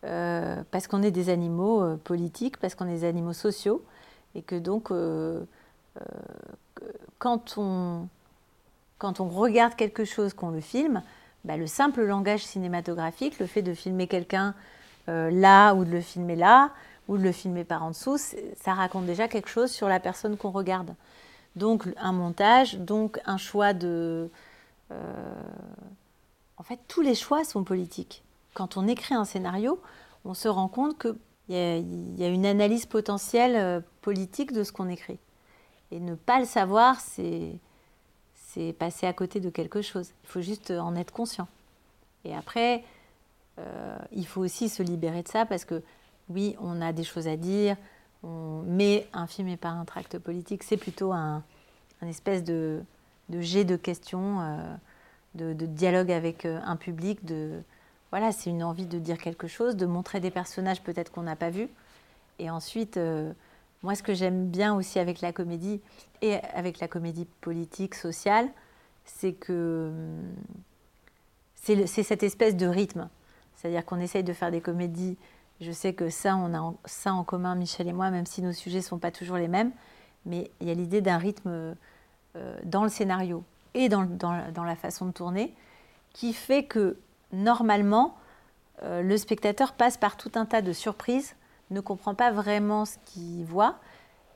euh, 0.06 0.64
qu'on 0.90 1.04
est 1.04 1.12
des 1.12 1.30
animaux 1.30 1.82
euh, 1.82 1.96
politiques, 1.98 2.58
parce 2.58 2.74
qu'on 2.74 2.88
est 2.88 3.00
des 3.00 3.04
animaux 3.06 3.34
sociaux, 3.34 3.84
et 4.34 4.42
que 4.42 4.56
donc 4.56 4.92
euh, 4.92 5.42
quand, 7.18 7.56
on, 7.58 8.08
quand 8.98 9.20
on 9.20 9.28
regarde 9.28 9.76
quelque 9.76 10.06
chose, 10.06 10.34
qu'on 10.34 10.52
le 10.52 10.62
filme, 10.62 11.02
bah, 11.44 11.58
le 11.58 11.68
simple 11.68 12.04
langage 12.04 12.46
cinématographique, 12.46 13.40
le 13.40 13.46
fait 13.46 13.62
de 13.62 13.74
filmer 13.74 14.08
quelqu'un 14.08 14.54
là 15.08 15.74
ou 15.74 15.86
de 15.86 15.90
le 15.90 16.02
filmer 16.02 16.36
là, 16.36 16.70
ou 17.08 17.18
de 17.18 17.24
le 17.24 17.32
filmer 17.32 17.64
par 17.64 17.82
en 17.82 17.90
dessous, 17.90 18.20
ça 18.62 18.76
raconte 18.76 19.08
déjà 19.08 19.28
quelque 19.28 19.50
chose 19.50 19.72
sur 19.72 19.90
la 19.90 20.00
personne 20.00 20.38
qu'on 20.38 20.52
regarde. 20.52 20.94
Donc 21.56 21.86
un 21.98 22.12
montage, 22.12 22.78
donc 22.78 23.20
un 23.26 23.38
choix 23.38 23.74
de... 23.74 24.30
en 24.92 26.64
fait, 26.64 26.80
tous 26.88 27.02
les 27.02 27.16
choix 27.16 27.44
sont 27.44 27.64
politiques 27.64 28.24
quand 28.54 28.78
on 28.78 28.88
écrit 28.88 29.16
un 29.16 29.26
scénario, 29.26 29.80
on 30.26 30.34
se 30.34 30.48
rend 30.48 30.68
compte 30.68 31.00
qu'il 31.00 31.16
y, 31.48 32.24
a 32.24 32.28
une 32.28 32.46
analyse 32.46 32.86
potentielle 32.86 33.56
euh, 33.56 33.80
politique 34.02 34.52
de 34.52 34.64
ce 34.64 34.74
qu'on 34.74 34.90
écrit. 34.90 35.18
Et 35.92 36.00
ne 36.00 36.16
pas 36.16 36.40
le 36.40 36.46
savoir, 36.46 37.00
c'est 37.00 37.60
passer 38.78 39.08
à 39.08 39.14
côté 39.14 39.40
de 39.40 39.50
quelque 39.50 39.82
chose. 39.82 40.12
Il 40.24 40.30
faut 40.30 40.42
juste 40.42 40.72
en 40.72 40.96
être 40.96 41.14
conscient. 41.14 41.48
Et 42.26 42.36
après, 42.36 42.84
euh, 43.60 43.98
il 44.12 44.28
faut 44.28 44.42
aussi 44.42 44.68
se 44.68 44.84
libérer 44.84 45.24
de 45.24 45.30
ça 45.30 45.46
parce 45.46 45.64
que 45.64 45.82
oui, 46.30 46.58
on 46.60 46.82
a 46.82 46.92
des 46.92 47.06
choses 47.06 47.28
à 47.30 47.38
dire, 47.38 47.78
mais 48.24 49.08
un 49.14 49.28
film 49.28 49.48
n'est 49.48 49.56
pas 49.56 49.70
un 49.70 49.86
tract 49.86 50.20
politique, 50.20 50.64
c'est 50.64 50.78
plutôt 50.78 51.14
un, 51.14 51.44
espèce 52.02 52.44
de, 52.44 52.84
jet 53.42 53.66
de 53.66 53.76
questions, 53.76 54.42
euh, 54.42 54.76
de, 55.36 55.54
de, 55.54 55.66
dialogue 55.66 56.12
avec 56.12 56.46
un 56.46 56.76
public, 56.76 57.24
de, 57.26 57.62
voilà, 58.12 58.32
c'est 58.32 58.50
une 58.50 58.64
envie 58.64 58.88
de 58.88 58.98
dire 59.00 59.18
quelque 59.18 59.48
chose, 59.48 59.76
de 59.76 59.86
montrer 59.86 60.20
des 60.20 60.32
personnages 60.32 60.82
peut-être 60.82 61.12
qu'on 61.12 61.24
n'a 61.24 61.36
pas 61.36 61.50
vus. 61.50 61.70
Et 62.40 62.50
ensuite, 62.50 62.98
euh, 62.98 63.32
moi, 63.84 63.96
ce 63.96 64.04
que 64.04 64.14
j'aime 64.14 64.48
bien 64.48 64.76
aussi 64.76 64.98
avec 64.98 65.22
la 65.22 65.32
comédie 65.32 65.80
et 66.22 66.36
avec 66.54 66.80
la 66.80 66.88
comédie 66.88 67.28
politique, 67.42 67.96
sociale, 67.96 68.50
c'est 69.06 69.34
que 69.34 69.92
c'est 71.56 71.86
cette 71.86 72.24
espèce 72.24 72.56
de 72.56 72.66
rythme. 72.66 73.10
C'est-à-dire 73.56 73.86
qu'on 73.86 74.00
essaye 74.00 74.24
de 74.24 74.34
faire 74.34 74.52
des 74.52 74.62
comédies. 74.62 75.18
Je 75.62 75.72
sais 75.72 75.94
que 75.94 76.10
ça, 76.10 76.36
on 76.38 76.54
a 76.54 76.74
ça 76.86 77.14
en 77.14 77.24
commun, 77.24 77.56
Michel 77.56 77.88
et 77.88 77.94
moi, 77.94 78.10
même 78.10 78.26
si 78.26 78.42
nos 78.42 78.54
sujets 78.54 78.78
ne 78.78 78.84
sont 78.84 78.98
pas 78.98 79.12
toujours 79.12 79.38
les 79.38 79.50
mêmes. 79.50 79.72
Mais 80.26 80.50
il 80.62 80.68
y 80.68 80.72
a 80.72 80.74
l'idée 80.74 81.02
d'un 81.02 81.18
rythme 81.18 81.50
euh, 81.50 81.74
dans 82.64 82.84
le 82.84 82.90
scénario 82.90 83.44
et 83.74 83.90
dans, 83.90 84.08
la 84.64 84.76
façon 84.76 85.06
de 85.08 85.12
tourner 85.12 85.54
qui 86.14 86.34
fait 86.34 86.64
que 86.64 86.98
normalement, 87.32 88.18
euh, 88.84 89.02
le 89.02 89.18
spectateur 89.18 89.74
passe 89.74 89.98
par 89.98 90.18
tout 90.18 90.32
un 90.36 90.46
tas 90.46 90.62
de 90.62 90.74
surprises, 90.74 91.36
ne 91.70 91.82
comprend 91.82 92.16
pas 92.16 92.32
vraiment 92.32 92.86
ce 92.86 92.98
qu'il 93.06 93.46
voit, 93.46 93.76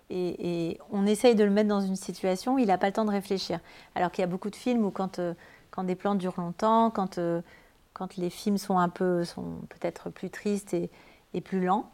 et, 0.09 0.79
on 0.91 1.07
essaye 1.07 1.33
de 1.33 1.43
le 1.43 1.49
mettre 1.49 1.69
dans 1.69 1.81
une 1.81 1.95
situation 1.95 2.55
où 2.55 2.59
il 2.59 2.67
n'a 2.67 2.77
pas 2.77 2.85
le 2.87 2.93
temps 2.93 3.05
de 3.05 3.09
réfléchir. 3.09 3.59
Alors 3.95 4.11
qu'il 4.11 4.21
y 4.21 4.25
a 4.25 4.27
beaucoup 4.27 4.51
de 4.51 4.55
films 4.55 4.85
où 4.85 4.91
quand, 4.91 5.17
euh, 5.17 5.33
des 5.79 5.95
plans 5.95 6.13
durent 6.13 6.39
longtemps, 6.39 6.91
quand, 6.91 7.17
euh, 7.17 7.41
les 8.17 8.29
films 8.29 8.59
sont 8.59 8.77
un 8.77 8.89
peu, 8.89 9.23
sont 9.23 9.61
peut-être 9.69 10.11
plus 10.11 10.29
tristes 10.29 10.75
et, 10.75 10.91
plus 11.41 11.65
lents, 11.65 11.89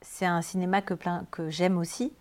c'est 0.00 0.26
un 0.26 0.42
cinéma 0.42 0.82
que 0.82 1.50
j'aime 1.50 1.78
aussi, 1.78 2.12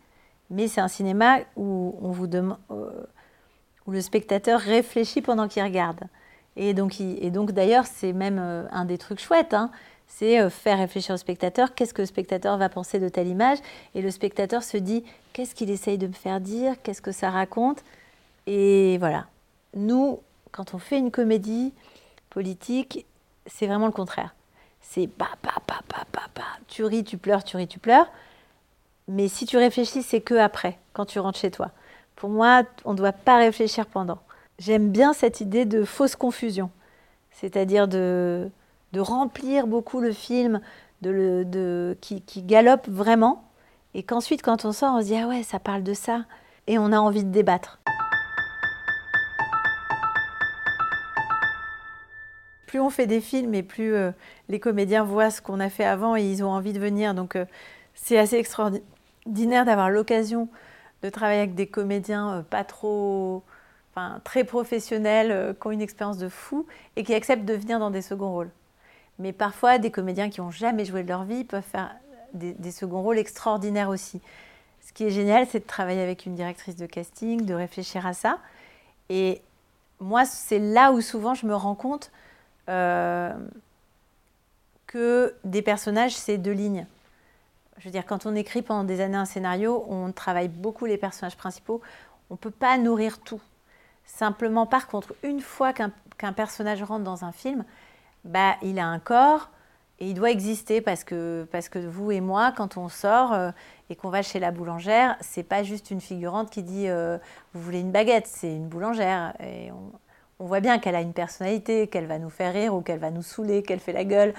mais 0.50 0.68
c'est 0.68 0.82
un 0.82 0.88
cinéma 0.88 1.40
où, 1.56 1.96
on 2.02 2.12
vous 2.12 2.28
demande, 2.28 2.58
où 2.70 3.92
le 3.92 4.02
spectateur 4.02 4.60
réfléchit 4.60 5.22
pendant 5.22 5.48
qu'il 5.48 5.64
regarde. 5.64 6.02
Et 6.56 6.74
donc, 6.74 7.00
et 7.00 7.30
donc 7.30 7.52
d'ailleurs, 7.52 7.86
c'est 7.86 8.14
même 8.14 8.40
euh, 8.40 8.68
un 8.72 8.86
des 8.86 8.98
trucs 8.98 9.20
chouettes. 9.20 9.54
Hein. 9.54 9.70
c'est 10.08 10.40
euh, 10.40 10.50
faire 10.50 10.80
réfléchir 10.80 11.14
au 11.14 11.18
spectateur, 11.18 11.76
qu'est-ce 11.76 11.94
que 11.94 12.02
le 12.02 12.08
spectateur 12.08 12.58
va 12.58 12.70
penser 12.70 13.00
de 13.00 13.10
telle 13.10 13.28
image, 13.28 13.60
et 13.94 14.02
le 14.02 14.10
spectateur 14.10 14.64
se 14.64 14.78
dit, 14.78 15.04
qu'est-ce 15.34 15.54
qu'il 15.54 15.70
essaye 15.70 15.98
de 15.98 16.08
me 16.08 16.14
faire 16.14 16.42
dire, 16.42 16.76
qu'est-ce 16.82 17.02
que 17.02 17.12
ça 17.12 17.30
raconte, 17.30 17.84
et 18.48 18.98
voilà. 18.98 19.28
Nous, 19.76 20.20
quand 20.52 20.74
on 20.74 20.80
fait 20.80 20.98
une 20.98 21.12
comédie 21.12 21.74
politique, 22.30 23.06
c'est 23.46 23.68
vraiment 23.68 23.86
le 23.86 23.92
contraire. 23.92 24.34
C'est 24.82 25.08
pa, 25.08 25.30
pa, 25.42 25.54
pa, 25.68 25.82
pa, 25.88 26.06
pa, 26.12 26.22
pa. 26.34 26.44
Tu 26.68 26.84
ris, 26.84 27.04
tu 27.04 27.18
pleures, 27.18 27.44
tu 27.44 27.58
ris, 27.58 27.68
tu 27.68 27.78
pleures. 27.78 28.10
Mais 29.08 29.28
si 29.28 29.46
tu 29.46 29.58
réfléchis, 29.58 30.04
c'est 30.04 30.22
que 30.22 30.36
après, 30.36 30.78
quand 30.94 31.06
tu 31.06 31.20
rentres 31.20 31.40
chez 31.40 31.52
toi. 31.52 31.72
Pour 32.16 32.30
moi, 32.30 32.64
on 32.84 32.94
ne 32.94 32.98
doit 32.98 33.14
pas 33.14 33.38
réfléchir 33.38 33.86
pendant 33.86 34.20
j'aime 34.60 34.90
bien 34.90 35.14
cette 35.14 35.42
idée 35.42 35.66
de 35.66 35.84
fausse 35.84 36.16
confusion, 36.16 36.70
c'est-à-dire 37.32 37.88
de, 37.88 38.50
remplir 38.96 39.68
beaucoup 39.68 40.02
le 40.02 40.12
film, 40.12 40.60
de 41.02 41.12
le, 41.12 41.46
de, 41.46 41.96
qui, 42.02 42.22
qui, 42.22 42.42
galope 42.42 42.88
vraiment, 42.88 43.44
et 43.94 44.02
qu'ensuite, 44.02 44.42
quand 44.42 44.66
on 44.66 44.72
sort, 44.72 44.96
on 44.96 45.02
se 45.02 45.06
dit 45.06 45.16
Ah 45.16 45.28
ouais, 45.28 45.44
ça 45.44 45.60
parle 45.60 45.84
de 45.84 45.94
ça, 45.94 46.26
et 46.66 46.80
on 46.80 46.92
a 46.92 46.98
envie 46.98 47.24
de 47.24 47.32
débattre. 47.32 47.80
Plus 52.66 52.80
on 52.80 52.90
fait 52.90 53.08
des 53.08 53.22
films 53.22 53.54
et 53.54 53.64
plus 53.64 53.94
euh, 53.94 54.12
les 54.50 54.60
comédiens 54.60 55.04
voient 55.04 55.30
ce 55.30 55.42
qu'on 55.42 55.62
a 55.62 55.70
fait 55.70 55.86
avant 55.86 56.18
et 56.18 56.24
ils 56.24 56.44
ont 56.44 56.50
envie 56.50 56.74
de 56.74 56.80
venir. 56.80 57.14
Donc 57.14 57.38
euh, 57.38 57.46
c'est 57.94 58.18
assez 58.18 58.36
extraordinaire 58.36 58.84
d'avoir 59.28 59.90
l'occasion 59.90 60.48
de 61.04 61.10
travailler 61.10 61.40
avec 61.40 61.56
des 61.56 61.68
comédiens 61.68 62.38
euh, 62.38 62.42
pas 62.42 62.64
trop 62.64 63.44
très 64.24 64.44
professionnels, 64.44 65.32
euh, 65.32 65.54
qui 65.54 65.68
ont 65.68 65.72
une 65.72 65.82
expérience 65.82 66.18
de 66.18 66.30
fou 66.30 66.66
et 66.96 67.04
qui 67.04 67.14
acceptent 67.14 67.46
de 67.46 67.54
venir 67.54 67.80
dans 67.80 67.90
des 67.90 68.02
seconds 68.02 68.32
rôles. 68.32 68.52
Mais 69.20 69.34
parfois, 69.34 69.80
des 69.80 69.92
comédiens 69.92 70.30
qui 70.30 70.42
n'ont 70.42 70.52
jamais 70.52 70.86
joué 70.86 71.04
de 71.04 71.08
leur 71.08 71.24
vie 71.24 71.44
peuvent 71.44 71.64
faire 71.64 71.96
des, 72.34 72.72
seconds 72.72 73.02
rôles 73.02 73.18
extraordinaires 73.18 73.90
aussi. 73.90 74.22
Ce 74.86 74.94
qui 74.94 75.06
est 75.06 75.10
génial, 75.10 75.48
c'est 75.48 75.60
de 75.60 75.66
travailler 75.66 76.02
avec 76.02 76.26
une 76.26 76.36
directrice 76.36 76.76
de 76.76 76.86
casting, 76.86 77.46
de 77.46 77.54
réfléchir 77.54 78.06
à 78.06 78.14
ça. 78.14 78.38
Et 79.10 79.42
moi, 80.00 80.26
c'est 80.26 80.60
là 80.60 80.92
où 80.92 81.02
souvent 81.02 81.34
je 81.34 81.48
me 81.48 81.56
rends 81.56 81.74
compte 81.74 82.12
euh, 82.70 83.34
que 84.86 85.34
des 85.44 85.64
personnages, 85.64 86.16
c'est 86.16 86.38
deux 86.38 86.52
lignes. 86.52 86.86
Je 87.78 87.86
veux 87.86 87.92
dire, 87.92 88.06
quand 88.06 88.26
on 88.26 88.36
écrit 88.36 88.62
pendant 88.62 88.84
des 88.84 89.02
années 89.02 89.18
un 89.18 89.26
scénario, 89.26 89.86
on 89.88 90.12
travaille 90.12 90.48
beaucoup 90.48 90.86
les 90.86 90.98
personnages 90.98 91.38
principaux. 91.38 91.82
On 92.30 92.34
ne 92.34 92.40
peut 92.40 92.52
pas 92.52 92.78
nourrir 92.78 93.20
tout. 93.20 93.42
Simplement, 94.06 94.66
par 94.66 94.88
contre, 94.88 95.14
une 95.24 95.42
fois 95.42 95.74
qu'un 95.74 96.34
personnage 96.34 96.82
rentre 96.82 97.04
dans 97.04 97.26
un 97.26 97.32
film, 97.32 97.66
bah, 98.24 98.56
il 98.62 98.80
a 98.80 98.86
un 98.88 99.00
corps 99.00 99.50
et 100.00 100.10
il 100.10 100.14
doit 100.14 100.32
exister 100.32 100.82
parce 100.82 101.04
que, 101.04 101.48
parce 101.52 101.70
que 101.70 101.80
vous 101.80 102.12
et 102.12 102.22
moi, 102.22 102.54
quand 102.56 102.78
on 102.78 102.88
sort 102.88 103.34
euh, 103.34 103.52
et 103.90 103.96
qu'on 103.96 104.10
va 104.10 104.22
chez 104.22 104.40
la 104.40 104.52
boulangère, 104.52 105.18
c'est 105.22 105.44
pas 105.44 105.64
juste 105.64 105.90
une 105.90 106.02
figurante 106.02 106.50
qui 106.52 106.62
dit 106.62 106.88
euh, 106.88 107.18
vous 107.54 107.62
voulez 107.62 107.80
une 107.80 107.92
baguette, 107.92 108.28
c'est 108.28 108.56
une 108.56 108.68
boulangère. 108.68 109.34
Et 109.40 109.72
on, 109.72 110.46
voit 110.46 110.60
bien 110.60 110.78
qu'elle 110.78 110.96
a 110.96 111.02
une 111.02 111.14
personnalité, 111.14 111.88
qu'elle 111.88 112.06
va 112.06 112.20
nous 112.20 112.30
faire 112.30 112.54
rire 112.54 112.76
ou 112.76 112.82
qu'elle 112.82 113.00
va 113.00 113.10
nous 113.10 113.24
saouler, 113.24 113.64
qu'elle 113.64 113.80
fait 113.80 113.92
la 113.92 114.04
gueule. 114.04 114.36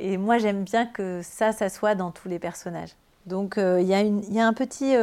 Et 0.00 0.16
moi, 0.16 0.38
j'aime 0.38 0.64
bien 0.64 0.86
que 0.86 1.20
ça, 1.22 1.52
ça 1.52 1.68
soit 1.68 1.94
dans 1.94 2.10
tous 2.10 2.28
les 2.28 2.38
personnages. 2.38 2.96
Donc, 3.26 3.58
euh, 3.58 3.80
il 3.80 3.86
y, 3.86 3.94
a 4.40 4.46
un 4.46 4.52
petit. 4.54 4.94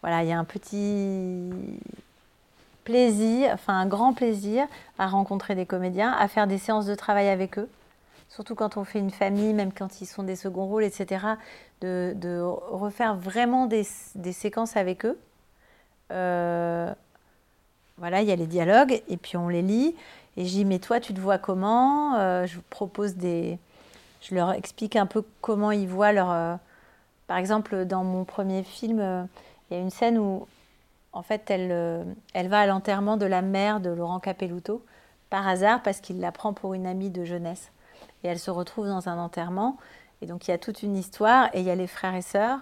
voilà, 0.00 0.22
il 0.22 0.28
y 0.28 0.32
a 0.32 0.38
un 0.38 0.44
petit 0.44 1.50
plaisir, 2.88 3.50
enfin 3.52 3.78
un 3.78 3.84
grand 3.84 4.14
plaisir 4.14 4.66
à 4.98 5.08
rencontrer 5.08 5.54
des 5.54 5.66
comédiens, 5.66 6.10
à 6.10 6.26
faire 6.26 6.46
des 6.46 6.56
séances 6.56 6.86
de 6.86 6.94
travail 6.94 7.28
avec 7.28 7.58
eux, 7.58 7.68
surtout 8.30 8.54
quand 8.54 8.78
on 8.78 8.84
fait 8.84 8.98
une 8.98 9.10
famille, 9.10 9.52
même 9.52 9.72
quand 9.74 10.00
ils 10.00 10.06
sont 10.06 10.22
des 10.22 10.36
seconds 10.36 10.64
rôles, 10.64 10.84
etc., 10.84 11.26
de, 11.82 12.40
refaire 12.40 13.14
vraiment 13.14 13.66
des, 13.66 13.82
séquences 13.84 14.78
avec 14.78 15.04
eux. 15.04 15.18
Euh, 16.12 16.90
voilà, 17.98 18.22
il 18.22 18.28
y 18.28 18.32
a 18.32 18.36
les 18.36 18.46
dialogues, 18.46 19.02
et 19.06 19.18
puis 19.18 19.36
on 19.36 19.48
les 19.48 19.60
lit, 19.60 19.94
et 20.38 20.46
je 20.46 20.50
dis, 20.50 20.64
mais 20.64 20.78
toi, 20.78 21.00
tu 21.00 21.12
te 21.12 21.20
vois 21.20 21.38
comment? 21.38 22.14
Euh, 22.16 22.46
Je 22.46 22.58
propose 22.70 23.16
des... 23.16 23.58
Je 24.20 24.34
leur 24.34 24.52
explique 24.52 24.96
un 24.96 25.06
peu 25.06 25.22
comment 25.40 25.70
ils 25.70 25.88
voient 25.88 26.12
leur... 26.12 26.30
Euh, 26.30 26.54
par 27.26 27.36
exemple, 27.36 27.84
dans 27.84 28.04
mon 28.04 28.24
premier 28.24 28.62
film, 28.62 29.28
il 29.70 29.76
y 29.76 29.78
a 29.78 29.82
une 29.82 29.90
scène 29.90 30.16
où 30.16 30.46
en 31.12 31.22
fait, 31.22 31.50
euh, 31.50 32.04
elle, 32.34 32.48
va 32.48 32.60
à 32.60 32.66
l'enterrement 32.66 33.16
de 33.16 33.26
la 33.26 33.42
mère 33.42 33.80
de 33.80 33.90
Laurent 33.90 34.20
Capelluto 34.20 34.84
par 35.30 35.46
hasard 35.48 35.82
parce 35.82 36.00
qu'il 36.00 36.20
la 36.20 36.32
prend 36.32 36.52
pour 36.52 36.74
une 36.74 36.86
amie 36.86 37.10
de 37.10 37.24
jeunesse. 37.24 37.70
Et 38.22 38.28
elle 38.28 38.38
se 38.38 38.50
retrouve 38.50 38.86
dans 38.86 39.08
un 39.08 39.18
enterrement. 39.18 39.78
Et 40.22 40.26
donc, 40.26 40.46
il 40.46 40.50
y 40.50 40.54
a 40.54 40.58
toute 40.58 40.82
une 40.82 40.96
histoire 40.96 41.48
et 41.54 41.60
il 41.60 41.66
y 41.66 41.70
a 41.70 41.74
les 41.74 41.86
frères 41.86 42.14
et 42.14 42.22
sœurs. 42.22 42.60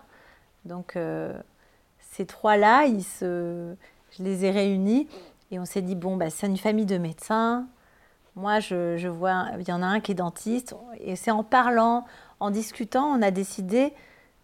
Donc, 0.64 0.96
euh, 0.96 1.38
ces 2.00 2.26
trois-là, 2.26 2.86
ils 2.86 3.04
se, 3.04 3.74
je 4.12 4.22
les 4.22 4.44
ai 4.44 4.50
réunis 4.50 5.08
et 5.50 5.58
on 5.58 5.64
s'est 5.64 5.82
dit 5.82 5.94
bon, 5.94 6.16
bah, 6.16 6.30
c'est 6.30 6.46
une 6.46 6.56
famille 6.56 6.86
de 6.86 6.98
médecins. 6.98 7.66
Moi, 8.34 8.60
je, 8.60 8.96
je 8.96 9.08
vois, 9.08 9.46
il 9.58 9.68
y 9.68 9.72
en 9.72 9.82
a 9.82 9.86
un 9.86 10.00
qui 10.00 10.12
est 10.12 10.16
dentiste. 10.16 10.74
Et 11.00 11.16
c'est 11.16 11.30
en 11.30 11.44
parlant, 11.44 12.04
en 12.40 12.50
discutant, 12.50 13.06
on 13.06 13.22
a 13.22 13.30
décidé 13.30 13.94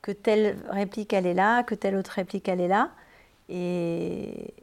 que 0.01 0.13
telle 0.13 0.57
réplique 0.71 1.13
elle 1.13 1.27
est 1.27 1.35
là, 1.35 1.63
que 1.63 1.75
telle 1.75 1.97
autre 1.97 2.13
réplique 2.13 2.49
elle 2.49 2.61
est 2.61 2.69
là. 2.69 2.91
Et, 3.49 4.55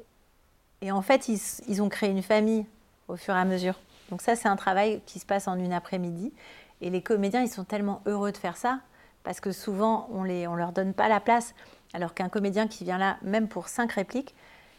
et 0.82 0.92
en 0.92 1.02
fait, 1.02 1.28
ils, 1.28 1.40
ils, 1.68 1.82
ont 1.82 1.90
créé 1.90 2.10
une 2.10 2.24
famille 2.24 2.66
au 3.08 3.16
fur 3.16 3.36
et 3.36 3.40
à 3.40 3.46
mesure. 3.46 3.80
Donc 4.10 4.22
ça, 4.22 4.36
c'est 4.36 4.48
un 4.48 4.56
travail 4.56 5.02
qui 5.06 5.20
se 5.20 5.26
passe 5.26 5.48
en 5.48 5.58
une 5.60 5.74
après-midi. 5.74 6.34
Et 6.82 6.90
les 6.90 7.02
comédiens, 7.02 7.42
ils 7.42 7.50
sont 7.50 7.66
tellement 7.66 8.02
heureux 8.06 8.32
de 8.32 8.38
faire 8.38 8.58
ça, 8.58 8.80
parce 9.24 9.40
que 9.40 9.52
souvent, 9.52 10.08
on 10.12 10.24
ne 10.24 10.48
on 10.48 10.56
leur 10.56 10.72
donne 10.72 10.94
pas 10.94 11.10
la 11.10 11.20
place. 11.20 11.54
Alors 11.94 12.14
qu'un 12.14 12.30
comédien 12.30 12.68
qui 12.68 12.84
vient 12.84 12.98
là, 12.98 13.18
même 13.22 13.48
pour 13.48 13.68
cinq 13.68 13.94
répliques, 13.94 14.34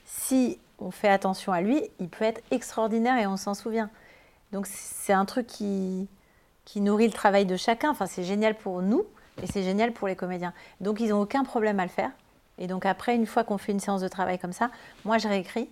si 0.06 0.58
on 0.80 0.90
fait 0.90 1.08
attention 1.08 1.52
à 1.52 1.60
lui, 1.60 1.82
il 1.98 2.08
peut 2.08 2.24
être 2.24 2.40
extraordinaire 2.50 3.18
et 3.18 3.26
on 3.26 3.36
s'en 3.36 3.54
souvient. 3.54 3.90
Donc 4.52 4.66
c'est 4.66 5.12
un 5.12 5.24
truc 5.24 5.46
qui, 5.46 6.08
nourrit 6.76 7.06
le 7.06 7.12
travail 7.12 7.46
de 7.46 7.56
chacun. 7.56 7.90
Enfin, 7.90 8.06
c'est 8.06 8.24
génial 8.24 8.54
pour 8.54 8.82
nous 8.82 9.04
et 9.42 9.46
c'est 9.46 9.62
génial 9.62 9.92
pour 9.92 10.08
les 10.08 10.16
comédiens. 10.16 10.52
Donc 10.80 11.00
ils 11.00 11.10
n'ont 11.10 11.20
aucun 11.20 11.44
problème 11.44 11.80
à 11.80 11.84
le 11.84 11.90
faire. 11.90 12.10
Et 12.58 12.66
donc 12.66 12.84
après, 12.86 13.14
une 13.14 13.26
fois 13.26 13.44
qu'on 13.44 13.58
fait 13.58 13.72
une 13.72 13.80
séance 13.80 14.00
de 14.00 14.08
travail 14.08 14.38
comme 14.38 14.52
ça, 14.52 14.70
moi 15.04 15.18
je 15.18 15.28
réécris 15.28 15.68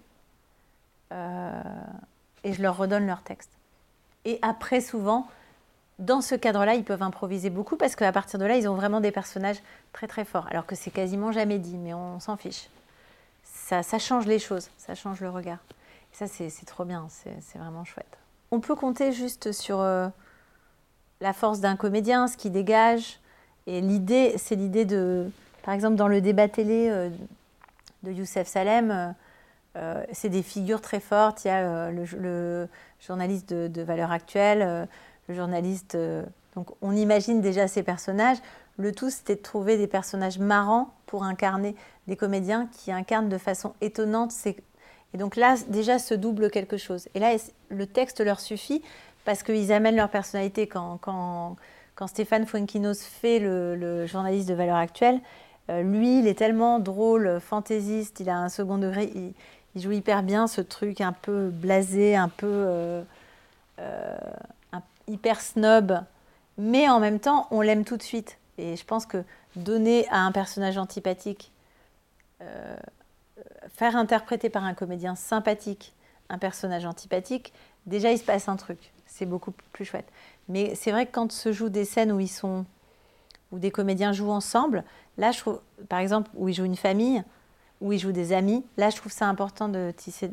euh, 1.13 1.63
et 2.45 2.53
je 2.53 2.63
leur 2.63 2.77
redonne 2.77 3.07
leur 3.07 3.23
texte. 3.23 3.51
Et 4.25 4.39
après, 4.43 4.81
souvent, 4.81 5.29
dans 5.99 6.21
ce 6.21 6.35
cadre-là, 6.35 6.75
ils 6.75 6.85
peuvent 6.85 7.03
improviser 7.03 7.51
beaucoup 7.51 7.77
parce 7.77 7.97
qu'à 7.97 8.13
partir 8.13 8.39
de 8.39 8.45
là, 8.45 8.57
ils 8.57 8.69
ont 8.69 8.75
vraiment 8.75 9.01
des 9.01 9.11
personnages 9.11 9.59
très 9.93 10.07
très 10.07 10.25
forts. 10.25 10.47
Alors 10.51 10.67
que 10.67 10.75
c'est 10.75 10.91
quasiment 10.91 11.33
jamais 11.33 11.59
dit, 11.59 11.77
mais 11.77 11.95
on, 11.95 12.21
s'en 12.21 12.37
fiche. 12.37 12.69
Ça, 13.69 13.99
change 13.99 14.27
les 14.27 14.39
choses, 14.39 14.71
ça 14.79 14.95
change 14.95 15.21
le 15.21 15.29
regard. 15.29 15.59
Et 16.13 16.17
ça, 16.17 16.27
c'est 16.27 16.65
trop 16.65 16.87
bien, 16.87 17.07
c'est 17.11 17.59
vraiment 17.59 17.85
chouette. 17.85 18.19
On 18.51 18.61
peut 18.61 18.75
compter 18.75 19.13
juste 19.13 19.53
sur 19.53 19.81
euh, 19.81 20.09
la 21.21 21.35
force 21.35 21.61
d'un 21.61 21.77
comédien, 21.77 22.29
ce 22.29 22.39
qui 22.39 22.49
dégage. 22.49 23.21
Et 23.67 23.83
l'idée, 23.83 24.35
c'est 24.39 24.55
l'idée 24.55 24.87
de, 24.87 25.31
par 25.63 25.75
exemple, 25.75 25.97
dans 25.97 26.09
le 26.09 26.23
débat 26.23 26.49
télé 26.49 26.89
euh, 26.89 27.11
de 28.05 28.13
Youssef 28.13 28.49
Salem, 28.49 29.15
euh, 29.77 30.05
c'est 30.13 30.31
des 30.31 30.43
figures 30.43 30.81
très 30.81 31.01
fortes. 31.01 31.45
Il 31.45 31.49
y 31.49 31.51
a 31.51 31.91
le, 31.91 32.69
journaliste 33.01 33.53
de, 33.53 33.69
de 33.69 33.83
Valeurs 33.83 34.13
Actuelles 34.13 34.89
le 35.29 35.35
journaliste. 35.35 35.97
Donc 36.57 36.71
on 36.81 36.93
imagine 36.93 37.43
déjà 37.43 37.69
ces 37.69 37.83
personnages. 37.83 38.39
Le 38.79 38.93
tout, 38.93 39.11
c'était 39.11 39.35
de 39.35 39.43
trouver 39.43 39.77
des 39.77 39.87
personnages 39.87 40.39
marrants 40.39 40.95
pour 41.07 41.25
incarner 41.25 41.75
des 42.07 42.17
comédiens 42.17 42.69
qui 42.73 42.93
incarnent 42.93 43.29
de 43.29 43.39
façon 43.39 43.75
étonnante. 43.81 44.33
Et 44.47 45.19
donc 45.19 45.37
là, 45.37 45.57
déjà, 45.69 45.99
se 45.99 46.15
double 46.15 46.51
quelque 46.51 46.77
chose. 46.77 47.09
Et 47.15 47.19
là, 47.19 47.37
le 47.71 47.87
texte 47.87 48.21
leur 48.21 48.41
suffit 48.41 48.83
parce 49.25 49.43
qu'ils 49.43 49.73
amènent 49.73 49.97
leur 49.97 50.11
personnalité. 50.11 50.67
Quand, 50.67 50.99
quand, 51.01 51.57
quand 51.97 52.07
Stéphane 52.07 52.47
Fuenquinos 52.47 53.03
fait 53.03 53.41
le, 53.41 54.07
journaliste 54.07 54.49
de 54.49 54.55
valeur 54.55 54.77
actuelle, 54.77 55.21
euh, 55.71 55.83
lui, 55.83 56.21
il 56.21 56.29
est 56.29 56.39
tellement 56.39 56.79
drôle, 56.79 57.41
fantaisiste, 57.41 58.21
il 58.21 58.31
a 58.31 58.39
un 58.39 58.49
second 58.49 58.79
degré, 58.79 59.13
il, 59.15 59.35
joue 59.81 59.93
hyper 59.93 60.23
bien 60.25 60.49
ce 60.49 60.61
truc 60.61 61.01
un 61.01 61.13
peu 61.13 61.51
blasé, 61.51 62.17
un 62.17 62.29
peu... 62.29 62.47
Euh, 62.47 63.03
hyper 65.09 65.41
snob, 65.41 66.01
mais 66.59 66.89
en 66.89 67.01
même 67.01 67.19
temps, 67.19 67.49
on 67.51 67.61
l'aime 67.61 67.85
tout 67.85 67.97
de 67.97 68.03
suite. 68.03 68.39
Et 68.59 68.77
je 68.77 68.85
pense 68.85 69.07
que 69.07 69.25
donner 69.57 70.07
à 70.09 70.19
un 70.19 70.33
personnage 70.33 70.77
antipathique, 70.79 71.53
euh, 72.43 72.77
faire 73.69 73.97
interpréter 73.97 74.51
par 74.51 74.65
un 74.65 74.75
comédien 74.75 75.15
sympathique 75.15 75.95
un 76.29 76.39
personnage 76.39 76.85
antipathique, 76.85 77.53
déjà 77.87 78.13
il 78.13 78.19
se 78.19 78.25
passe 78.25 78.49
un 78.49 78.57
truc. 78.57 78.93
C'est 79.07 79.27
beaucoup 79.27 79.53
plus 79.73 79.85
chouette. 79.85 80.09
Mais 80.49 80.75
c'est 80.75 80.91
vrai 80.91 81.07
que 81.07 81.13
quand 81.13 81.33
se 81.33 81.53
jouent 81.53 81.69
des 81.69 81.85
scènes 81.85 82.13
où 82.13 82.21
ils 82.21 82.29
sont, 82.29 82.65
où 83.53 83.59
des 83.59 83.71
comédiens 83.71 84.13
jouent 84.13 84.31
ensemble, 84.31 84.85
là 85.17 85.33
je 85.33 85.39
trouve, 85.39 85.61
par 85.89 85.99
exemple, 85.99 86.31
où 86.35 86.49
ils 86.49 86.55
jouent 86.55 86.65
une 86.65 86.77
famille, 86.77 87.23
où 87.81 87.93
ils 87.93 87.99
jouent 87.99 88.13
des 88.13 88.33
amis, 88.33 88.65
là 88.77 88.91
je 88.91 88.97
trouve 88.97 89.13
ça 89.13 89.27
important 89.27 89.69
de, 89.69 89.93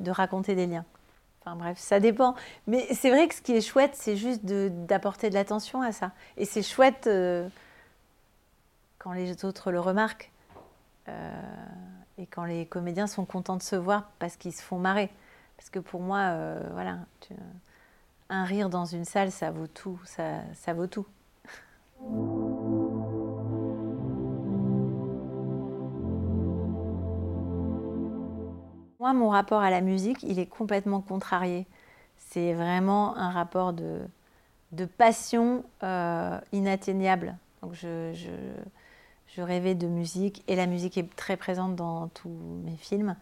raconter 0.09 0.55
des 0.55 0.67
liens. 0.67 0.86
Enfin 1.41 1.55
bref, 1.55 1.78
ça 1.78 1.99
dépend. 1.99 2.36
Mais 2.67 2.88
c'est 2.93 3.09
vrai 3.09 3.28
que 3.28 3.36
ce 3.36 3.41
qui 3.41 3.53
est 3.53 3.61
chouette, 3.61 3.91
c'est 3.93 4.17
juste 4.17 4.43
d'apporter 4.43 5.30
de, 5.30 5.36
l'attention 5.36 5.82
à 5.82 5.91
ça. 5.91 6.11
Et 6.38 6.45
c'est 6.45 6.63
chouette 6.63 7.05
euh, 7.07 7.47
quand 9.06 9.14
les 9.14 9.45
autres 9.45 9.72
le 9.72 9.80
remarquent. 9.80 10.32
Euh, 11.10 11.32
et 12.18 12.26
quand 12.26 12.43
les 12.43 12.66
comédiens 12.66 13.06
sont 13.06 13.24
contents 13.24 13.56
de 13.56 13.62
se 13.62 13.76
voir 13.76 14.10
parce 14.18 14.36
qu'ils 14.36 14.51
se 14.51 14.64
font 14.64 14.80
marrer. 14.80 15.12
Parce 15.58 15.70
que 15.70 15.78
pour 15.78 16.01
moi, 16.01 16.22
euh, 16.32 16.60
voilà, 16.74 16.97
un 18.30 18.43
rire 18.45 18.68
dans 18.68 18.86
une 18.86 19.06
salle, 19.06 19.32
ça 19.32 19.51
vaut 19.51 19.68
tout. 19.68 19.99
Ça, 20.06 20.39
ça 20.56 20.74
vaut 20.74 20.88
tout. 20.88 21.06
Moi, 28.99 29.14
mon 29.14 29.30
rapport 29.30 29.62
à 29.62 29.70
la 29.70 29.82
musique, 29.82 30.24
il 30.24 30.39
est 30.39 30.47
complètement 30.47 31.01
contrarié. 31.01 31.68
C'est 32.18 32.56
vraiment 32.56 33.16
un 33.18 33.30
rapport 33.30 33.72
de, 33.74 33.99
de 34.72 34.86
passion 34.86 35.64
euh, 35.84 36.39
inatteignable. 36.53 37.38
Donc 37.62 37.74
je, 37.74 38.12
je, 39.28 39.41
rêvais 39.41 39.76
de 39.76 39.88
musique 39.88 40.43
et 40.47 40.55
la 40.55 40.65
musique 40.65 40.97
est 40.97 41.15
très 41.15 41.38
présente 41.38 41.76
dans 41.76 42.07
tous 42.09 42.30
mes 42.63 42.78
films, 42.78 43.15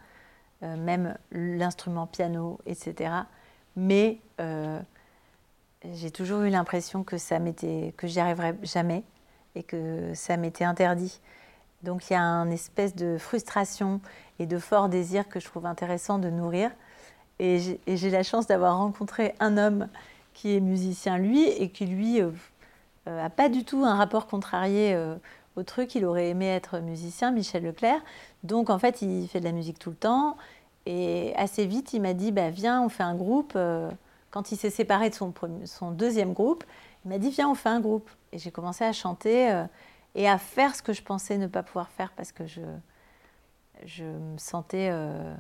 euh, 0.64 0.78
même 0.78 1.18
l'instrument 1.32 2.08
piano, 2.08 2.60
etc. 2.66 3.14
Mais 3.76 4.20
euh, 4.40 4.80
j'ai 5.94 6.12
toujours 6.12 6.42
eu 6.42 6.50
l'impression 6.50 7.04
que 7.04 7.18
ça 7.18 7.40
m'était, 7.40 7.94
que 7.98 8.08
j'y 8.08 8.20
arriverais 8.20 8.56
jamais 8.64 9.04
et 9.56 9.64
que 9.64 10.14
ça 10.14 10.38
m'était 10.38 10.64
interdit. 10.64 11.20
Donc 11.82 12.10
il 12.10 12.14
y 12.14 12.16
a 12.16 12.22
une 12.22 12.52
espèce 12.52 12.96
de 12.96 13.18
frustration 13.18 14.00
et 14.40 14.46
de 14.46 14.58
fort 14.58 14.90
désir 14.90 15.28
que 15.28 15.40
je 15.40 15.46
trouve 15.46 15.66
intéressant 15.66 16.18
de 16.18 16.30
nourrir. 16.30 16.72
Et 17.40 17.78
j'ai 17.88 18.10
la 18.10 18.24
chance 18.24 18.48
d'avoir 18.48 18.78
rencontré 18.78 19.36
un 19.40 19.58
homme 19.58 19.88
qui 20.34 20.56
est 20.56 20.60
musicien 20.60 21.18
lui 21.18 21.44
et 21.48 21.70
qui 21.70 21.86
lui 21.86 22.22
n'a 22.22 22.30
euh, 23.08 23.30
pas 23.30 23.50
du 23.50 23.66
tout 23.66 23.84
un 23.84 23.96
rapport 23.96 24.28
contrarié 24.28 24.96
au 25.56 25.64
truc. 25.64 25.96
Il 25.96 26.06
aurait 26.06 26.30
aimé 26.30 26.48
être 26.48 26.80
musicien, 26.80 27.32
Michel 27.32 27.64
Leclerc. 27.64 28.02
Donc 28.44 28.70
en 28.70 28.80
fait, 28.80 29.02
il 29.02 29.28
fait 29.28 29.40
de 29.40 29.46
la 29.46 29.52
musique 29.52 29.80
tout 29.80 29.90
le 29.90 29.96
temps. 29.96 30.38
Et 30.86 31.34
assez 31.38 31.66
vite, 31.66 31.94
il 31.94 32.02
m'a 32.02 32.14
dit 32.14 32.32
bah, 32.32 32.50
Viens, 32.50 32.82
on 32.84 32.90
fait 32.90 33.04
un 33.04 33.16
groupe. 33.16 33.58
Quand 34.32 34.52
il 34.52 34.58
s'est 34.58 34.70
séparé 34.70 35.10
de 35.10 35.16
son, 35.16 35.92
deuxième 35.92 36.34
groupe, 36.34 36.64
il 37.06 37.10
m'a 37.10 37.18
dit 37.18 37.30
Viens, 37.30 37.50
on 37.50 37.56
fait 37.56 37.70
un 37.70 37.80
groupe. 37.80 38.10
Et 38.32 38.40
j'ai 38.40 38.52
commencé 38.52 38.84
à 38.84 38.92
chanter 38.94 39.66
et 40.16 40.28
à 40.28 40.38
faire 40.38 40.76
ce 40.76 40.82
que 40.82 40.94
je 40.94 41.02
pensais 41.02 41.38
ne 41.38 41.48
pas 41.48 41.64
pouvoir 41.64 41.90
faire 41.90 42.12
parce 42.12 42.32
que 42.32 42.46
je, 42.46 44.04
me 44.04 44.38
sentais, 44.38 44.90
euh, 44.92 45.34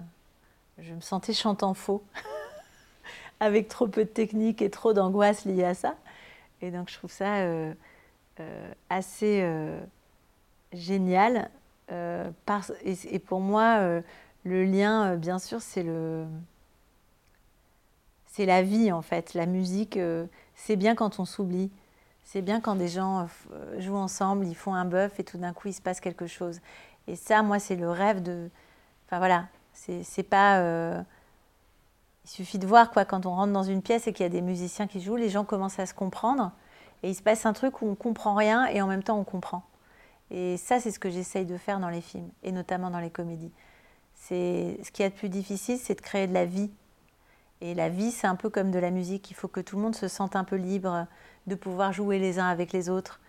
je 0.80 0.94
me 0.94 1.02
sentais 1.02 1.34
chantant 1.34 1.74
faux, 1.74 2.04
avec 3.40 3.68
trop 3.68 3.88
peu 3.88 4.04
de 4.04 4.10
technique 4.10 4.62
et 4.62 4.70
trop 4.70 4.94
d'angoisse 4.94 5.46
liée 5.46 5.64
à 5.64 5.74
ça. 5.74 5.96
Et 6.62 6.72
donc 6.72 6.90
je 6.90 6.98
trouve 6.98 7.12
ça 7.12 7.38
euh, 7.38 7.74
euh, 8.40 8.74
assez 8.90 9.42
génial. 10.74 11.50
et, 11.92 12.96
et, 13.12 13.20
pour 13.20 13.40
moi, 13.40 14.02
le 14.44 14.66
lien, 14.66 15.16
bien 15.16 15.40
sûr, 15.40 15.62
c'est 15.62 15.84
le, 15.84 16.26
c'est 18.28 18.46
la 18.46 18.64
vie 18.64 18.92
en 18.92 19.02
fait. 19.02 19.34
La 19.34 19.46
musique, 19.46 20.00
c'est 20.56 20.76
bien 20.76 20.96
quand 20.96 21.20
on 21.20 21.26
s'oublie. 21.26 21.72
C'est 22.26 22.42
bien 22.42 22.62
quand 22.62 22.76
des 22.76 22.88
gens 22.88 23.28
jouent 23.78 23.96
ensemble, 23.96 24.48
ils 24.48 24.56
font 24.56 24.74
un 24.74 24.86
bœuf 24.86 25.20
et 25.20 25.24
tout 25.24 25.38
d'un 25.38 25.54
coup 25.54 25.68
il 25.68 25.74
se 25.74 25.82
passe 25.82 26.00
quelque 26.00 26.28
chose. 26.28 26.60
Et 27.08 27.16
ça, 27.16 27.42
moi, 27.44 27.60
c'est 27.60 27.76
le 27.76 27.90
rêve 27.90 28.22
de. 28.24 28.50
Enfin 29.06 29.18
voilà, 29.18 29.48
c'est 29.74 30.24
pas. 30.24 30.60
Euh, 30.60 31.02
il 32.26 32.30
suffit 32.30 32.58
de 32.58 32.66
voir 32.66 32.92
quoi, 32.92 33.04
quand 33.04 33.26
on 33.26 33.32
rentre 33.32 33.52
dans 33.52 33.64
une 33.64 33.82
pièce 33.82 34.08
et 34.08 34.14
qu'il 34.14 34.24
y 34.24 34.28
a 34.28 34.30
des 34.30 34.42
musiciens 34.42 34.88
qui 34.88 35.02
jouent, 35.02 35.18
les 35.18 35.30
gens 35.30 35.44
commencent 35.44 35.80
à 35.80 35.86
se 35.86 35.94
comprendre. 35.94 36.52
Et 37.04 37.10
il 37.10 37.16
se 37.16 37.22
passe 37.22 37.46
un 37.46 37.52
truc 37.52 37.82
où 37.82 37.88
on 37.88 37.96
comprend 37.96 38.34
rien 38.34 38.66
et 38.68 38.82
en 38.82 38.88
même 38.88 39.04
temps 39.04 39.20
on 39.20 39.26
comprend. 39.26 39.64
Et 40.34 40.58
ça, 40.58 40.80
c'est 40.80 40.90
ce 40.90 40.98
que 40.98 41.12
j'essaye 41.12 41.46
de 41.46 41.58
faire 41.58 41.80
dans 41.80 41.90
les 41.90 42.02
films, 42.02 42.30
et 42.42 42.52
notamment 42.52 42.90
dans 42.90 43.00
les 43.00 43.12
comédies. 43.12 43.52
C'est 44.16 44.80
ce 44.84 44.92
qui 44.92 45.04
est 45.04 45.10
le 45.10 45.16
plus 45.16 45.30
difficile, 45.30 45.78
c'est 45.78 45.94
de 45.94 46.02
créer 46.02 46.28
de 46.28 46.34
la 46.34 46.46
vie. 46.46 46.72
Et 47.62 47.76
la 47.76 47.88
vie, 47.88 48.12
c'est 48.12 48.26
un 48.26 48.36
peu 48.36 48.50
comme 48.50 48.72
de 48.72 48.80
la 48.80 48.90
musique. 48.90 49.30
Il 49.30 49.36
faut 49.36 49.48
que 49.48 49.62
tout 49.62 49.76
le 49.76 49.84
monde 49.84 49.96
se 49.96 50.08
sente 50.08 50.36
un 50.36 50.44
peu 50.44 50.56
libre 50.56 51.06
de 51.46 51.56
pouvoir 51.56 51.94
jouer 51.94 52.18
les 52.18 52.40
uns 52.40 52.48
avec 52.48 52.74
les 52.74 52.90
autres. 52.90 53.20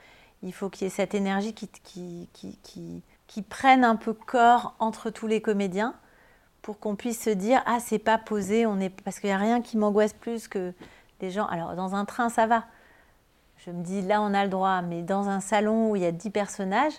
Il 0.43 0.53
faut 0.53 0.71
qu'il 0.71 0.87
y 0.87 0.89
ait 0.89 0.91
cette 0.91 1.15
énergie 1.15 1.53
qui, 1.53 3.43
prennent 3.49 3.85
un 3.85 3.97
peu 3.97 4.15
corps 4.15 4.75
entre 4.79 5.11
tous 5.11 5.27
les 5.27 5.43
comédiens 5.43 5.95
pour 6.63 6.79
qu'on 6.79 6.97
puisse 6.97 7.23
se 7.23 7.31
dire 7.31 7.63
ah 7.67 7.79
c'est 7.79 7.99
pas 7.99 8.17
posé 8.17 8.65
on 8.65 8.81
est 8.81 8.89
parce 8.89 9.21
qu'il 9.21 9.29
n'y 9.29 9.35
a 9.35 9.39
rien 9.39 9.61
qui 9.61 9.77
m'angoisse 9.77 10.15
plus 10.15 10.49
que 10.49 10.73
les 11.21 11.31
gens 11.31 11.47
alors 11.47 11.75
dans 11.75 11.95
un 11.95 12.05
train 12.05 12.31
ça 12.31 12.47
va 12.47 12.65
je 13.65 13.71
me 13.71 13.83
dis 13.83 14.03
là 14.03 14.21
on 14.23 14.35
a 14.35 14.45
le 14.45 14.51
droit 14.51 14.83
mais 14.83 15.03
dans 15.03 15.29
un 15.29 15.41
salon 15.41 15.91
où 15.91 15.97
il 15.97 16.03
y 16.03 16.07
a 16.07 16.13
dix 16.13 16.31
personnages 16.31 16.95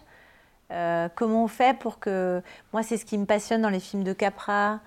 comment 1.16 1.44
on 1.44 1.48
fait 1.48 1.78
pour 1.78 2.00
que... 2.00 2.42
Moi, 2.74 2.84
c'est 2.84 2.98
ce 2.98 3.06
qui 3.06 3.18
me 3.18 3.26
passionne 3.26 3.62
dans 3.62 3.70
les 3.70 3.80
films 3.80 4.04
de 4.04 4.14
Capra, 4.14 4.80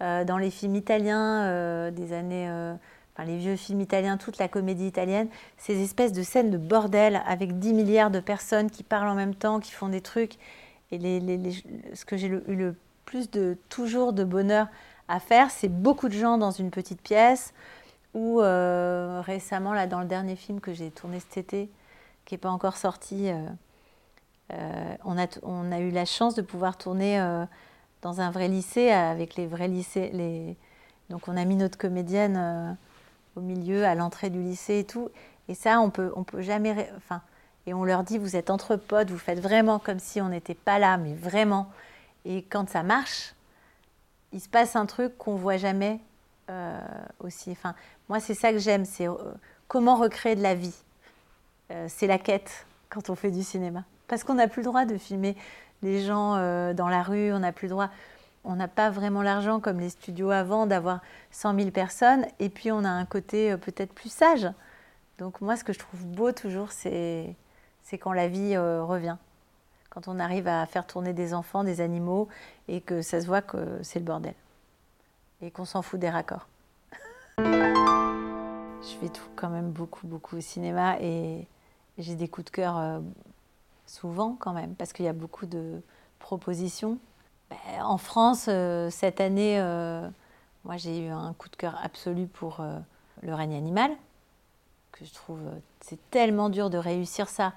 dans 0.00 0.38
les 0.38 0.50
films 0.50 0.76
italiens 0.76 1.90
des 1.90 2.12
années 2.12 2.48
les 3.24 3.38
vieux 3.38 3.56
films 3.56 3.80
italiens, 3.80 4.18
toute 4.18 4.38
la 4.38 4.48
comédie 4.48 4.86
italienne, 4.86 5.28
ces 5.56 5.82
espèces 5.82 6.12
de 6.12 6.22
scènes 6.22 6.50
de 6.50 6.58
bordel 6.58 7.22
avec 7.26 7.58
10 7.58 7.72
milliards 7.72 8.10
de 8.10 8.20
personnes 8.20 8.70
qui 8.70 8.82
parlent 8.82 9.08
en 9.08 9.14
même 9.14 9.34
temps, 9.34 9.58
qui 9.60 9.72
font 9.72 9.88
des 9.88 10.02
trucs. 10.02 10.34
Et 10.92 10.98
ce 11.94 12.04
que 12.04 12.16
j'ai 12.16 12.28
eu 12.28 12.54
le 12.54 12.76
plus 13.04 13.30
de 13.30 13.56
toujours 13.68 14.12
de 14.12 14.24
bonheur 14.24 14.68
à 15.08 15.20
faire, 15.20 15.50
c'est 15.50 15.68
beaucoup 15.68 16.08
de 16.08 16.14
gens 16.14 16.36
dans 16.36 16.50
une 16.50 16.70
petite 16.70 17.00
pièce. 17.00 17.54
Ou 18.14 18.40
euh, 18.40 19.20
récemment, 19.24 19.72
là, 19.72 19.86
dans 19.86 20.00
le 20.00 20.06
dernier 20.06 20.36
film 20.36 20.60
que 20.60 20.72
j'ai 20.72 20.90
tourné 20.90 21.20
cet 21.20 21.36
été, 21.36 21.70
qui 22.24 22.34
n'est 22.34 22.38
pas 22.38 22.50
encore 22.50 22.76
sorti, 22.76 23.30
euh, 23.30 23.46
euh, 24.52 24.96
on, 25.04 25.18
a, 25.72 25.80
eu 25.80 25.90
la 25.90 26.04
chance 26.04 26.34
de 26.34 26.42
pouvoir 26.42 26.78
tourner 26.78 27.18
dans 28.02 28.20
un 28.20 28.30
vrai 28.30 28.48
lycée 28.48 28.90
avec 28.90 29.36
les 29.36 29.46
vrais 29.46 29.68
lycées. 29.68 30.56
Donc 31.10 31.28
on 31.28 31.36
a 31.36 31.44
mis 31.44 31.56
notre 31.56 31.78
comédienne 31.78 32.76
au 33.36 33.40
milieu, 33.40 33.84
à 33.84 33.94
l'entrée 33.94 34.30
du 34.30 34.40
lycée 34.40 34.78
et 34.78 34.84
tout. 34.84 35.10
Et 35.48 35.54
ça, 35.54 35.80
on 35.80 35.90
peut, 35.90 36.12
on 36.16 36.24
peut 36.24 36.42
jamais. 36.42 36.90
Enfin, 36.96 37.20
et 37.66 37.74
on 37.74 37.84
leur 37.84 38.04
dit, 38.04 38.18
vous 38.18 38.36
êtes 38.36 38.50
entre 38.50 38.76
potes, 38.76 39.10
vous 39.10 39.18
faites 39.18 39.40
vraiment 39.40 39.78
comme 39.78 39.98
si 39.98 40.20
on 40.20 40.28
n'était 40.28 40.54
pas 40.54 40.78
là, 40.78 40.96
mais 40.96 41.14
vraiment. 41.14 41.68
Et 42.24 42.42
quand 42.42 42.68
ça 42.68 42.82
marche, 42.82 43.34
il 44.32 44.40
se 44.40 44.48
passe 44.48 44.76
un 44.76 44.86
truc 44.86 45.18
qu'on 45.18 45.36
voit 45.36 45.56
jamais 45.56 46.00
euh, 46.48 46.78
aussi. 47.18 47.56
Moi, 48.08 48.20
c'est 48.20 48.34
ça 48.34 48.52
que 48.52 48.58
j'aime, 48.58 48.84
c'est 48.84 49.08
euh, 49.08 49.16
comment 49.66 49.96
recréer 49.96 50.36
de 50.36 50.42
la 50.42 50.54
vie. 50.54 50.74
Euh, 51.72 51.86
c'est 51.88 52.06
la 52.06 52.18
quête 52.18 52.66
quand 52.88 53.10
on 53.10 53.16
fait 53.16 53.32
du 53.32 53.42
cinéma. 53.42 53.82
Parce 54.06 54.22
qu'on 54.22 54.34
n'a 54.34 54.46
plus 54.46 54.62
le 54.62 54.66
droit 54.66 54.84
de 54.84 54.96
filmer 54.96 55.36
les 55.82 56.04
gens 56.04 56.36
dans 56.72 56.88
la 56.88 57.02
rue, 57.02 57.32
on 57.32 57.40
n'a 57.40 57.52
plus 57.52 57.66
le 57.66 57.70
droit 57.70 57.90
on 58.48 58.54
n'a 58.54 58.68
pas 58.68 58.90
vraiment 58.90 59.22
l'argent 59.22 59.58
comme 59.58 59.80
les 59.80 59.90
studios 59.90 60.30
avant 60.30 60.66
d'avoir 60.66 61.00
100 61.32 61.56
000 61.56 61.70
personnes. 61.72 62.24
Et 62.38 62.48
puis 62.48 62.70
on 62.70 62.84
a 62.84 62.88
un 62.88 63.04
côté 63.04 63.56
peut-être 63.56 63.92
plus 63.92 64.08
sage. 64.08 64.48
Donc 65.18 65.40
moi, 65.40 65.56
ce 65.56 65.64
que 65.64 65.72
je 65.72 65.80
trouve 65.80 66.06
beau 66.06 66.30
toujours, 66.30 66.70
c'est, 66.70 67.34
quand 67.98 68.12
la 68.12 68.28
vie 68.28 68.56
revient. 68.56 69.16
Quand 69.90 70.06
on 70.06 70.20
arrive 70.20 70.46
à 70.46 70.64
faire 70.66 70.86
tourner 70.86 71.12
des 71.12 71.34
enfants, 71.34 71.64
des 71.64 71.80
animaux, 71.80 72.28
et 72.68 72.80
que 72.80 73.02
ça 73.02 73.20
se 73.20 73.26
voit 73.26 73.42
que 73.42 73.80
c'est 73.82 73.98
le 73.98 74.04
bordel. 74.04 74.34
Et 75.42 75.50
qu'on 75.50 75.64
s'en 75.64 75.82
fout 75.82 76.00
des 76.00 76.10
raccords. 76.10 76.46
je 78.86 78.94
fais 79.00 79.08
tout 79.08 79.28
quand 79.34 79.50
même 79.50 79.70
beaucoup, 79.70 80.06
beaucoup 80.06 80.36
au 80.36 80.40
cinéma. 80.40 80.98
Et 81.00 81.46
j'ai 81.98 82.14
des 82.14 82.28
coups 82.28 82.46
de 82.46 82.50
cœur 82.50 82.78
euh, 82.78 83.00
souvent 83.86 84.36
quand 84.38 84.52
même, 84.52 84.74
parce 84.74 84.92
qu'il 84.92 85.04
y 85.04 85.08
a 85.08 85.12
beaucoup 85.12 85.46
de 85.46 85.82
propositions. 86.18 86.98
Ben, 87.50 87.82
en 87.82 87.98
France, 87.98 88.46
euh, 88.48 88.90
cette 88.90 89.20
année, 89.20 89.60
euh, 89.60 90.08
moi 90.64 90.76
j'ai 90.76 91.06
eu 91.06 91.08
un 91.08 91.32
coup 91.34 91.48
de 91.48 91.56
cœur 91.56 91.78
absolu 91.82 92.26
pour 92.26 92.64
le 93.22 93.34
règne 93.34 93.54
animal, 93.54 93.90
que 94.92 95.04
je 95.04 95.12
trouve 95.12 95.40
c'est 95.80 95.98
tellement 96.10 96.48
dur 96.48 96.70
de 96.70 96.78
réussir 96.78 97.28
ça 97.28 97.52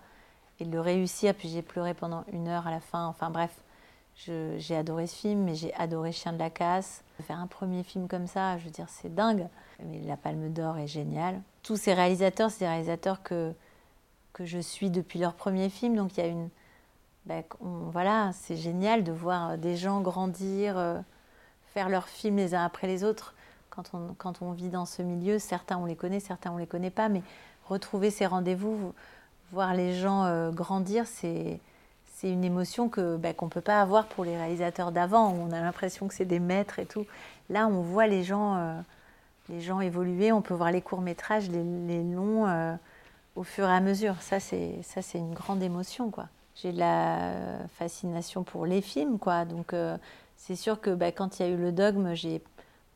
et 0.59 0.65
de 0.65 0.71
le 0.71 0.81
réussir. 0.81 1.33
Puis 1.33 1.49
j'ai 1.49 1.61
pleuré 1.61 1.93
pendant 1.93 2.23
une 2.31 2.47
heure 2.47 2.67
à 2.67 2.71
la 2.71 2.79
fin. 2.79 3.05
Enfin 3.07 3.29
bref, 3.29 3.55
j'ai 4.25 4.75
adoré 4.75 5.07
ce 5.07 5.15
film, 5.15 5.43
mais 5.43 5.55
j'ai 5.55 5.73
adoré 5.75 6.11
Chien 6.11 6.33
de 6.33 6.39
la 6.39 6.49
casse. 6.49 7.03
Faire 7.23 7.39
un 7.39 7.47
premier 7.47 7.83
film 7.83 8.07
comme 8.07 8.27
ça, 8.27 8.57
je 8.57 8.65
veux 8.65 8.71
dire, 8.71 8.87
c'est 8.89 9.13
dingue. 9.13 9.47
Mais 9.83 10.01
la 10.01 10.17
Palme 10.17 10.51
d'Or 10.51 10.77
est 10.77 10.87
géniale. 10.87 11.41
Tous 11.63 11.77
ces 11.77 11.93
réalisateurs, 11.93 12.51
c'est 12.51 12.59
des 12.59 12.67
réalisateurs 12.67 13.23
que, 13.23 13.53
que 14.33 14.45
je 14.45 14.59
suis 14.59 14.89
depuis 14.89 15.19
leur 15.19 15.33
premier 15.33 15.69
film, 15.69 15.95
donc 15.95 16.17
il 16.17 16.21
y 16.21 16.23
a 16.23 16.27
une 16.27 16.49
ben, 17.25 17.43
voilà, 17.61 18.31
c'est 18.33 18.55
génial 18.55 19.03
de 19.03 19.11
voir 19.11 19.57
des 19.57 19.75
gens 19.75 20.01
grandir, 20.01 20.77
euh, 20.77 20.99
faire 21.73 21.87
leurs 21.87 22.07
films 22.07 22.37
les 22.37 22.55
uns 22.55 22.63
après 22.63 22.87
les 22.87 23.03
autres. 23.03 23.35
Quand 23.69 23.91
on, 23.93 24.15
quand 24.17 24.41
on 24.41 24.51
vit 24.51 24.69
dans 24.69 24.85
ce 24.85 25.03
milieu, 25.03 25.37
certains 25.37 25.77
on 25.77 25.85
les 25.85 25.95
connaît, 25.95 26.19
certains 26.19 26.51
on 26.51 26.57
les 26.57 26.65
connaît 26.65 26.89
pas, 26.89 27.07
mais 27.07 27.21
retrouver 27.65 28.09
ces 28.09 28.25
rendez-vous, 28.25 28.93
voir 29.51 29.75
les 29.75 29.93
gens 29.93 30.23
euh, 30.25 30.49
grandir, 30.49 31.05
c'est 31.05 31.59
c'est 32.19 32.31
une 32.31 32.43
émotion 32.43 32.89
que 32.89 33.17
ben, 33.17 33.33
qu'on 33.33 33.49
peut 33.49 33.61
pas 33.61 33.81
avoir 33.81 34.07
pour 34.07 34.25
les 34.25 34.35
réalisateurs 34.35 34.91
d'avant. 34.91 35.33
On 35.33 35.51
a 35.51 35.61
l'impression 35.61 36.07
que 36.07 36.13
c'est 36.13 36.25
des 36.25 36.39
maîtres 36.39 36.79
et 36.79 36.85
tout. 36.85 37.05
Là, 37.49 37.67
on 37.67 37.81
voit 37.81 38.07
les 38.07 38.23
gens, 38.23 38.55
euh, 38.55 38.79
les 39.49 39.61
gens 39.61 39.79
évoluer. 39.79 40.31
On 40.31 40.41
peut 40.41 40.53
voir 40.53 40.71
les 40.71 40.81
courts 40.81 41.01
métrages, 41.01 41.49
les, 41.49 42.03
longs 42.03 42.77
au 43.35 43.43
fur 43.43 43.65
et 43.65 43.73
à 43.73 43.79
mesure. 43.79 44.21
Ça, 44.21 44.39
c'est 44.39 44.81
ça, 44.83 45.01
c'est 45.01 45.17
une 45.17 45.33
grande 45.33 45.63
émotion, 45.63 46.11
quoi 46.11 46.27
j'ai 46.61 46.71
de 46.71 46.79
la 46.79 47.33
fascination 47.77 48.43
pour 48.43 48.65
les 48.65 48.81
films, 48.81 49.17
quoi. 49.17 49.45
Donc, 49.45 49.73
euh, 49.73 49.97
c'est 50.37 50.55
sûr 50.55 50.81
que 50.81 50.89
bah, 50.91 51.11
quand 51.11 51.39
il 51.39 51.45
y 51.45 51.49
a 51.49 51.51
eu 51.51 51.57
le 51.57 51.71
dogme, 51.71 52.13
j'ai, 52.13 52.41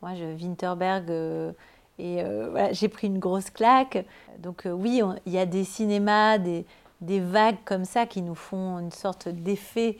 moi, 0.01 0.11
Winterberg, 0.11 1.09
euh, 1.09 1.51
et 1.99 2.21
euh, 2.23 2.69
j'ai 2.73 2.89
pris 2.89 3.07
une 3.07 3.19
grosse 3.19 3.49
claque. 3.49 4.05
Donc, 4.39 4.63
oui, 4.65 5.01
il 5.25 5.31
y 5.31 5.37
a 5.37 5.45
des 5.45 5.63
cinémas, 5.63 6.37
des, 6.37 6.65
des, 7.03 7.19
vagues 7.19 7.57
comme 7.65 7.85
ça 7.85 8.05
qui 8.05 8.21
nous 8.21 8.35
font 8.35 8.79
une 8.79 8.91
sorte 8.91 9.27
d'effet 9.27 9.97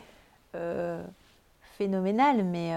phénoménal. 1.78 2.44
Mais 2.44 2.74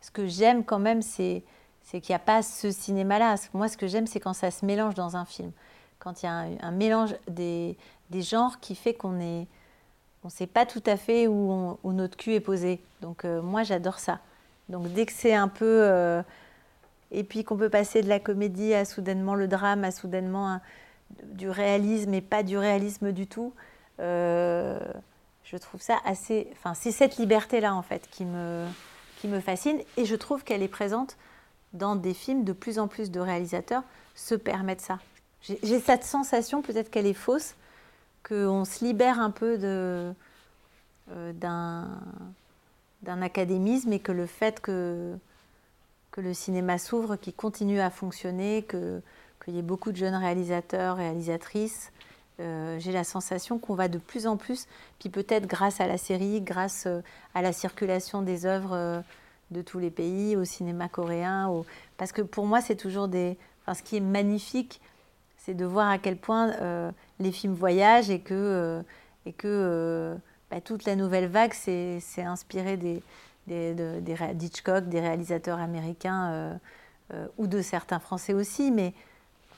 ce 0.00 0.10
que 0.10 0.26
j'aime 0.26 0.64
quand 0.64 0.78
même, 0.78 1.02
c'est, 1.02 1.42
qu'il 1.90 2.02
n'y 2.10 2.14
a 2.14 2.18
pas 2.18 2.42
ce 2.42 2.70
cinéma-là. 2.70 3.36
Moi, 3.54 3.68
ce 3.68 3.76
que 3.76 3.86
j'aime, 3.86 4.06
c'est 4.06 4.20
quand 4.20 4.34
ça 4.34 4.50
se 4.50 4.64
mélange 4.64 4.94
dans 4.94 5.16
un 5.16 5.24
film. 5.24 5.50
Quand 5.98 6.22
il 6.22 6.26
y 6.26 6.28
a 6.28 6.46
un, 6.60 6.70
mélange 6.70 7.14
des, 7.28 7.76
genres 8.12 8.60
qui 8.60 8.74
fait 8.74 8.94
qu'on 8.94 9.20
est 9.20 9.46
on 10.24 10.28
ne 10.28 10.32
sait 10.32 10.46
pas 10.46 10.64
tout 10.64 10.82
à 10.86 10.96
fait 10.96 11.26
où, 11.26 11.78
notre 11.84 12.16
cul 12.16 12.32
est 12.32 12.40
posé. 12.40 12.80
Donc 13.02 13.24
euh, 13.26 13.42
moi 13.42 13.62
j'adore 13.62 13.98
ça. 13.98 14.20
Donc 14.70 14.90
dès 14.92 15.04
que 15.04 15.12
c'est 15.12 15.34
un 15.34 15.48
peu... 15.48 15.82
Euh, 15.82 16.22
et 17.10 17.24
puis 17.24 17.44
qu'on 17.44 17.56
peut 17.56 17.68
passer 17.68 18.02
de 18.02 18.08
la 18.08 18.18
comédie 18.18 18.72
à 18.72 18.86
soudainement 18.86 19.34
le 19.34 19.46
drame, 19.46 19.84
à 19.84 19.90
soudainement 19.90 20.60
du 21.24 21.48
réalisme 21.48 22.14
et 22.14 22.20
pas 22.20 22.42
du 22.42 22.58
réalisme 22.58 23.12
du 23.12 23.26
tout, 23.26 23.52
euh, 24.00 24.78
je 25.44 25.56
trouve 25.56 25.80
ça 25.80 25.98
assez... 26.04 26.48
Enfin 26.52 26.74
c'est 26.74 26.92
cette 26.92 27.16
liberté-là 27.16 27.74
en 27.74 27.82
fait 27.82 28.08
qui 28.10 28.24
me, 28.24 28.66
qui 29.18 29.28
me 29.28 29.40
fascine 29.40 29.78
et 29.96 30.04
je 30.04 30.16
trouve 30.16 30.44
qu'elle 30.44 30.62
est 30.62 30.68
présente 30.68 31.16
dans 31.72 31.96
des 31.96 32.14
films. 32.14 32.44
De 32.44 32.52
plus 32.52 32.78
en 32.78 32.88
plus 32.88 33.10
de 33.10 33.20
réalisateurs 33.20 33.82
se 34.14 34.34
permettent 34.34 34.80
ça. 34.80 34.98
J'ai 35.42 35.78
cette 35.78 36.04
sensation, 36.04 36.62
peut-être 36.62 36.90
qu'elle 36.90 37.06
est 37.06 37.12
fausse, 37.12 37.54
qu'on 38.26 38.64
se 38.64 38.82
libère 38.82 39.20
un 39.20 39.30
peu 39.30 39.58
de, 39.58 40.14
euh, 41.10 41.32
d'un, 41.34 42.00
académisme 43.20 43.92
et 43.92 44.00
que 44.00 44.12
le 44.12 44.24
fait 44.24 44.60
que, 44.60 45.14
que 46.12 46.22
le 46.22 46.32
cinéma 46.32 46.78
s'ouvre, 46.78 47.16
qu'il 47.16 47.34
continue 47.34 47.80
à 47.80 47.90
fonctionner, 47.90 48.62
que, 48.62 49.02
qu'il 49.44 49.54
y 49.54 49.58
ait 49.58 49.62
beaucoup 49.62 49.92
de 49.92 49.96
jeunes 49.96 50.14
réalisateurs, 50.14 50.96
réalisatrices, 50.96 51.92
euh, 52.40 52.78
j'ai 52.80 52.92
la 52.92 53.04
sensation 53.04 53.58
qu'on 53.58 53.74
va 53.74 53.88
de 53.88 53.98
plus 53.98 54.26
en 54.26 54.36
plus, 54.36 54.66
puis 54.98 55.08
peut-être 55.08 55.46
grâce 55.46 55.80
à 55.80 55.86
la 55.86 55.98
série, 55.98 56.40
grâce 56.40 56.86
euh, 56.86 57.00
à 57.34 57.42
la 57.42 57.52
circulation 57.52 58.22
des 58.22 58.46
œuvres 58.46 59.02
de 59.50 59.62
tous 59.62 59.78
les 59.78 59.90
pays, 59.90 60.36
au 60.36 60.44
cinéma 60.44 60.88
coréen, 60.88 61.50
parce 61.96 62.12
que 62.12 62.22
pour 62.22 62.46
moi 62.46 62.60
c'est 62.60 62.76
toujours 62.76 63.08
des... 63.08 63.36
Enfin, 63.62 63.74
ce 63.74 63.82
qui 63.82 63.96
est 63.96 64.00
magnifique, 64.00 64.80
c'est 65.44 65.54
de 65.54 65.66
voir 65.66 65.90
à 65.90 65.98
quel 65.98 66.16
point 66.16 66.52
euh, 66.60 66.90
les 67.20 67.30
films 67.30 67.52
voyagent 67.52 68.08
et 68.08 68.20
que, 68.20 68.32
euh, 68.32 68.82
et 69.26 69.32
que 69.32 69.46
euh, 69.46 70.14
bah, 70.50 70.62
toute 70.62 70.86
la 70.86 70.96
nouvelle 70.96 71.26
vague 71.26 71.52
s'est 71.52 72.00
inspirée 72.18 72.78
des, 72.78 73.02
des, 73.46 73.74
d'Hitchcock, 74.34 74.88
des 74.88 75.00
réalisateurs 75.00 75.58
américains 75.58 76.58
ou 77.36 77.46
de 77.46 77.60
certains 77.60 77.98
Français 77.98 78.32
aussi. 78.32 78.70
Mais, 78.70 78.94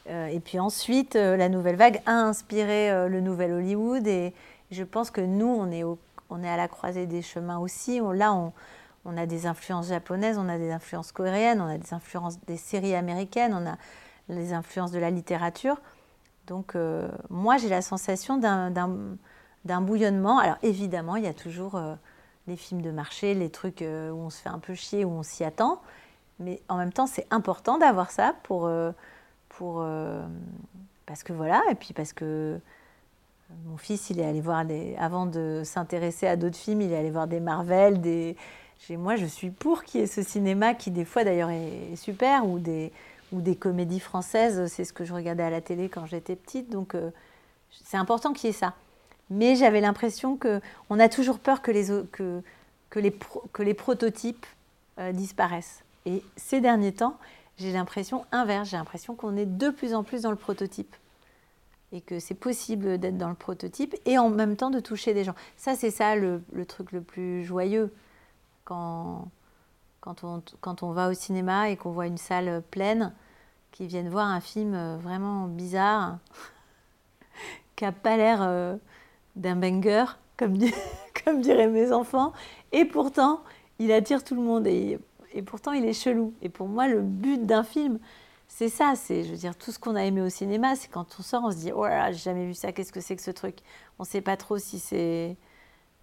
et 0.09 0.41
puis 0.41 0.59
ensuite, 0.59 1.15
la 1.15 1.49
nouvelle 1.49 1.77
vague 1.77 2.01
a 2.07 2.13
inspiré 2.13 3.09
le 3.09 3.21
nouvel 3.21 3.53
Hollywood 3.53 4.07
et 4.07 4.35
je 4.71 4.85
pense 4.85 5.11
que 5.11 5.21
nous, 5.21 5.47
on 6.29 6.43
est, 6.43 6.49
à 6.49 6.57
la 6.57 6.69
croisée 6.69 7.07
des 7.07 7.23
chemins 7.23 7.59
aussi. 7.59 8.01
là, 8.15 8.33
on, 9.05 9.17
a 9.17 9.27
des 9.27 9.47
influences 9.47 9.89
japonaises, 9.89 10.39
on 10.39 10.49
a 10.49 10.59
des 10.59 10.71
influences 10.73 11.13
coréennes, 11.13 11.61
on 11.61 11.69
a 11.69 11.79
des 11.79 11.95
influences 11.95 12.41
des 12.47 12.57
séries 12.57 12.95
américaines, 12.95 13.55
on 13.55 13.69
a 13.69 13.77
les 14.29 14.53
influences 14.53 14.91
de 14.91 14.99
la 14.99 15.11
littérature. 15.11 15.81
Donc 16.47 16.75
euh, 16.75 17.09
moi, 17.31 17.57
j'ai 17.57 17.69
la 17.69 17.83
sensation 17.83 18.39
d'un 18.39 19.81
bouillonnement. 19.81 20.39
Alors 20.39 20.57
évidemment, 20.63 21.17
il 21.17 21.25
y 21.25 21.29
a 21.29 21.35
toujours 21.35 21.77
euh, 21.77 21.95
les 22.47 22.57
films 22.57 22.83
de 22.83 22.91
marché, 22.91 23.35
les 23.35 23.51
trucs 23.51 23.83
euh, 23.83 24.11
où 24.11 24.19
on 24.19 24.31
se 24.31 24.43
fait 24.43 24.49
un 24.49 24.59
peu 24.59 24.75
chier, 24.75 25.05
où 25.05 25.11
on 25.11 25.23
s'y 25.23 25.45
attend. 25.45 25.81
Mais 26.39 26.61
en 26.69 26.77
même 26.77 26.93
temps, 26.93 27.07
c'est 27.07 27.27
important 27.31 27.79
d'avoir 27.79 28.11
ça 28.11 28.35
pour, 28.43 28.69
pour 29.59 29.85
parce 31.07 31.23
que 31.23 31.33
voilà, 31.33 31.63
et 31.71 31.75
puis 31.75 31.93
parce 31.93 32.13
que 32.13 32.59
mon 33.65 33.77
fils, 33.77 34.11
il 34.11 34.21
est 34.21 34.25
allé 34.25 34.41
voir 34.41 34.65
des, 34.65 34.97
avant 34.99 35.27
de 35.27 35.63
s'intéresser 35.65 36.27
à 36.27 36.37
d'autres 36.37 36.57
films, 36.57 36.81
il 36.81 36.93
est 36.93 36.97
allé 36.97 37.11
voir 37.11 37.27
des 37.29 37.41
Marvel, 37.41 38.01
des, 38.01 38.37
moi, 38.91 39.17
je 39.17 39.27
suis 39.27 39.51
pour 39.51 39.85
qu'il 39.85 40.01
y 40.01 40.05
ait 40.05 40.07
ce 40.07 40.23
cinéma 40.23 40.75
qui 40.75 40.91
des 40.91 41.05
fois 41.05 41.25
d'ailleurs 41.25 41.51
est 41.51 41.97
super 41.97 42.47
ou 42.47 42.59
des 42.59 42.93
ou 43.33 43.41
des 43.41 43.57
comédies 43.57 43.99
françaises. 43.99 44.67
C'est 44.67 44.85
ce 44.85 44.93
que 44.93 45.05
je 45.05 45.13
regardais 45.13 45.43
à 45.43 45.51
la 45.51 45.61
télé 45.61 45.89
quand 45.89 46.07
j'étais 46.07 46.37
petite. 46.37 46.71
Donc, 46.71 46.95
euh, 46.95 47.11
c'est 47.85 47.97
important 47.97 48.33
qu'il 48.33 48.49
y 48.49 48.51
ait 48.51 48.57
ça. 48.57 48.75
Mais 49.31 49.57
j'avais 49.57 49.81
l'impression 49.81 50.37
que 50.37 50.61
on 50.91 51.01
a 51.01 51.09
toujours 51.09 51.41
peur 51.41 51.61
que 51.61 51.73
les, 51.73 51.87
que, 52.13 52.43
les, 52.95 53.13
que 53.53 53.63
les 53.63 53.75
prototypes 53.75 54.47
euh, 55.01 55.11
disparaissent. 55.11 55.83
Et 56.05 56.23
ces 56.37 56.61
derniers 56.61 56.93
temps, 56.93 57.17
j'ai 57.59 57.73
l'impression 57.73 58.25
inverse, 58.33 58.71
j'ai 58.71 58.77
l'impression 58.77 59.15
qu'on 59.15 59.37
est 59.37 59.47
de 59.47 59.71
plus 59.71 59.95
en 59.95 60.03
plus 60.03 60.23
dans 60.23 60.31
le 60.31 60.37
prototype. 60.37 60.95
Et 61.93 62.01
que 62.01 62.19
c'est 62.19 62.35
possible 62.35 62.99
d'être 62.99 63.17
dans 63.17 63.29
le 63.29 63.35
prototype 63.35 63.95
et 64.05 64.19
en 64.19 64.29
même 64.29 64.57
temps 64.57 64.71
de 64.71 64.81
toucher 64.81 65.15
des 65.15 65.25
gens. 65.25 65.35
Ça, 65.57 65.75
c'est 65.75 65.91
ça 65.91 66.17
le, 66.17 66.43
truc 66.67 66.93
le 66.93 67.01
plus 67.01 67.45
joyeux 67.45 67.95
quand, 68.65 69.29
quand, 70.01 70.25
on, 70.25 70.43
quand 70.61 70.83
on 70.83 70.91
va 70.91 71.09
au 71.09 71.15
cinéma 71.15 71.71
et 71.71 71.77
qu'on 71.77 71.93
voit 71.93 72.07
une 72.07 72.19
salle 72.19 72.63
pleine, 72.71 73.15
qui 73.71 73.87
viennent 73.87 74.09
voir 74.09 74.27
un 74.27 74.41
film 74.41 74.75
euh, 74.75 74.97
vraiment 74.97 75.47
bizarre, 75.47 76.19
qui 77.77 77.85
n'a 77.85 77.93
pas 77.93 78.17
l'air 78.17 78.39
euh, 78.41 78.77
d'un 79.37 79.55
banger, 79.55 80.07
comme, 80.37 80.59
comme 81.25 81.41
diraient 81.41 81.69
mes 81.69 81.93
enfants, 81.93 82.33
et 82.73 82.85
pourtant, 82.85 83.43
il 83.79 83.93
attire 83.93 84.25
tout 84.25 84.35
le 84.35 84.41
monde. 84.41 84.67
Et 84.67 84.99
et 85.37 85.43
pourtant 85.43 85.73
il 85.73 85.85
est 85.85 85.93
chelou. 85.93 86.35
Et 86.43 86.49
pour 86.49 86.67
moi, 86.69 86.89
le 86.89 87.03
but 87.03 87.45
d'un 87.45 87.63
film, 87.63 87.99
c'est 88.49 88.69
ça. 88.69 88.95
C'est, 88.97 89.25
je 89.25 89.31
veux 89.31 89.37
dire, 89.37 89.57
tout 89.57 89.71
ce 89.71 89.79
qu'on 89.79 89.95
a 89.95 90.05
aimé 90.05 90.23
au 90.23 90.29
cinéma, 90.29 90.75
c'est 90.77 90.89
quand 90.89 91.07
on 91.19 91.23
sort, 91.23 91.45
on 91.45 91.51
se 91.51 91.57
dit, 91.57 91.73
oh 91.73 91.87
là, 91.87 92.11
j'ai 92.13 92.19
jamais 92.19 92.47
vu 92.47 92.55
ça. 92.55 92.73
Qu'est-ce 92.73 92.93
que 92.93 93.01
c'est 93.01 93.17
que 93.17 93.23
ce 93.23 93.31
truc? 93.31 93.59
On 93.99 94.03
ne 94.03 94.09
sait 94.09 94.21
pas 94.23 94.37
trop 94.37 94.59
si 94.59 94.79
c'est, 94.79 95.37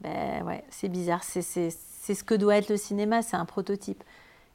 ben 0.01 0.43
ouais, 0.45 0.63
c'est 0.69 0.89
bizarre. 0.89 1.23
C'est, 1.23 1.41
c'est, 1.41 1.69
c'est 1.71 2.13
ce 2.13 2.23
que 2.23 2.35
doit 2.35 2.57
être 2.57 2.69
le 2.69 2.77
cinéma. 2.77 3.21
C'est 3.21 3.37
un 3.37 3.45
prototype. 3.45 4.03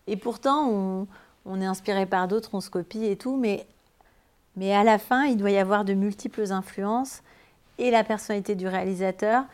Et 0.06 0.16
pourtant, 0.16 0.68
on, 0.68 1.06
on 1.44 1.60
est 1.60 1.66
inspiré 1.66 2.06
par 2.06 2.28
d'autres, 2.28 2.50
on 2.52 2.60
se 2.60 2.70
copie 2.70 3.04
et 3.04 3.16
tout, 3.16 3.36
mais 3.36 3.66
mais 4.56 4.74
à 4.74 4.82
la 4.82 4.98
fin, 4.98 5.24
il 5.26 5.36
doit 5.36 5.52
y 5.52 5.58
avoir 5.58 5.84
de 5.84 5.94
multiples 5.94 6.50
influences 6.50 7.22
et 7.78 7.92
la 7.92 8.02
personnalité 8.02 8.56
du 8.56 8.66
réalisateur 8.66 9.44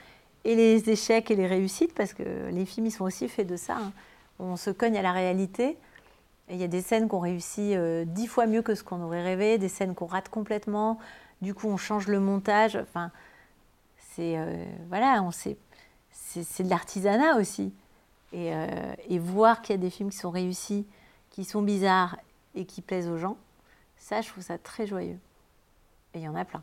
et 0.44 0.54
les 0.54 0.88
échecs 0.88 1.30
et 1.30 1.36
les 1.36 1.46
réussites, 1.46 1.94
parce 1.94 2.14
que 2.14 2.22
les 2.50 2.64
films, 2.64 2.86
ils 2.86 2.90
sont 2.90 3.04
aussi 3.04 3.28
faits 3.28 3.46
de 3.46 3.56
ça. 3.56 3.76
Hein 3.76 3.92
on 4.38 4.56
se 4.56 4.70
cogne 4.70 4.96
à 4.96 5.02
la 5.02 5.12
réalité. 5.12 5.78
il 6.50 6.56
y 6.56 6.64
a 6.64 6.68
des 6.68 6.82
scènes 6.82 7.08
qu'on 7.08 7.20
réussit 7.20 7.74
euh, 7.76 8.04
dix 8.04 8.26
fois 8.26 8.46
mieux 8.46 8.62
que 8.62 8.74
ce 8.74 8.82
qu'on 8.82 9.00
aurait 9.02 9.22
rêvé, 9.22 9.58
des 9.58 9.68
scènes 9.68 9.94
qu'on 9.94 10.06
rate 10.06 10.28
complètement. 10.28 10.98
Du 11.42 11.54
coup, 11.54 11.68
on 11.68 11.76
change 11.76 12.08
le 12.08 12.20
montage. 12.20 12.76
Enfin, 12.76 13.10
c'est 13.98 14.38
euh, 14.38 14.64
voilà, 14.88 15.22
on 15.22 15.30
c'est 15.30 16.62
de 16.62 16.70
l'artisanat 16.70 17.36
aussi. 17.36 17.72
Euh, 18.34 18.94
et, 19.08 19.18
voir 19.18 19.62
qu'il 19.62 19.74
y 19.74 19.78
a 19.78 19.80
des 19.80 19.90
films 19.90 20.10
qui 20.10 20.16
sont 20.16 20.30
réussis, 20.30 20.86
qui 21.30 21.44
sont 21.44 21.62
bizarres 21.62 22.18
et 22.56 22.64
qui 22.64 22.82
plaisent 22.82 23.08
aux 23.08 23.18
gens, 23.18 23.36
ça, 23.96 24.20
je 24.22 24.28
trouve 24.28 24.42
ça 24.42 24.58
très 24.58 24.86
joyeux. 24.86 25.18
Et 26.14 26.18
il 26.18 26.22
y 26.22 26.28
en 26.28 26.34
a 26.34 26.44
plein. 26.44 26.62